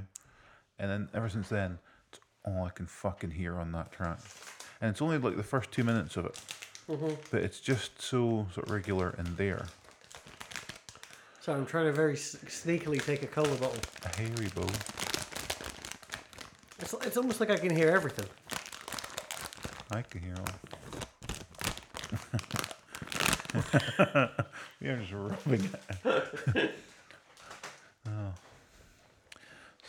and 0.79 0.91
then 0.91 1.09
ever 1.15 1.29
since 1.29 1.49
then, 1.49 1.79
it's 2.11 2.21
all 2.45 2.65
I 2.65 2.71
can 2.71 2.87
fucking 2.87 3.31
hear 3.31 3.59
on 3.59 3.73
that 3.73 3.93
track, 3.93 4.19
and 4.81 4.91
it's 4.91 5.03
only 5.03 5.19
like 5.19 5.37
the 5.37 5.43
first 5.43 5.71
two 5.73 5.85
minutes 5.85 6.17
of 6.17 6.27
it, 6.27 6.39
hmm 6.89 7.15
but 7.31 7.43
it's 7.43 7.61
just 7.61 8.01
so 8.01 8.47
sort 8.55 8.67
of 8.67 8.73
regular 8.73 9.15
and 9.19 9.27
there. 9.37 9.67
So 11.41 11.53
I'm 11.53 11.65
trying 11.67 11.87
to 11.87 11.93
very 11.93 12.15
sneakily 12.15 13.05
take 13.05 13.23
a 13.23 13.27
cola 13.29 13.55
bottle. 13.57 13.77
A 14.05 14.17
hairy 14.17 14.49
bow. 14.55 14.67
It's, 16.81 16.93
it's 17.05 17.17
almost 17.17 17.39
like 17.41 17.51
I 17.51 17.57
can 17.57 17.75
hear 17.75 17.91
everything. 17.91 18.27
I 19.93 20.03
can 20.03 20.21
hear 20.23 20.35
all. 20.39 20.47
You're 24.81 24.97
just 24.97 25.13
rubbing 25.13 25.71
it. 26.05 26.75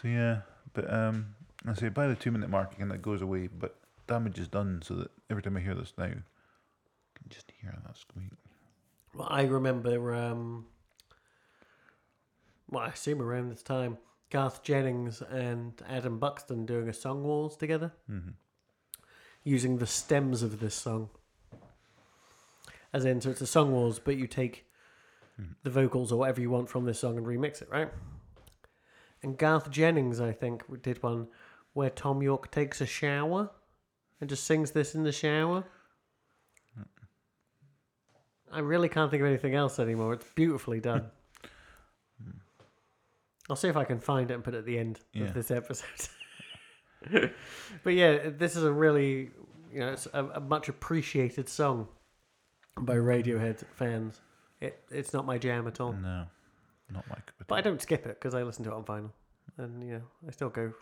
So 0.02 0.08
yeah, 0.08 0.42
but 0.74 0.92
um, 0.94 1.36
I 1.66 1.74
say 1.74 1.90
by 1.90 2.08
the 2.08 2.16
two 2.16 2.32
minute 2.32 2.50
mark 2.50 2.74
again 2.74 2.90
that 2.90 3.02
goes 3.02 3.22
away, 3.22 3.48
but 3.48 3.76
damage 4.08 4.40
is 4.40 4.48
done 4.48 4.82
so 4.84 4.96
that 4.96 5.12
every 5.30 5.42
time 5.42 5.58
I 5.58 5.60
hear 5.62 5.76
this 5.76 5.94
now, 5.98 6.06
I 6.06 6.10
can 6.10 7.30
just 7.30 7.52
hear 7.62 7.76
that 7.86 7.98
squeak. 7.98 8.32
Well, 9.16 9.28
I 9.30 9.44
remember, 9.44 10.14
um, 10.14 10.68
well, 12.70 12.84
I 12.84 12.90
assume 12.90 13.22
around 13.22 13.50
this 13.50 13.64
time, 13.64 13.98
Garth 14.30 14.62
Jennings 14.62 15.22
and 15.22 15.82
Adam 15.88 16.20
Buxton 16.20 16.66
doing 16.66 16.88
a 16.90 16.94
song 16.94 17.24
wars 17.24 17.56
together, 17.56 17.92
hmm 18.08 18.30
using 19.44 19.78
the 19.78 19.88
stems 19.88 20.44
of 20.44 20.60
this 20.60 20.76
song. 20.76 21.10
As 22.92 23.06
in, 23.06 23.22
so 23.22 23.30
it's 23.30 23.40
a 23.40 23.48
song 23.48 23.72
wars, 23.72 23.98
but 23.98 24.18
you 24.18 24.28
take 24.28 24.66
Mhm. 25.40 25.56
the 25.64 25.70
vocals 25.70 26.12
or 26.12 26.20
whatever 26.20 26.42
you 26.42 26.50
want 26.50 26.68
from 26.70 26.84
this 26.84 27.00
song 27.00 27.18
and 27.18 27.26
remix 27.26 27.62
it, 27.62 27.70
right? 27.70 27.90
And 29.28 29.38
Garth 29.38 29.70
Jennings, 29.70 30.22
I 30.22 30.32
think, 30.32 30.64
did 30.82 31.04
one 31.04 31.28
where 31.74 31.90
Thom 31.90 32.22
Yorke 32.24 32.50
takes 32.50 32.80
a 32.80 32.86
shower 32.86 33.50
and 34.22 34.30
just 34.30 34.46
sings 34.46 34.72
this 34.72 34.96
in 34.96 35.04
the 35.04 35.12
shower. 35.12 35.66
I 38.50 38.60
really 38.60 38.88
can't 38.88 39.12
think 39.12 39.20
of 39.20 39.28
anything 39.28 39.54
else 39.54 39.80
anymore. 39.80 40.14
It's 40.14 40.26
beautifully 40.34 40.80
done. 40.80 41.08
Hmm. 42.24 42.32
I'll 43.50 43.58
see 43.58 43.68
if 43.68 43.76
I 43.76 43.84
can 43.84 44.00
find 44.00 44.32
it 44.32 44.36
and 44.36 44.44
put 44.46 44.54
it 44.54 44.60
at 44.60 44.66
the 44.66 44.78
end 44.80 45.02
Yeah. 45.12 45.26
of 45.26 45.34
this 45.34 45.52
episode. 45.52 46.08
but 47.84 47.94
yeah, 47.94 48.30
this 48.30 48.56
is 48.56 48.64
a 48.64 48.72
really, 48.72 49.32
you 49.74 49.80
know, 49.82 49.90
it's 49.90 50.08
a, 50.14 50.24
a 50.36 50.40
much 50.40 50.70
appreciated 50.70 51.50
song 51.50 51.90
by 52.80 52.96
Radiohead 52.96 53.62
fans. 53.76 54.22
It 54.62 54.82
it's 54.90 55.12
not 55.12 55.26
my 55.26 55.38
jam 55.38 55.68
at 55.68 55.82
all, 55.82 55.92
No, 55.92 56.28
not 56.92 57.08
my 57.10 57.18
but 57.48 57.56
I 57.56 57.62
don't 57.62 57.82
skip 57.82 58.06
it 58.06 58.20
because 58.20 58.34
I 58.36 58.44
listen 58.44 58.64
to 58.66 58.72
it 58.72 58.76
on 58.76 58.84
vinyl, 58.84 59.12
and 59.58 59.84
you 59.84 59.94
know, 59.96 60.02
I 60.28 60.32
still 60.32 60.50
go. 60.50 60.74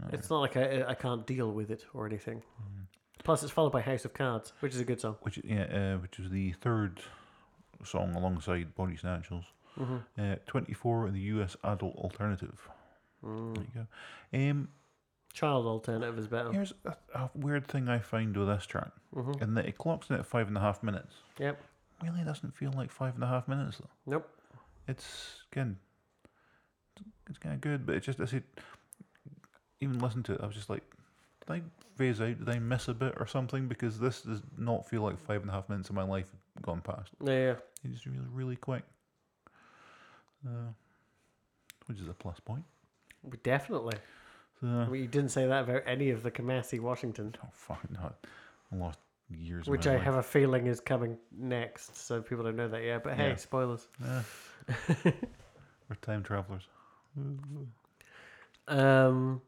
No. 0.00 0.08
It's 0.12 0.28
not 0.30 0.40
like 0.40 0.56
I 0.56 0.84
I 0.88 0.94
can't 0.94 1.26
deal 1.26 1.52
with 1.52 1.70
it 1.70 1.84
or 1.94 2.06
anything. 2.06 2.42
Mhm. 2.60 2.86
Plus, 3.24 3.42
it's 3.42 3.50
followed 3.52 3.72
by 3.72 3.80
House 3.80 4.04
of 4.04 4.12
Cards, 4.12 4.52
which 4.60 4.74
is 4.74 4.80
a 4.80 4.84
good 4.84 5.00
song. 5.00 5.16
Which 5.22 5.38
yeah, 5.42 5.94
uh, 5.94 5.98
which 5.98 6.18
was 6.18 6.30
the 6.30 6.52
third 6.52 7.00
song 7.84 8.14
alongside 8.14 8.74
Body 8.74 8.96
Snatchers. 8.96 9.44
hmm 9.76 9.98
Uh, 10.18 10.36
24 10.46 11.08
in 11.08 11.14
the 11.14 11.20
US 11.20 11.56
adult 11.64 11.96
alternative. 11.96 12.68
There 13.22 13.30
Mm. 13.32 13.56
you 13.74 13.86
go. 14.32 14.50
Um, 14.50 14.68
Child 15.32 15.66
alternative 15.66 16.18
is 16.18 16.28
better. 16.28 16.50
here's 16.52 16.72
a, 16.86 16.96
a 17.14 17.30
weird 17.34 17.66
thing 17.66 17.88
I 17.88 17.98
find 17.98 18.34
with 18.36 18.48
this 18.48 18.64
track, 18.66 18.92
hmm 19.12 19.32
in 19.40 19.54
that 19.54 19.66
it 19.66 19.76
clocks 19.78 20.08
in 20.10 20.16
at 20.16 20.24
five 20.26 20.48
and 20.48 20.56
a 20.56 20.60
half 20.60 20.82
minutes. 20.82 21.14
Yep. 21.38 21.60
Really 22.02 22.22
doesn't 22.24 22.54
feel 22.54 22.72
like 22.72 22.90
five 22.90 23.14
and 23.14 23.24
a 23.24 23.26
half 23.26 23.48
minutes 23.48 23.78
though. 23.78 23.90
Nope. 24.06 24.28
It's 24.88 25.42
again, 25.52 25.76
it's 27.28 27.38
kind 27.38 27.54
of 27.54 27.60
good, 27.60 27.86
but 27.86 27.96
it's 27.96 28.06
just 28.06 28.20
I 28.20 28.26
said, 28.26 28.44
even 29.80 29.98
listen 29.98 30.22
to 30.24 30.34
it, 30.34 30.40
I 30.42 30.46
was 30.46 30.54
just 30.54 30.70
like, 30.70 30.84
did 31.46 31.52
I 31.54 31.62
phase 31.96 32.20
out? 32.20 32.38
Did 32.38 32.48
I 32.48 32.58
miss 32.58 32.88
a 32.88 32.94
bit 32.94 33.14
or 33.18 33.26
something? 33.26 33.68
Because 33.68 33.98
this 33.98 34.22
does 34.22 34.42
not 34.56 34.88
feel 34.88 35.02
like 35.02 35.18
five 35.18 35.40
and 35.42 35.50
a 35.50 35.52
half 35.52 35.68
minutes 35.68 35.88
of 35.88 35.94
my 35.94 36.02
life 36.02 36.30
have 36.54 36.62
gone 36.62 36.80
past. 36.80 37.10
Yeah. 37.22 37.54
It's 37.84 37.94
just 37.94 38.06
really, 38.06 38.26
really 38.32 38.56
quick. 38.56 38.82
Uh, 40.46 40.70
which 41.86 42.00
is 42.00 42.08
a 42.08 42.12
plus 42.12 42.38
point. 42.40 42.64
Definitely. 43.42 43.96
So, 44.60 44.66
I 44.90 44.94
you 44.94 45.06
didn't 45.06 45.30
say 45.30 45.46
that 45.46 45.64
about 45.64 45.82
any 45.86 46.10
of 46.10 46.22
the 46.22 46.30
Kamasi 46.30 46.80
Washington, 46.80 47.34
oh 47.44 47.48
fucking 47.52 47.96
not. 48.00 48.16
I 48.72 48.76
lost 48.76 48.98
years. 49.30 49.66
which 49.68 49.86
I 49.86 49.96
have 49.98 50.14
a 50.16 50.22
feeling 50.22 50.66
is 50.66 50.80
coming 50.80 51.16
next, 51.36 51.96
so 51.96 52.20
people 52.22 52.44
don't 52.44 52.56
know 52.56 52.68
that 52.68 52.82
yet. 52.82 53.02
But 53.04 53.14
hey, 53.14 53.30
Yeah. 53.30 53.36
spoilers. 53.36 53.88
Eh. 54.04 55.10
We're 55.88 55.96
time 56.02 56.22
travelers. 56.22 56.66
Um. 58.68 59.40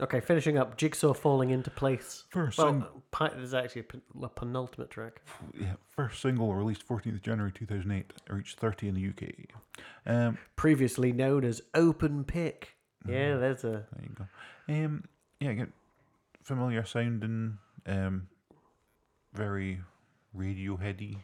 Okay, 0.00 0.18
finishing 0.20 0.58
up. 0.58 0.76
Jigsaw 0.76 1.14
falling 1.14 1.50
into 1.50 1.70
place. 1.70 2.24
First, 2.30 2.58
Well, 2.58 2.72
sing- 2.72 2.84
pi- 3.12 3.28
there's 3.28 3.54
actually 3.54 3.82
a, 3.82 3.84
pen- 3.84 4.02
a 4.24 4.28
penultimate 4.28 4.90
track. 4.90 5.22
yeah, 5.58 5.74
first 5.88 6.20
single 6.20 6.52
released 6.52 6.86
14th 6.86 7.22
January 7.22 7.52
2008, 7.52 8.12
reached 8.28 8.58
30 8.58 8.88
in 8.88 8.94
the 8.94 9.08
UK. 9.08 9.30
Um, 10.04 10.36
Previously 10.56 11.12
known 11.12 11.44
as 11.44 11.62
Open 11.74 12.24
Pick. 12.24 12.74
Yeah, 13.06 13.34
mhm, 13.34 13.40
there's 13.40 13.62
a. 13.64 13.86
there 13.92 14.02
you 14.02 14.16
go. 14.16 14.84
Um, 14.84 15.04
yeah, 15.38 15.64
familiar 16.42 16.84
sounding, 16.84 17.58
um, 17.86 18.26
very 19.34 19.80
Radioheady. 20.36 21.16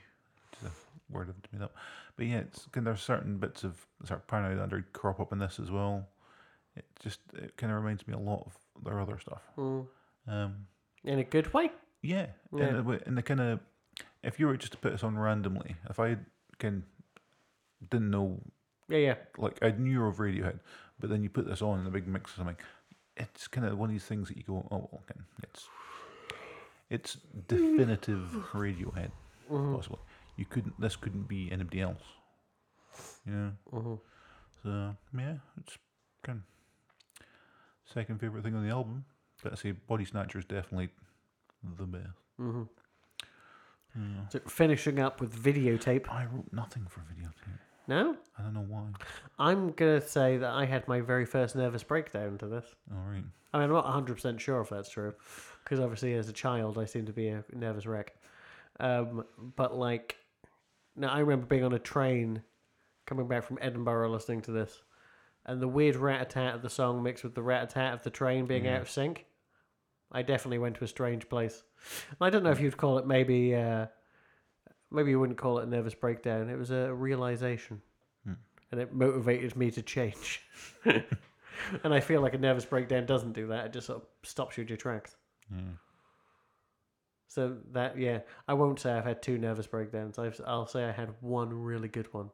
A 0.65 0.69
word 1.13 1.29
I've 1.31 1.53
made 1.53 1.65
up, 1.65 1.75
but 2.17 2.27
yeah, 2.27 2.39
it's 2.39 2.67
kind 2.73 2.87
of 2.87 2.93
there's 2.95 3.01
certain 3.03 3.39
bits 3.39 3.65
of 3.65 3.87
sort 4.05 4.21
of 4.21 4.27
Paranoid 4.27 4.61
Android 4.61 4.85
crop 4.93 5.21
up 5.21 5.33
in 5.33 5.39
this 5.39 5.59
as 5.59 5.71
well. 5.71 6.07
It 6.77 6.85
just 7.03 7.21
it 7.35 7.57
kind 7.57 7.73
of 7.73 7.79
reminds 7.83 8.07
me 8.07 8.15
a 8.15 8.19
lot 8.19 8.45
of 8.47 8.85
their 8.85 9.01
other 9.01 9.19
stuff. 9.19 9.43
Mm, 9.57 9.87
Um, 10.29 10.67
in 11.05 11.19
a 11.19 11.25
good 11.25 11.53
way. 11.55 11.71
yeah, 12.03 12.27
Yeah. 12.55 12.65
and, 12.65 12.87
the, 12.87 13.03
and 13.07 13.17
the 13.19 13.23
kind 13.23 13.41
of 13.41 13.61
if 14.23 14.39
you 14.39 14.47
were 14.47 14.57
just 14.57 14.73
to 14.73 14.79
put 14.79 14.93
this 14.93 15.03
on 15.03 15.19
randomly, 15.19 15.77
if 15.89 15.99
I 15.99 16.19
can 16.59 16.85
didn't 17.91 18.11
know 18.11 18.39
Yeah, 18.89 18.99
yeah. 18.99 19.15
like 19.39 19.59
I 19.63 19.71
knew 19.71 20.05
of 20.05 20.17
Radiohead, 20.19 20.61
but 21.01 21.09
then 21.11 21.23
you 21.23 21.31
put 21.31 21.47
this 21.49 21.63
on 21.63 21.81
in 21.81 21.87
a 21.87 21.91
big 21.91 22.07
mix 22.07 22.33
or 22.35 22.37
something. 22.37 22.57
It's 23.17 23.49
kind 23.49 23.67
of 23.67 23.79
one 23.79 23.89
of 23.89 23.93
these 23.95 24.05
things 24.05 24.29
that 24.29 24.37
you 24.37 24.43
go, 24.45 24.57
oh, 24.71 24.89
well, 24.93 25.03
okay, 25.11 25.21
it's 25.43 25.67
it's 26.91 27.17
definitive 27.49 28.29
Radiohead. 28.53 29.11
hmm 29.49 29.75
Possibly, 29.75 29.99
you 30.37 30.45
couldn't. 30.45 30.79
This 30.81 30.97
couldn't 30.97 31.29
be 31.29 31.51
anybody 31.51 31.81
else. 31.81 32.03
Yeah. 33.27 33.51
hmm 33.71 33.95
So 34.63 34.97
yeah, 35.17 35.37
it's 35.61 35.79
kind 36.23 36.39
of 36.41 37.27
second 37.95 38.21
favorite 38.21 38.45
thing 38.45 38.55
on 38.55 38.65
the 38.65 38.71
album. 38.71 39.05
But 39.43 39.53
I 39.53 39.57
say 39.57 39.73
Body 39.73 40.05
Snatcher 40.05 40.39
is 40.39 40.45
definitely 40.45 40.91
the 41.79 41.85
best. 41.87 42.07
hmm 42.37 42.63
Yeah. 43.97 44.29
So 44.31 44.41
finishing 44.49 44.99
up 44.99 45.21
with 45.21 45.33
videotape. 45.43 46.09
I 46.11 46.27
wrote 46.27 46.53
nothing 46.53 46.87
for 46.89 47.01
videotape. 47.01 47.59
No? 47.91 48.17
I 48.39 48.43
don't 48.43 48.55
know 48.55 48.65
why. 48.69 48.85
I'm 49.37 49.73
going 49.73 50.01
to 50.01 50.07
say 50.07 50.37
that 50.37 50.53
I 50.53 50.65
had 50.65 50.87
my 50.87 51.01
very 51.01 51.27
first 51.27 51.57
nervous 51.57 51.83
breakdown 51.83 52.39
to 52.39 52.47
this. 52.47 52.65
All 52.93 53.03
right. 53.05 53.25
I 53.53 53.59
mean, 53.59 53.65
I'm 53.65 53.73
not 53.73 53.85
100% 53.85 54.39
sure 54.39 54.61
if 54.61 54.69
that's 54.69 54.91
true. 54.91 55.13
Because 55.65 55.81
obviously, 55.81 56.15
as 56.15 56.29
a 56.29 56.33
child, 56.33 56.79
I 56.79 56.85
seem 56.85 57.07
to 57.07 57.13
be 57.13 57.27
a 57.27 57.43
nervous 57.53 57.87
wreck. 57.87 58.15
Um, 58.79 59.25
but, 59.57 59.77
like, 59.77 60.15
now 60.95 61.09
I 61.09 61.19
remember 61.19 61.47
being 61.47 61.65
on 61.65 61.73
a 61.73 61.81
train 61.81 62.45
coming 63.07 63.27
back 63.27 63.43
from 63.43 63.59
Edinburgh 63.61 64.13
listening 64.13 64.43
to 64.43 64.53
this. 64.53 64.83
And 65.45 65.61
the 65.61 65.67
weird 65.67 65.97
rat 65.97 66.23
a 66.23 66.27
tat 66.27 66.55
of 66.55 66.63
the 66.63 66.71
song 66.71 67.03
mixed 67.03 67.25
with 67.25 67.35
the 67.35 67.43
rat 67.43 67.65
a 67.65 67.67
tat 67.67 67.93
of 67.93 68.05
the 68.05 68.11
train 68.11 68.47
being 68.47 68.69
out 68.69 68.83
of 68.83 68.89
sync. 68.89 69.27
I 70.13 70.23
definitely 70.23 70.59
went 70.59 70.77
to 70.77 70.85
a 70.85 70.89
strange 70.89 71.29
place. 71.29 71.65
I 72.21 72.31
don't 72.31 72.45
know 72.45 72.53
if 72.53 72.61
you'd 72.61 72.77
call 72.77 72.99
it 72.99 73.07
maybe. 73.09 73.57
Uh, 73.57 73.87
maybe 74.91 75.11
you 75.11 75.21
wouldn't 75.21 75.39
call 75.39 75.59
it 75.59 75.65
a 75.67 75.71
nervous 75.71 75.95
breakdown. 75.95 76.49
It 76.49 76.59
was 76.59 76.71
a 76.71 76.93
realization. 76.93 77.81
And 78.73 78.81
it 78.81 78.93
motivated 78.93 79.57
me 79.57 79.71
to 79.73 79.83
change. 79.83 80.43
and 80.85 81.95
I 81.95 82.01
feel 82.01 82.21
like 82.21 82.35
a 82.35 82.39
nervous 82.39 82.65
breakdown 82.65 83.07
doesn't 83.07 83.33
do 83.33 83.49
that. 83.49 83.67
It 83.67 83.73
just 83.73 83.87
sort 83.89 84.03
of 84.03 84.29
stops 84.29 84.57
you 84.57 84.63
in 84.63 84.69
your 84.69 84.77
tracks. 84.77 85.17
Yeah. 85.51 85.63
So 87.31 87.57
that 87.73 87.97
yeah, 87.97 88.21
I 88.49 88.55
won't 88.55 88.81
say 88.81 88.93
I've 88.93 89.05
had 89.05 89.23
two 89.23 89.39
nervous 89.39 89.67
breakdowns. 89.67 90.19
I've, 90.19 90.41
I'll 90.47 90.67
say 90.67 90.85
I 90.85 90.91
had 90.91 91.15
one 91.21 91.53
really 91.53 91.87
good 91.87 92.13
one 92.13 92.31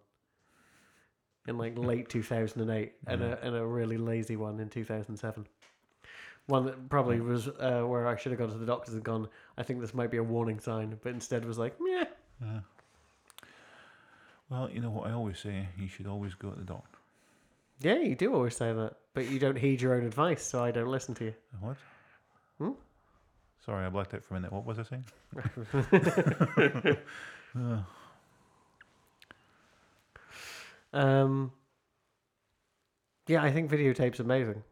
in 1.47 1.59
like 1.59 1.75
late 1.79 2.09
two 2.09 2.23
thousand 2.23 2.63
and 2.63 2.71
eight, 2.71 2.95
and 3.07 3.23
a 3.23 3.39
and 3.43 3.55
a 3.55 3.65
really 3.65 3.99
lazy 3.99 4.37
one 4.37 4.59
in 4.59 4.71
two 4.71 4.85
thousand 4.85 5.19
seven. 5.19 5.47
One 6.47 6.65
that 6.65 6.89
probably 6.89 7.21
was 7.21 7.49
uh, 7.49 7.83
where 7.83 8.07
I 8.07 8.17
should 8.17 8.33
have 8.33 8.39
gone 8.39 8.51
to 8.51 8.57
the 8.57 8.65
doctors 8.65 8.95
and 8.95 9.03
gone. 9.03 9.29
I 9.59 9.63
think 9.65 9.81
this 9.81 9.93
might 9.93 10.11
be 10.11 10.17
a 10.17 10.23
warning 10.23 10.61
sign, 10.61 10.99
but 11.03 11.13
instead 11.13 11.45
was 11.45 11.59
like, 11.59 11.75
yeah, 11.85 12.05
Yeah. 12.43 12.61
Well, 14.49 14.70
you 14.70 14.80
know 14.80 14.91
what 14.91 15.09
I 15.09 15.12
always 15.12 15.39
say. 15.39 15.68
You 15.78 15.89
should 15.89 16.07
always 16.07 16.34
go 16.34 16.51
to 16.51 16.59
the 16.59 16.64
doctor. 16.64 16.99
yeah. 17.80 17.99
You 17.99 18.14
do 18.14 18.32
always 18.34 18.57
say 18.57 18.72
that, 18.72 18.95
but 19.14 19.28
you 19.28 19.39
don't 19.39 19.57
heed 19.59 19.80
your 19.80 19.95
own 19.95 20.05
advice, 20.05 20.45
so 20.45 20.62
I 20.62 20.70
don't 20.70 20.89
listen 20.89 21.14
to 21.16 21.24
you. 21.24 21.34
What? 21.61 21.76
Hmm? 22.59 22.70
Sorry, 23.64 23.84
I 23.84 23.89
blacked 23.89 24.14
out 24.14 24.22
for 24.22 24.34
a 24.34 24.39
minute. 24.41 24.53
What 24.53 24.64
was 24.64 24.78
I 24.78 24.84
saying? 24.84 25.05
Uh, 27.57 27.82
Um, 30.93 31.53
yeah, 33.26 33.43
I 33.43 33.51
think 33.53 33.70
videotape's 33.70 34.20
amazing. 34.20 34.62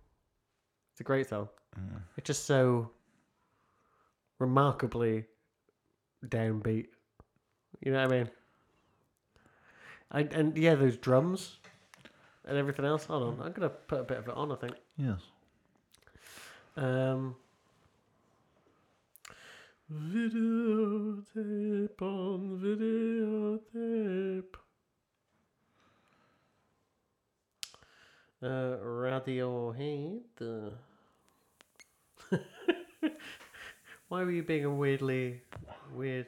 It's 0.92 1.00
a 1.00 1.04
great 1.04 1.28
song. 1.28 1.48
mm. 1.78 2.00
It's 2.16 2.26
just 2.26 2.46
so 2.46 2.90
remarkably 4.38 5.24
downbeat. 6.26 6.86
You 7.84 7.92
know 7.92 8.02
what 8.02 8.12
I 8.12 8.16
mean? 8.16 8.30
I, 10.10 10.20
and 10.20 10.56
yeah, 10.56 10.74
those 10.74 10.96
drums 10.96 11.58
and 12.46 12.56
everything 12.56 12.86
else. 12.86 13.04
Hold 13.04 13.22
on, 13.24 13.46
I'm 13.46 13.52
gonna 13.52 13.68
put 13.68 14.00
a 14.00 14.04
bit 14.04 14.16
of 14.18 14.28
it 14.28 14.34
on. 14.34 14.52
I 14.52 14.54
think. 14.56 14.76
Yes. 14.96 15.20
Um, 16.78 17.36
videotape 19.92 21.20
on 22.00 23.60
videotape. 23.68 24.54
Uh, 28.42 28.78
Radiohead. 28.82 30.22
Why 34.08 34.22
were 34.22 34.30
you 34.30 34.42
being 34.42 34.64
a 34.64 34.70
weirdly 34.70 35.42
weird? 35.94 36.26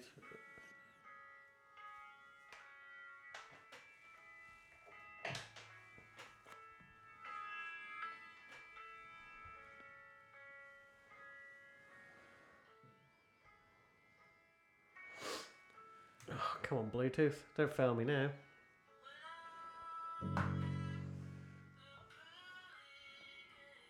Come 16.69 16.79
on, 16.79 16.91
Bluetooth! 16.91 17.35
Don't 17.57 17.73
fail 17.73 17.95
me 17.95 18.05
now. 18.05 18.29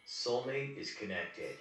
Soulmate 0.07 0.79
is 0.79 0.93
connected. 0.93 1.57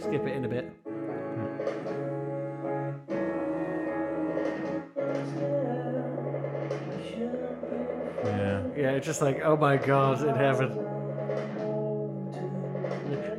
Skip 0.00 0.26
it 0.26 0.36
in 0.36 0.44
a 0.44 0.48
bit. 0.48 0.64
Hmm. 0.64 1.46
Yeah. 8.24 8.62
Yeah, 8.76 8.90
it's 8.92 9.06
just 9.06 9.22
like, 9.22 9.42
oh 9.44 9.56
my 9.56 9.76
god, 9.76 10.26
in 10.26 10.34
heaven. 10.34 11.01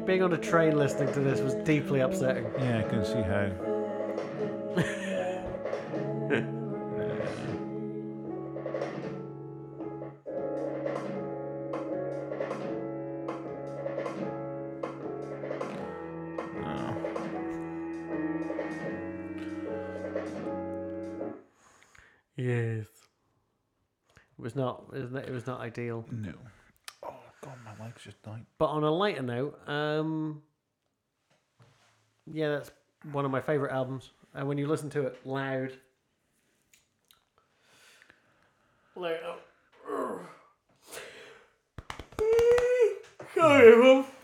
Being 0.06 0.22
on 0.22 0.34
a 0.34 0.38
train 0.38 0.78
listening 0.78 1.14
to 1.14 1.22
this 1.22 1.40
was 1.40 1.56
deeply 1.66 2.02
upsetting. 2.02 2.46
Yeah, 2.60 2.80
I 2.80 2.84
can 2.90 3.06
see 3.06 3.22
how. 3.22 3.50
Yes. 22.36 22.88
It 24.16 24.42
was 24.42 24.56
not. 24.56 24.86
It 24.94 25.02
was 25.02 25.12
not, 25.12 25.26
it 25.26 25.32
was 25.32 25.48
not 25.48 25.62
ideal. 25.62 26.06
No. 26.12 26.34
Oh 27.04 27.14
god, 27.42 27.58
my 27.64 27.86
legs 27.86 27.93
just 28.04 28.22
died. 28.24 28.46
But 28.58 28.66
on 28.68 28.84
a 28.84 28.92
lighter 28.92 29.22
note, 29.22 29.60
um, 29.68 30.42
yeah, 32.32 32.50
that's 32.50 32.72
one 33.12 33.26
of 33.26 33.32
my 33.32 33.42
favorite 33.42 33.72
albums. 33.72 34.12
And 34.34 34.48
when 34.48 34.58
you 34.58 34.68
listen 34.68 34.90
to 34.92 35.08
it 35.08 35.26
loud, 35.26 35.72
like, 38.96 39.22
oh. 39.26 39.40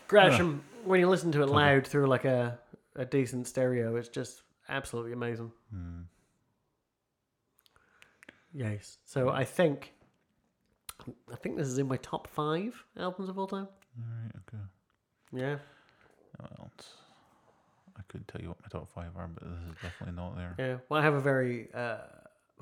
Gresham, 0.08 0.62
when 0.84 1.00
you 1.00 1.08
listen 1.08 1.30
to 1.32 1.42
it 1.42 1.48
loud 1.48 1.86
through 1.86 2.06
like 2.06 2.24
a, 2.24 2.58
a 2.96 3.04
decent 3.04 3.46
stereo, 3.46 3.96
it's 3.96 4.08
just 4.08 4.42
absolutely 4.68 5.12
amazing. 5.12 5.52
Hmm. 5.72 6.02
Yes. 8.52 8.98
So 9.04 9.28
I 9.28 9.44
think, 9.44 9.92
I 11.32 11.36
think 11.36 11.56
this 11.56 11.68
is 11.68 11.78
in 11.78 11.88
my 11.88 11.96
top 11.98 12.26
five 12.26 12.74
albums 12.98 13.28
of 13.28 13.38
all 13.38 13.46
time. 13.46 13.68
Alright, 13.98 14.32
okay. 14.36 14.62
Yeah. 15.32 15.56
Well, 16.38 16.70
I 17.96 18.02
couldn't 18.08 18.28
tell 18.28 18.40
you 18.40 18.48
what 18.48 18.58
my 18.62 18.68
top 18.68 18.88
five 18.88 19.10
are, 19.16 19.28
but 19.28 19.42
this 19.42 19.58
is 19.68 19.74
definitely 19.82 20.16
not 20.16 20.36
there. 20.36 20.54
Yeah. 20.58 20.76
Well, 20.88 21.00
I 21.00 21.04
have 21.04 21.14
a 21.14 21.20
very 21.20 21.68
uh, 21.74 21.98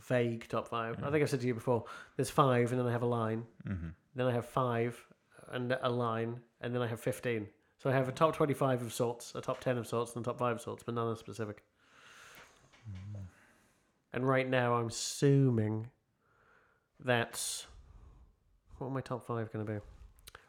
vague 0.06 0.48
top 0.48 0.68
five. 0.68 1.02
I 1.02 1.10
think 1.10 1.22
I've 1.22 1.30
said 1.30 1.40
to 1.40 1.46
you 1.46 1.54
before. 1.54 1.84
There's 2.16 2.30
five, 2.30 2.70
and 2.72 2.80
then 2.80 2.86
I 2.86 2.92
have 2.92 3.02
a 3.02 3.06
line. 3.06 3.44
Mm-hmm. 3.66 3.88
Then 4.16 4.26
I 4.26 4.32
have 4.32 4.46
five, 4.46 5.02
and 5.50 5.76
a 5.80 5.88
line, 5.88 6.40
and 6.60 6.74
then 6.74 6.82
I 6.82 6.86
have 6.86 7.00
fifteen. 7.00 7.46
So 7.78 7.88
I 7.88 7.92
have 7.92 8.08
a 8.08 8.12
top 8.12 8.34
twenty-five 8.34 8.82
of 8.82 8.92
sorts, 8.92 9.34
a 9.34 9.40
top 9.40 9.60
ten 9.60 9.78
of 9.78 9.86
sorts, 9.86 10.16
and 10.16 10.24
a 10.24 10.28
top 10.28 10.38
five 10.38 10.56
of 10.56 10.60
sorts, 10.60 10.82
but 10.82 10.94
none 10.94 11.06
are 11.06 11.16
specific. 11.16 11.62
And 14.12 14.26
right 14.26 14.48
now, 14.48 14.74
I'm 14.74 14.88
assuming 14.88 15.88
that's 16.98 17.66
what 18.78 18.88
are 18.88 18.90
my 18.90 19.00
top 19.00 19.24
five 19.26 19.52
going 19.52 19.64
to 19.66 19.72
be? 19.72 19.78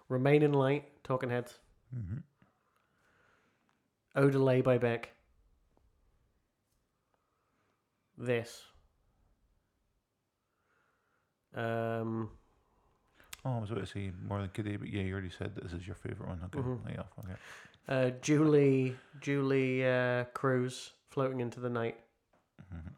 Remain 0.08 0.42
in 0.44 0.54
Light, 0.54 0.86
Talking 1.04 1.30
Heads. 1.30 1.60
Mm-hmm. 1.96 2.18
Odelay 4.20 4.64
by 4.64 4.78
Beck. 4.78 5.10
This. 8.18 8.64
Um, 11.56 12.30
Oh, 13.46 13.52
I 13.56 13.60
was 13.60 13.72
about 13.72 13.80
to 13.86 13.88
say 13.88 14.12
more 14.28 14.40
than 14.42 14.50
Kitty, 14.50 14.76
but 14.76 14.90
yeah, 14.90 15.02
you 15.02 15.14
already 15.14 15.30
said 15.30 15.56
this 15.56 15.72
is 15.72 15.88
your 15.88 15.96
favorite 15.96 16.28
one. 16.28 16.42
Okay, 16.44 16.60
Mhm. 16.60 16.90
yeah, 16.94 17.04
okay. 17.20 17.36
uh, 17.88 18.10
Julee, 18.22 18.98
Julee 19.22 19.86
uh, 19.88 20.26
Cruise, 20.34 20.92
floating 21.10 21.40
into 21.40 21.62
the 21.62 21.70
night. 21.70 21.98
Mhm. 22.62 22.94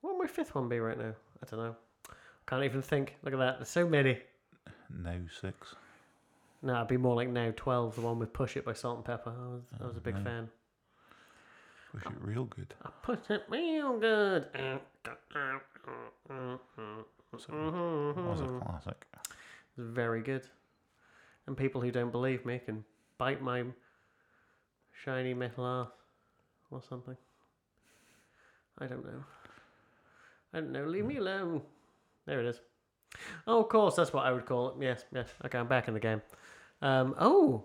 What 0.00 0.14
would 0.16 0.22
my 0.22 0.26
fifth 0.26 0.54
one 0.54 0.68
be 0.70 0.80
right 0.80 0.96
now? 0.96 1.14
I 1.42 1.46
don't 1.46 1.60
know. 1.60 1.76
Can't 2.50 2.64
even 2.64 2.82
think. 2.82 3.14
Look 3.22 3.32
at 3.32 3.38
that. 3.38 3.58
There's 3.58 3.68
so 3.68 3.88
many. 3.88 4.18
Now 4.92 5.16
six. 5.40 5.74
No, 6.62 6.74
it'd 6.76 6.88
be 6.88 6.96
more 6.96 7.14
like 7.14 7.28
now 7.28 7.52
twelve. 7.56 7.94
The 7.94 8.00
one 8.02 8.18
with 8.18 8.32
"Push 8.32 8.56
It" 8.56 8.64
by 8.64 8.72
Salt-N-Pepa. 8.72 9.28
I 9.28 9.48
was, 9.54 9.62
I 9.80 9.86
was 9.86 9.96
a 9.96 10.00
big 10.00 10.16
Oh, 10.18 10.24
fan. 10.24 10.48
Push 11.92 12.06
it 12.06 12.12
real 12.20 12.44
good. 12.44 12.74
I 12.84 12.90
push 13.02 13.18
it 13.30 13.44
real 13.48 13.98
good. 13.98 14.46
It, 14.54 14.80
was 17.32 17.46
a 18.40 18.60
classic. 18.64 19.06
It's 19.14 19.30
very 19.78 20.20
good. 20.22 20.42
And 21.46 21.56
people 21.56 21.80
who 21.80 21.90
don't 21.90 22.10
believe 22.12 22.44
me 22.44 22.60
can 22.64 22.84
bite 23.16 23.40
my 23.40 23.64
shiny 25.04 25.34
metal 25.34 25.64
ass. 25.66 25.88
or 26.70 26.82
something. 26.88 27.16
I 28.78 28.86
don't 28.86 29.04
know. 29.04 29.24
I 30.52 30.60
don't 30.60 30.72
know. 30.72 30.84
Leave 30.84 31.06
me 31.06 31.16
alone. 31.18 31.62
There 32.30 32.38
it 32.38 32.46
is. 32.46 32.60
Oh, 33.48 33.60
of 33.60 33.68
course, 33.68 33.96
that's 33.96 34.12
what 34.12 34.24
I 34.24 34.30
would 34.30 34.46
call 34.46 34.68
it. 34.68 34.74
Yes, 34.80 35.04
yes. 35.12 35.26
Okay, 35.44 35.58
I'm 35.58 35.66
back 35.66 35.88
in 35.88 35.94
the 35.94 36.00
game. 36.00 36.22
Um, 36.80 37.16
oh, 37.18 37.64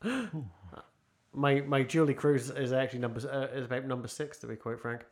my 1.34 1.62
my 1.62 1.82
Julee 1.82 2.14
Cruise 2.14 2.48
is 2.48 2.72
actually 2.72 3.00
number 3.00 3.20
uh, 3.28 3.58
is 3.58 3.64
about 3.64 3.86
number 3.86 4.06
six 4.06 4.38
to 4.38 4.46
be 4.46 4.54
quite 4.54 4.78
frank. 4.78 5.04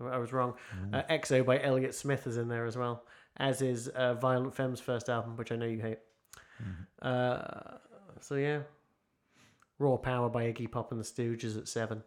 I 0.00 0.18
was 0.18 0.32
wrong. 0.32 0.54
Uh, 0.92 1.02
XO 1.10 1.44
by 1.44 1.60
Elliott 1.60 1.92
Smith 1.92 2.28
is 2.28 2.36
in 2.36 2.46
there 2.46 2.66
as 2.66 2.76
well, 2.78 3.02
as 3.38 3.62
is 3.62 3.88
uh, 3.88 4.14
Violent 4.14 4.54
Femmes' 4.54 4.78
first 4.78 5.08
album, 5.08 5.36
which 5.36 5.50
I 5.50 5.56
know 5.56 5.66
you 5.66 5.80
hate. 5.80 5.98
Uh, 7.02 7.78
so 8.20 8.36
yeah, 8.36 8.60
Raw 9.80 9.96
Power 9.96 10.28
by 10.28 10.44
Iggy 10.44 10.70
Pop 10.70 10.92
and 10.92 11.00
the 11.00 11.04
Stooges 11.04 11.58
at 11.58 11.66
seven, 11.66 12.04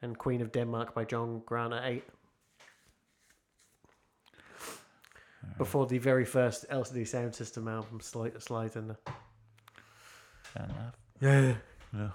and 0.00 0.16
Queen 0.16 0.40
of 0.40 0.50
Denmark 0.50 0.94
by 0.94 1.04
John 1.04 1.42
Grant 1.44 1.74
at 1.74 1.84
eight. 1.84 2.04
Before 5.58 5.86
the 5.86 5.98
very 5.98 6.24
first 6.24 6.66
LCD 6.70 7.02
Soundsystem 7.02 7.70
album 7.70 8.00
slide, 8.00 8.40
slides 8.42 8.76
in 8.76 8.88
there. 8.88 8.98
Fair 10.42 10.64
enough. 10.64 10.96
Yeah. 11.20 11.54
Yeah. 11.94 12.08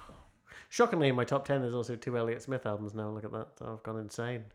Shockingly, 0.69 1.07
in 1.09 1.15
my 1.15 1.23
top 1.23 1.45
ten, 1.45 1.61
there's 1.61 1.73
also 1.73 1.95
two 1.95 2.17
Elliott 2.17 2.41
Smith 2.41 2.65
albums 2.65 2.93
now. 2.93 3.09
Look 3.09 3.23
at 3.25 3.31
that. 3.31 3.47
I've 3.61 3.83
gone 3.83 3.99
insane. 3.99 4.45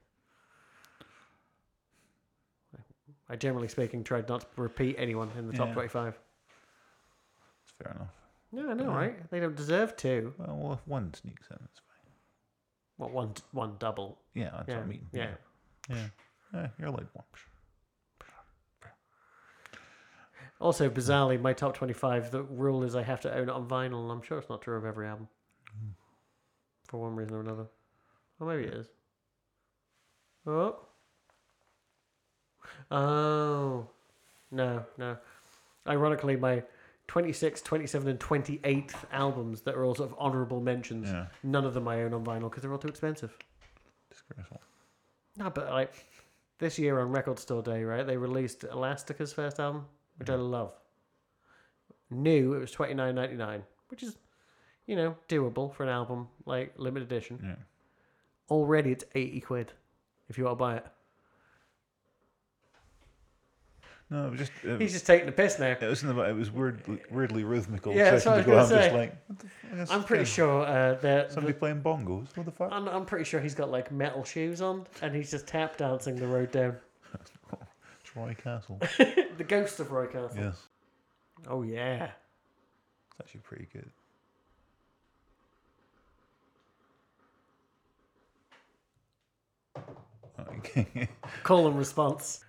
I, 3.28 3.36
generally 3.36 3.68
speaking, 3.68 4.04
tried 4.04 4.28
not 4.28 4.40
to 4.54 4.60
repeat 4.60 4.96
anyone 4.98 5.30
in 5.38 5.46
the 5.46 5.54
top 5.54 5.68
Yeah. 5.68 5.74
25. 5.74 6.18
It's 7.62 7.72
fair 7.82 7.92
enough. 7.94 8.08
No, 8.50 8.70
I 8.70 8.74
know, 8.74 8.90
Yeah. 8.90 8.96
right? 8.96 9.30
They 9.30 9.40
don't 9.40 9.56
deserve 9.56 9.96
to. 9.98 10.34
Well, 10.36 10.56
well, 10.56 10.72
if 10.74 10.86
one 10.86 11.14
sneaks 11.14 11.48
in, 11.50 11.56
it's 11.64 11.78
fine. 11.80 12.12
What, 12.98 13.10
one, 13.12 13.34
one 13.52 13.76
double? 13.78 14.18
Yeah, 14.34 14.50
that's 14.50 14.68
Yeah, 14.68 14.76
what 14.78 14.84
I 14.84 14.86
mean. 14.86 15.08
yeah. 15.12 15.34
Yeah. 15.88 16.08
Yeah, 16.52 16.68
you're 16.78 16.90
like 16.90 17.06
one. 17.14 17.24
Also, 20.62 20.88
bizarrely, 20.88 21.40
my 21.40 21.52
top 21.52 21.74
25, 21.74 22.30
the 22.30 22.42
rule 22.44 22.84
is 22.84 22.94
I 22.94 23.02
have 23.02 23.20
to 23.22 23.34
own 23.34 23.44
it 23.48 23.50
on 23.50 23.66
vinyl, 23.68 24.02
and 24.02 24.12
I'm 24.12 24.22
sure 24.22 24.38
it's 24.38 24.48
not 24.48 24.62
true 24.62 24.76
of 24.76 24.84
every 24.84 25.08
album. 25.08 25.28
Hmm. 25.70 25.88
For 26.86 27.00
one 27.00 27.16
reason 27.16 27.34
or 27.34 27.40
another. 27.40 27.66
Or 28.38 28.46
maybe 28.46 28.64
it 28.64 28.74
is. 28.74 28.86
Oh. 30.46 30.76
Oh. 32.90 33.86
No, 34.50 34.84
no. 34.98 35.16
Ironically, 35.86 36.36
my 36.36 36.62
26th, 37.08 37.62
27th, 37.64 38.06
and 38.06 38.20
28th 38.20 38.94
albums 39.10 39.62
that 39.62 39.74
are 39.74 39.84
all 39.84 39.94
sort 39.94 40.10
of 40.12 40.18
honourable 40.18 40.60
mentions, 40.60 41.08
Yeah. 41.10 41.26
none 41.42 41.64
of 41.64 41.74
them 41.74 41.88
I 41.88 42.02
own 42.02 42.14
on 42.14 42.24
vinyl 42.24 42.42
because 42.50 42.62
they're 42.62 42.72
all 42.72 42.78
too 42.78 42.88
expensive. 42.88 43.36
Disgraceful. 44.10 44.60
No, 45.36 45.50
but 45.50 45.70
like 45.70 45.94
this 46.58 46.78
year 46.78 47.00
on 47.00 47.10
Record 47.10 47.38
Store 47.38 47.62
Day, 47.62 47.82
right? 47.84 48.06
They 48.06 48.16
released 48.16 48.64
Elastica's 48.64 49.32
first 49.32 49.58
album, 49.58 49.86
which 50.22 50.30
I 50.30 50.36
love. 50.36 50.72
New, 52.10 52.54
it 52.54 52.58
was 52.60 52.70
twenty 52.70 52.94
nine 52.94 53.14
ninety 53.14 53.36
nine, 53.36 53.62
which 53.88 54.02
is, 54.02 54.16
you 54.86 54.94
know, 54.96 55.16
doable 55.28 55.74
for 55.74 55.82
an 55.82 55.88
album 55.88 56.28
like 56.46 56.74
limited 56.76 57.10
edition. 57.10 57.40
Yeah. 57.42 57.54
Already, 58.50 58.92
it's 58.92 59.04
eighty 59.14 59.40
quid 59.40 59.72
if 60.28 60.38
you 60.38 60.44
want 60.44 60.58
to 60.58 60.58
buy 60.58 60.76
it. 60.76 60.86
No, 64.10 64.26
it 64.26 64.30
was 64.32 64.40
just. 64.40 64.52
It, 64.62 64.78
He's 64.80 64.92
just 64.92 65.06
taking 65.06 65.24
the 65.24 65.32
piss 65.32 65.58
now. 65.58 65.68
it 65.68 65.80
wasn't 65.80 66.12
about. 66.12 66.28
It 66.28 66.36
was 66.36 66.50
weirdly, 66.50 67.00
weirdly 67.10 67.44
rhythmical. 67.44 67.94
Yeah, 67.94 68.10
that's 68.10 68.26
what 68.26 68.34
I 68.34 68.36
was 68.36 68.44
ago. 68.44 68.52
gonna 68.52 68.62
I'm 68.62 68.68
just 68.68 68.90
say. 68.90 68.96
like, 68.96 69.28
the 69.38 69.80
f- 69.80 69.90
I'm 69.90 70.04
pretty 70.04 70.26
sure 70.26 70.66
uh, 70.66 70.94
that 71.00 71.32
Somebody 71.32 71.54
playing 71.54 71.80
bongos. 71.80 72.36
What 72.36 72.44
the 72.44 72.52
fuck? 72.52 72.70
I'm, 72.70 72.86
I'm 72.88 73.06
pretty 73.06 73.24
sure 73.24 73.40
he's 73.40 73.54
got 73.54 73.70
like 73.70 73.90
metal 73.90 74.22
shoes 74.22 74.60
on, 74.60 74.86
and 75.00 75.14
he's 75.14 75.30
just 75.30 75.46
tap 75.46 75.78
dancing 75.78 76.14
the 76.16 76.26
road 76.26 76.52
down. 76.52 76.76
Troy 78.04 78.36
Castle. 78.42 78.78
the 79.36 79.44
ghost 79.44 79.80
of 79.80 79.90
Roy 79.92 80.06
Castle. 80.06 80.38
yes, 80.44 80.56
Oh 81.48 81.62
yeah. 81.62 82.04
it's 83.10 83.20
actually 83.20 83.40
pretty 83.40 83.68
good. 83.72 83.90
Okay. 90.58 91.08
Call 91.42 91.66
and 91.66 91.78
response. 91.78 92.44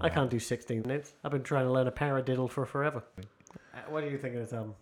I 0.00 0.08
can't 0.08 0.30
do 0.30 0.38
16 0.38 0.82
minutes. 0.82 1.14
I've 1.24 1.32
been 1.32 1.42
trying 1.42 1.64
to 1.64 1.72
learn 1.72 1.86
a 1.88 1.92
paradiddle 1.92 2.48
for 2.50 2.64
forever. 2.66 3.02
Uh, 3.18 3.78
What 3.88 4.02
do 4.04 4.10
you 4.10 4.18
think 4.18 4.34
of 4.36 4.42
this 4.42 4.52
album? 4.52 4.74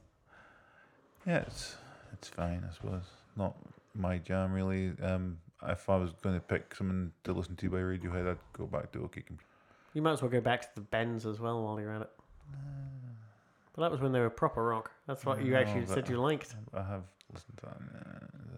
Yeah, 1.26 1.38
it's 1.38 1.76
it's 2.12 2.28
fine, 2.28 2.64
I 2.68 2.74
suppose. 2.74 3.04
Not 3.36 3.56
my 3.96 4.18
jam 4.18 4.52
really. 4.52 4.92
Um, 5.02 5.38
if 5.66 5.88
I 5.88 5.96
was 5.96 6.12
going 6.22 6.34
to 6.34 6.40
pick 6.40 6.74
someone 6.74 7.12
to 7.24 7.32
listen 7.32 7.56
to 7.56 7.70
by 7.70 7.78
Radiohead, 7.78 8.30
I'd 8.30 8.38
go 8.52 8.66
back 8.66 8.92
to 8.92 9.02
OK 9.04 9.22
Computer. 9.22 9.44
You 9.94 10.02
might 10.02 10.12
as 10.12 10.22
well 10.22 10.30
go 10.30 10.40
back 10.40 10.60
to 10.62 10.68
the 10.74 10.82
Bends 10.82 11.24
as 11.26 11.40
well 11.40 11.62
while 11.64 11.80
you're 11.80 11.92
at 11.94 12.02
it. 12.02 12.10
But 13.74 13.82
that 13.82 13.90
was 13.90 14.00
when 14.00 14.10
they 14.12 14.20
were 14.20 14.30
proper 14.30 14.64
rock. 14.64 14.90
That's 15.06 15.26
what 15.26 15.44
you 15.44 15.54
actually 15.54 15.84
said 15.84 16.08
you 16.08 16.16
liked. 16.18 16.54
I 16.72 16.78
have 16.82 17.02
listened 17.30 17.58
to 17.58 17.66
that. 17.66 17.76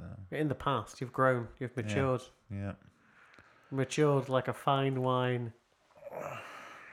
uh, 0.04 0.36
In 0.36 0.46
the 0.46 0.54
past, 0.54 1.00
you've 1.00 1.12
grown, 1.12 1.48
you've 1.58 1.76
matured. 1.76 2.22
yeah, 2.52 2.74
Matured 3.72 4.28
like 4.28 4.46
a 4.46 4.52
fine 4.52 5.02
wine. 5.02 5.52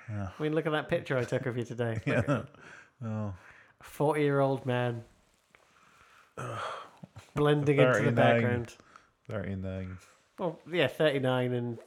yeah, 0.10 0.30
I 0.39 0.41
mean, 0.41 0.54
look 0.56 0.66
at 0.66 0.72
that 0.72 0.89
picture 0.89 1.16
I 1.20 1.24
took 1.24 1.46
of 1.46 1.56
you 1.56 1.64
today. 1.66 2.00
yeah. 2.08 2.41
Oh, 3.06 3.34
40 3.84 4.22
year 4.22 4.39
old 4.39 4.66
man. 4.66 5.04
Blending 7.36 7.78
into 7.78 7.88
the 7.91 8.11
39. 8.11 8.16
background. 8.16 8.76
thirty-nine. 9.30 9.97
Well, 10.38 10.59
yeah, 10.72 10.88
39 10.88 11.53
and, 11.53 11.78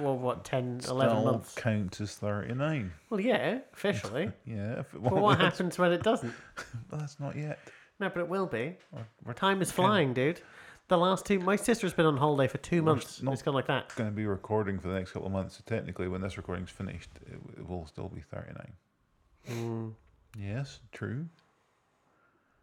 well, 0.00 0.16
what, 0.18 0.44
10, 0.44 0.62
11 0.62 0.82
Still 0.82 1.24
months. 1.24 1.54
counts 1.54 2.00
as 2.00 2.14
thirty-nine. 2.16 2.92
Well, 3.10 3.20
yeah, 3.20 3.58
officially. 3.72 4.32
Yeah, 4.46 4.80
if 4.80 4.92
it, 4.94 5.02
but 5.02 5.14
what 5.16 5.40
happens 5.40 5.78
when 5.78 5.92
it 5.92 6.02
doesn't? 6.02 6.32
That's 6.90 7.18
not 7.20 7.36
yet. 7.36 7.58
No, 8.00 8.08
but 8.10 8.20
it 8.20 8.28
will 8.28 8.46
be. 8.46 8.76
We're, 9.24 9.32
Time 9.32 9.62
is 9.62 9.70
flying, 9.72 10.12
dude. 10.12 10.40
The 10.88 10.98
last 10.98 11.26
two, 11.26 11.40
my 11.40 11.56
sister's 11.56 11.92
been 11.94 12.06
on 12.06 12.16
holiday 12.16 12.46
for 12.46 12.58
two 12.58 12.80
months. 12.82 13.20
not- 13.22 13.32
It's 13.34 13.42
gone 13.42 13.54
like 13.54 13.66
that. 13.68 13.84
It's 13.86 13.94
going 13.94 14.10
to 14.10 14.14
be 14.14 14.26
recording 14.26 14.78
for 14.78 14.88
the 14.88 14.94
next 14.94 15.12
couple 15.12 15.26
of 15.26 15.32
months. 15.32 15.56
So 15.56 15.62
technically, 15.66 16.06
when 16.08 16.20
this 16.20 16.36
recording's 16.36 16.70
finished, 16.70 17.10
it, 17.26 17.38
it 17.58 17.68
will 17.68 17.86
still 17.86 18.08
be 18.08 18.20
thirty-nine. 18.20 18.72
Mm, 19.50 19.92
Yes, 20.38 20.80
true. 20.92 21.26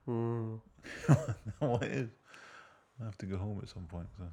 Mm. 0.08 0.60
it 1.82 1.92
is. 1.92 2.10
I 3.02 3.06
have 3.06 3.18
to 3.20 3.26
go 3.26 3.38
home 3.38 3.60
at 3.62 3.70
some 3.70 3.84
point. 3.84 4.08
So. 4.18 4.26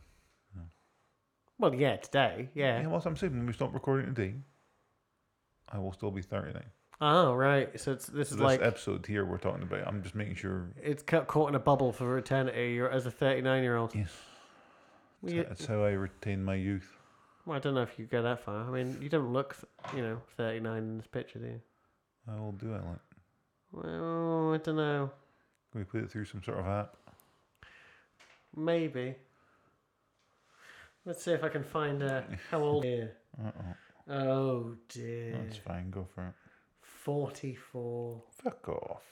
Well, 1.59 1.75
yeah, 1.75 1.97
today, 1.97 2.49
Yeah, 2.55 2.79
yeah. 2.81 2.83
well, 2.87 2.93
what 2.97 3.07
I'm 3.07 3.17
saying. 3.17 3.35
When 3.37 3.45
we 3.47 3.53
stop 3.53 3.75
recording 3.75 4.15
today, 4.15 4.35
I 5.71 5.79
will 5.79 5.93
still 5.93 6.11
be 6.11 6.23
39. 6.23 6.63
Oh, 7.03 7.35
right. 7.35 7.79
So 7.79 7.93
it's, 7.93 8.07
this 8.07 8.31
So 8.31 8.35
is 8.35 8.39
this 8.39 8.45
like, 8.45 8.63
episode 8.63 9.05
here 9.07 9.27
we're 9.27 9.37
talking 9.37 9.63
about, 9.65 9.87
I'm 9.87 10.03
just 10.03 10.15
making 10.15 10.37
sure. 10.37 10.71
it's 10.83 11.03
ca- 11.03 11.25
caught 11.27 11.51
in 11.51 11.55
a 11.55 11.59
bubble 11.61 11.93
for 11.93 12.17
eternity. 12.17 12.73
You're 12.73 12.91
as 12.91 13.05
a 13.05 13.11
39 13.11 13.63
year 13.63 13.77
old. 13.77 13.95
Yes, 13.95 14.09
Well, 15.21 15.35
you- 15.35 15.45
that's 15.45 15.67
how 15.67 15.85
I 15.85 15.91
retain 15.91 16.43
my 16.43 16.55
youth. 16.55 16.97
well, 17.45 17.57
I 17.57 17.61
don't 17.61 17.75
know 17.75 17.83
if 17.83 17.99
you 17.99 18.07
go 18.07 18.23
that 18.23 18.43
far. 18.43 18.65
I 18.67 18.71
mean, 18.71 18.97
you 19.03 19.11
don't 19.11 19.31
look, 19.31 19.55
you 19.95 20.01
know, 20.01 20.23
39 20.39 20.79
in 20.79 20.97
this 20.97 21.07
picture, 21.09 21.39
do 21.41 21.47
you? 21.47 21.61
I 22.27 22.41
will 22.41 22.53
do 22.53 22.73
it. 22.75 22.83
Like, 22.83 22.99
Well, 23.73 24.55
I 24.55 24.57
don't 24.59 24.77
know. 24.77 25.11
Can 25.73 25.81
we 25.81 25.85
put 25.85 26.03
it 26.03 26.11
through 26.11 26.25
some 26.25 26.43
sort 26.43 26.59
of 26.59 26.67
app? 26.67 26.97
Maybe. 28.57 29.15
Let's 31.05 31.23
see 31.25 31.33
if 31.33 31.43
I 31.45 31.49
can 31.49 31.63
find 31.65 32.03
uh, 32.03 32.23
how 32.51 32.61
old. 32.63 32.85
Uh-oh. 32.85 34.13
Oh 34.13 34.75
dear. 34.89 35.39
That's 35.45 35.59
fine. 35.59 35.91
Go 35.91 36.07
for 36.15 36.27
it. 36.29 36.35
44. 36.83 38.23
Fuck 38.43 38.69
off. 38.69 39.03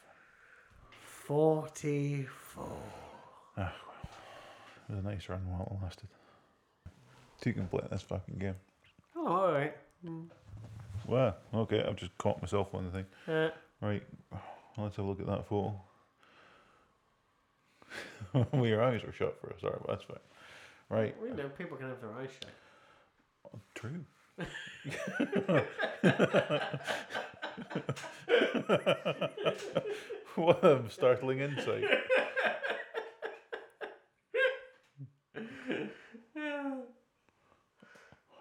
44. 1.26 2.64
It 3.56 3.64
was 4.94 5.04
a 5.04 5.08
nice 5.08 5.28
run 5.28 5.40
while 5.50 5.76
it 5.78 5.84
lasted. 5.84 6.08
So 7.36 7.50
you 7.50 7.52
can 7.52 7.68
play 7.68 7.82
this 7.90 8.02
fucking 8.02 8.38
game. 8.38 8.54
Oh, 9.14 9.26
alright. 9.28 9.76
Well, 11.06 11.36
okay, 11.54 11.84
I've 11.86 11.96
just 11.96 12.16
caught 12.18 12.40
myself 12.40 12.74
on 12.74 12.84
the 12.86 12.90
thing. 12.90 13.06
Uh, 13.26 13.50
Right, 13.80 14.02
let's 14.76 14.96
have 14.96 15.04
a 15.04 15.08
look 15.08 15.20
at 15.20 15.26
that 15.26 15.46
photo. 15.46 15.80
well, 18.52 18.66
your 18.66 18.82
eyes 18.82 19.02
were 19.04 19.12
shut 19.12 19.38
for 19.40 19.50
a 19.50 19.58
start, 19.58 19.80
but 19.86 19.92
that's 19.92 20.04
fine. 20.04 20.18
Right, 20.90 21.14
we 21.22 21.30
know 21.30 21.48
people 21.50 21.76
can 21.76 21.88
have 21.88 22.00
their 22.00 22.12
eyes 22.12 22.30
shut. 22.40 22.50
true. 23.74 24.04
what 30.36 30.64
a 30.64 30.82
startling 30.88 31.40
insight. 31.40 31.84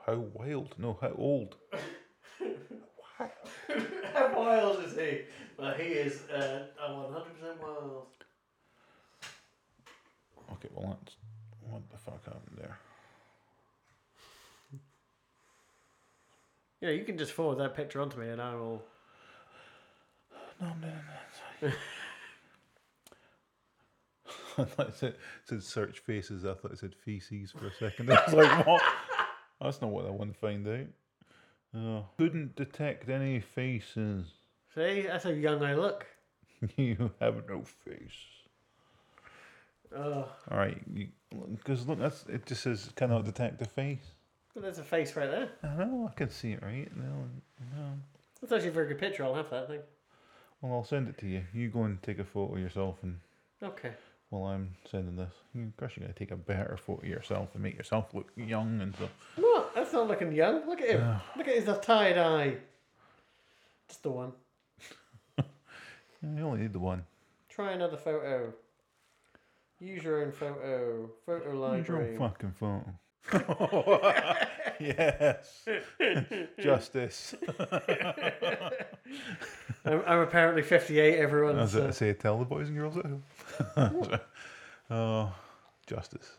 How 0.06 0.16
wild? 0.34 0.76
No, 0.78 0.98
how 1.02 1.12
old? 1.18 1.58
How 4.14 4.34
wild 4.34 4.84
is 4.86 4.96
he? 4.96 5.24
Well, 5.58 5.74
he 5.74 5.84
is 5.84 6.22
uh, 6.30 6.68
100% 6.82 7.62
wild. 7.62 8.08
Okay, 10.68 10.76
well 10.76 10.98
that's 11.04 11.16
what 11.70 11.90
the 11.92 11.98
fuck 11.98 12.26
happened 12.26 12.58
there. 12.58 12.78
Yeah, 16.82 16.90
you 16.92 17.04
can 17.04 17.18
just 17.18 17.32
forward 17.32 17.58
that 17.60 17.76
picture 17.76 18.00
onto 18.02 18.20
me 18.20 18.30
and 18.30 18.42
I 18.42 18.54
will. 18.54 18.84
No, 20.62 20.68
I'm 20.68 20.82
doing 20.82 20.94
that. 21.62 21.74
I 24.60 24.64
thought 24.64 24.90
it 24.90 24.96
said, 24.96 25.10
it 25.10 25.20
said 25.46 25.64
search 25.64 26.00
faces. 26.00 26.46
I 26.46 26.54
thought 26.54 26.72
it 26.72 26.80
said 26.80 26.96
feces 26.96 27.52
for 27.52 27.68
a 27.68 27.74
second. 27.74 28.12
I 28.14 28.24
was 28.26 28.34
like, 28.34 28.66
what? 28.66 28.82
That's 29.62 29.82
not 29.82 29.92
what 29.92 30.06
I 30.06 30.10
want 30.10 30.34
to 30.34 30.40
find 30.40 30.68
out. 30.68 30.88
Oh, 31.76 32.06
couldn't 32.18 32.56
detect 32.56 33.10
any 33.10 33.40
faces. 33.40 34.28
See, 34.74 35.02
that's 35.02 35.24
how 35.24 35.30
young 35.32 35.64
I 35.64 35.76
look. 35.76 36.06
you 36.76 37.12
have 37.20 37.48
no 37.48 37.64
face. 37.64 38.47
Oh, 39.96 40.28
All 40.52 40.58
right, 40.58 40.82
because 41.56 41.88
look, 41.88 42.00
that's 42.00 42.26
it. 42.28 42.46
Just 42.46 42.64
says 42.64 42.90
cannot 42.96 43.26
detect 43.26 43.62
a 43.62 43.66
face. 43.66 44.12
well, 44.54 44.64
there's 44.64 44.80
a 44.80 44.84
face 44.84 45.16
right 45.16 45.30
there. 45.30 45.50
I 45.64 45.76
know, 45.86 46.10
I 46.12 46.16
can 46.16 46.30
see 46.30 46.52
it 46.52 46.62
right. 46.62 46.90
No, 46.96 47.04
no. 47.76 47.94
That's 48.42 48.54
actually 48.54 48.70
a 48.70 48.74
very 48.74 48.88
good 48.88 49.00
picture. 49.00 49.24
I'll 49.24 49.34
have 49.36 49.50
that 49.50 49.68
thing. 49.68 49.80
Well, 50.62 50.74
I'll 50.74 50.84
send 50.84 51.08
it 51.08 51.18
to 51.20 51.28
you. 51.28 51.44
You 51.54 51.70
go 51.70 51.84
and 51.84 52.02
take 52.04 52.20
a 52.20 52.24
photo 52.26 52.58
yourself, 52.58 52.98
and 53.04 53.20
Okay. 53.64 53.92
while 54.30 54.46
I'm 54.52 54.76
sending 54.92 55.16
this, 55.16 55.34
you, 55.54 55.64
of 55.64 55.78
course, 55.78 55.94
you're 55.96 56.06
gonna 56.06 56.18
take 56.18 56.32
a 56.32 56.36
better 56.36 56.78
photo 56.78 57.02
of 57.04 57.08
yourself 57.08 57.50
and 57.54 57.64
make 57.64 57.76
yourself 57.78 58.14
look 58.14 58.32
young 58.36 58.82
and 58.82 58.96
stuff. 58.96 59.10
What? 59.38 59.74
That's 59.76 59.94
not 59.94 60.08
looking 60.08 60.32
young. 60.34 60.68
Look 60.68 60.82
at 60.82 60.90
him. 60.90 61.16
Look 61.38 61.48
at 61.48 61.56
his 61.56 61.70
tired 61.82 62.18
eye. 62.18 62.58
Just 63.88 64.04
the 64.04 64.10
one. 64.12 64.34
You 66.24 66.44
only 66.44 66.62
need 66.62 66.74
the 66.74 66.80
one. 66.80 67.06
Try 67.48 67.74
another 67.74 67.96
photo. 67.96 68.52
Use 69.80 70.04
your 70.04 70.24
own 70.24 70.32
photo. 70.32 71.10
Photo 71.26 71.76
Use 71.78 71.88
your 71.88 72.02
own 72.02 72.18
fucking 72.18 72.52
photo. 72.54 72.94
yes, 74.80 75.68
justice. 76.60 77.36
I'm, 79.86 80.02
I'm 80.08 80.20
apparently 80.20 80.62
58. 80.64 81.20
Everyone. 81.20 81.60
I 81.60 81.66
So. 81.66 81.78
going 81.80 81.90
to 81.90 81.94
say, 81.94 82.14
tell 82.14 82.40
the 82.40 82.46
boys 82.46 82.70
and 82.70 82.78
girls 82.78 82.98
at 82.98 83.06
home. 83.06 83.24
oh, 84.90 85.34
justice. 85.86 86.38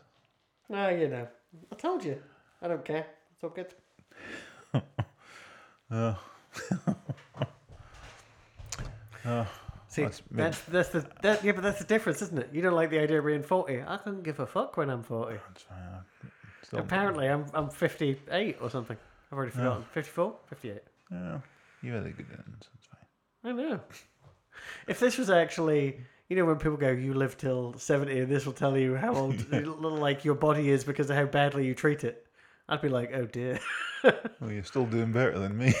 Ah, 0.73 0.89
you 0.89 1.07
know. 1.07 1.27
I 1.71 1.75
told 1.75 2.03
you. 2.03 2.19
I 2.61 2.67
don't 2.67 2.83
care. 2.83 3.05
It's 3.33 3.43
all 3.43 3.51
good. 3.51 3.73
Oh. 5.91 6.19
oh, 9.25 9.47
See, 9.89 10.03
That's 10.03 10.21
that's 10.31 10.59
that's, 10.67 10.89
the 10.89 11.09
that, 11.23 11.43
yeah, 11.43 11.51
but 11.51 11.63
that's 11.63 11.79
the 11.79 11.85
difference, 11.85 12.21
isn't 12.21 12.37
it? 12.37 12.49
You 12.53 12.61
don't 12.61 12.75
like 12.75 12.91
the 12.91 12.99
idea 12.99 13.19
of 13.19 13.25
being 13.25 13.41
40. 13.41 13.81
I 13.87 13.97
couldn't 13.97 14.21
give 14.23 14.39
a 14.39 14.45
fuck 14.45 14.77
when 14.77 14.89
I'm 14.89 15.01
40. 15.03 15.37
Still, 16.63 16.79
Apparently, 16.79 17.27
I'm 17.27 17.45
I'm 17.55 17.69
58 17.71 18.57
or 18.61 18.69
something. 18.69 18.97
I've 19.31 19.37
already 19.37 19.51
forgotten. 19.51 19.83
54, 19.91 20.35
58. 20.47 20.77
Yeah, 21.11 21.39
you 21.81 21.91
had 21.93 22.05
a 22.05 22.09
good 22.11 22.27
end. 22.29 22.55
so 22.61 22.69
It's 22.75 22.85
fine. 22.85 23.51
I 23.51 23.51
know. 23.55 23.79
If 24.87 24.99
this 24.99 25.17
was 25.17 25.29
actually, 25.31 26.01
you 26.29 26.35
know, 26.35 26.45
when 26.45 26.57
people 26.57 26.77
go, 26.77 26.91
"You 26.91 27.15
live 27.15 27.37
till 27.37 27.73
70," 27.77 28.19
and 28.19 28.31
this 28.31 28.45
will 28.45 28.53
tell 28.53 28.77
you 28.77 28.95
how 28.95 29.15
old, 29.15 29.51
like 29.81 30.23
your 30.23 30.35
body 30.35 30.69
is 30.69 30.83
because 30.83 31.09
of 31.09 31.15
how 31.15 31.25
badly 31.25 31.65
you 31.65 31.73
treat 31.73 32.03
it, 32.03 32.27
I'd 32.67 32.81
be 32.81 32.89
like, 32.89 33.11
"Oh 33.15 33.25
dear." 33.25 33.59
Well, 34.03 34.51
you're 34.51 34.63
still 34.63 34.85
doing 34.85 35.11
better 35.11 35.37
than 35.39 35.57
me. 35.57 35.73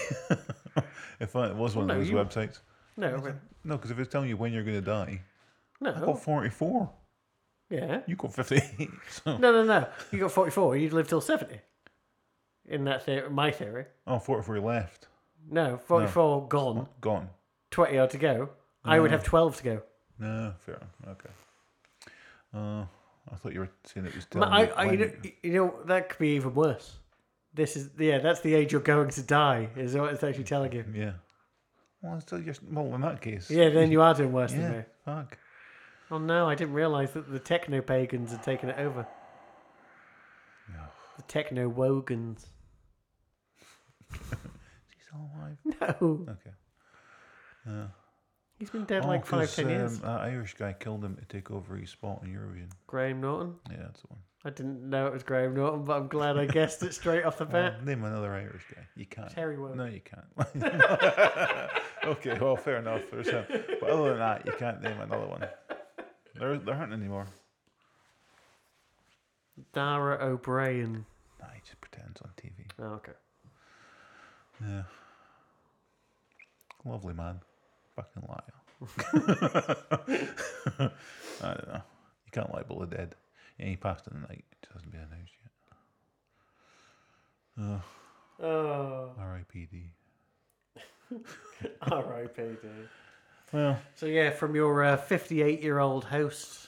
if 1.19 1.35
I, 1.35 1.49
it 1.49 1.55
was 1.55 1.75
one 1.75 1.87
No, 1.87 1.93
of 1.93 1.99
those 1.99 2.09
you- 2.09 2.15
websites. 2.17 2.59
No, 2.97 3.17
but, 3.23 3.35
No, 3.63 3.75
because 3.77 3.91
if 3.91 3.99
it's 3.99 4.11
telling 4.11 4.29
you 4.29 4.37
when 4.37 4.53
you're 4.53 4.63
going 4.63 4.77
to 4.79 4.85
die, 4.85 5.21
No. 5.81 5.93
I 5.93 5.99
got 5.99 6.21
44. 6.23 6.89
yeah, 7.69 8.01
You 8.07 8.15
got 8.15 8.33
58. 8.33 8.89
So. 9.09 9.37
no, 9.37 9.51
no, 9.51 9.63
no. 9.63 9.87
You 10.11 10.19
got 10.19 10.31
44. 10.31 10.77
You'd 10.77 10.93
live 10.93 11.07
till 11.07 11.21
70. 11.21 11.59
In 12.67 12.83
that 12.85 13.03
theory, 13.05 13.29
my 13.29 13.51
theory. 13.51 13.85
Oh, 14.07 14.19
44 14.19 14.59
left. 14.59 15.07
No, 15.49 15.77
44 15.77 16.47
gone, 16.47 16.87
Gone. 17.01 17.29
20 17.71 17.97
odd 17.97 18.09
to 18.11 18.17
go. 18.17 18.49
I 18.85 18.99
would 18.99 19.11
have 19.11 19.23
12 19.23 19.57
to 19.57 19.63
go. 19.63 19.81
No, 20.19 20.53
fair. 20.59 20.79
Okay. 21.07 21.29
Uh, 22.53 22.83
I 23.31 23.35
thought 23.37 23.53
you 23.53 23.59
were 23.61 23.69
saying 23.85 24.05
it 24.07 24.15
was 24.15 24.25
Ma- 24.35 24.45
telling 24.49 24.53
I, 24.53 24.61
you 24.63 24.73
I, 24.73 24.83
you, 24.83 24.89
when- 24.89 24.99
know, 24.99 25.31
you 25.43 25.53
know, 25.53 25.75
that 25.85 26.09
could 26.09 26.19
be 26.19 26.29
even 26.29 26.53
worse. 26.53 26.97
This 27.53 27.75
is, 27.75 27.89
yeah, 27.97 28.19
that's 28.19 28.41
the 28.41 28.53
age 28.53 28.71
you're 28.71 28.81
going 28.81 29.09
to 29.09 29.21
die, 29.23 29.69
is 29.75 29.95
what 29.95 30.13
it's 30.13 30.23
actually 30.23 30.43
telling 30.43 30.71
you. 30.71 30.85
Yeah. 30.93 31.13
Well, 32.01 32.15
it's 32.15 32.23
still 32.25 32.39
just, 32.39 32.61
well, 32.63 32.93
in 32.95 33.01
that 33.01 33.21
case. 33.21 33.49
Yeah, 33.51 33.69
then 33.69 33.91
you 33.91 34.01
are 34.01 34.13
doing 34.13 34.31
worse 34.31 34.51
than 34.53 34.71
me. 34.71 34.83
fuck. 35.05 35.37
Oh 36.11 36.17
no, 36.17 36.47
I 36.49 36.55
didn't 36.55 36.73
realise 36.73 37.11
that 37.11 37.29
the 37.31 37.39
techno 37.39 37.81
pagans 37.81 38.31
had 38.31 38.41
taken 38.41 38.69
it 38.69 38.79
over. 38.79 39.05
No. 40.73 40.81
The 41.17 41.23
techno 41.23 41.69
wogans. 41.69 42.45
Is 44.13 44.19
he 44.95 45.01
still 45.05 45.29
alive? 45.35 45.57
No, 45.99 46.25
Okay. 46.29 46.55
Yeah. 47.67 47.87
he's 48.57 48.69
been 48.71 48.85
dead 48.85 49.03
Oh, 49.03 49.07
like 49.07 49.25
five, 49.25 49.41
'cause, 49.41 49.55
ten 49.55 49.69
years. 49.69 49.95
Um, 49.97 50.01
that 50.01 50.21
Irish 50.21 50.55
guy 50.55 50.73
killed 50.73 51.03
him 51.03 51.15
to 51.17 51.25
take 51.25 51.51
over 51.51 51.75
his 51.75 51.89
spot 51.91 52.23
in 52.23 52.29
Eurovision. 52.33 52.71
Graham 52.87 53.21
Norton. 53.21 53.55
Yeah, 53.69 53.77
that's 53.83 54.01
the 54.01 54.07
one. 54.07 54.19
I 54.45 54.49
didn't 54.51 54.89
know 54.89 55.07
it 55.07 55.13
was 55.13 55.23
Graham 55.23 55.53
Norton, 55.53 55.83
but 55.83 55.97
I'm 55.97 56.07
glad 56.07 56.37
I 56.37 56.45
guessed 56.45 56.81
it 56.83 56.93
straight 56.93 57.25
off 57.25 57.37
the 57.37 57.43
Well, 57.51 57.71
bat. 57.71 57.85
name 57.85 58.03
another 58.05 58.33
Irish 58.33 58.63
guy. 58.73 58.83
You 58.95 59.05
can't. 59.05 59.29
Terry 59.29 59.57
Wogan. 59.57 59.77
No, 59.77 59.85
you 59.85 59.99
can't. 60.01 60.25
okay, 62.05 62.37
well, 62.39 62.55
fair 62.55 62.77
enough. 62.77 63.01
There's. 63.11 63.27
But 63.29 63.89
other 63.89 64.09
than 64.11 64.19
that, 64.19 64.45
you 64.45 64.53
can't 64.53 64.81
name 64.81 64.97
another 65.01 65.27
one. 65.27 65.45
There, 66.35 66.57
there 66.57 66.75
aren't 66.75 66.93
anymore. 66.93 67.27
Dara 69.73 70.17
Ó 70.21 70.37
Briain. 70.37 71.03
Nah, 71.41 71.47
he 71.53 71.59
just 71.65 71.81
pretends 71.81 72.21
on 72.21 72.29
TV. 72.37 72.65
Oh, 72.81 72.93
okay. 72.95 73.11
Yeah. 74.61 74.83
Lovely 76.85 77.13
man. 77.13 77.41
Fucking 77.97 78.23
liar. 78.29 78.53
I 81.43 81.53
don't 81.53 81.67
know. 81.67 81.81
You 82.25 82.31
can't 82.31 82.53
libel 82.53 82.79
the 82.79 82.87
dead. 82.87 83.15
Yeah, 83.59 83.65
he 83.67 83.75
passed 83.75 84.07
in 84.07 84.13
the 84.21 84.27
night. 84.27 84.45
It 84.51 84.67
hasn't 84.73 84.91
been 84.91 85.01
announced 85.01 85.33
yet. 87.67 87.75
Oh, 88.41 88.45
Oh, 88.45 89.11
R.I.P.D. 89.19 89.91
R.I.P. 91.81 92.41
Well, 93.51 93.79
So 93.95 94.05
yeah, 94.05 94.29
from 94.29 94.55
your 94.55 94.95
58 94.95 95.61
year 95.61 95.79
old 95.79 96.05
host 96.05 96.67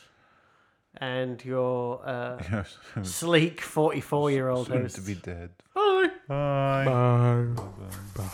and 0.97 1.43
your 1.45 2.01
uh, 2.05 2.41
yes. 2.51 2.77
sleek 3.03 3.61
44 3.61 4.31
year 4.31 4.49
old 4.49 4.67
soon 4.67 4.81
host. 4.81 4.95
to 4.95 5.01
be 5.01 5.15
dead. 5.15 5.51
Bye. 5.73 6.09
Bye. 6.27 6.83
Bye. 6.85 7.63
Tommy, 8.15 8.29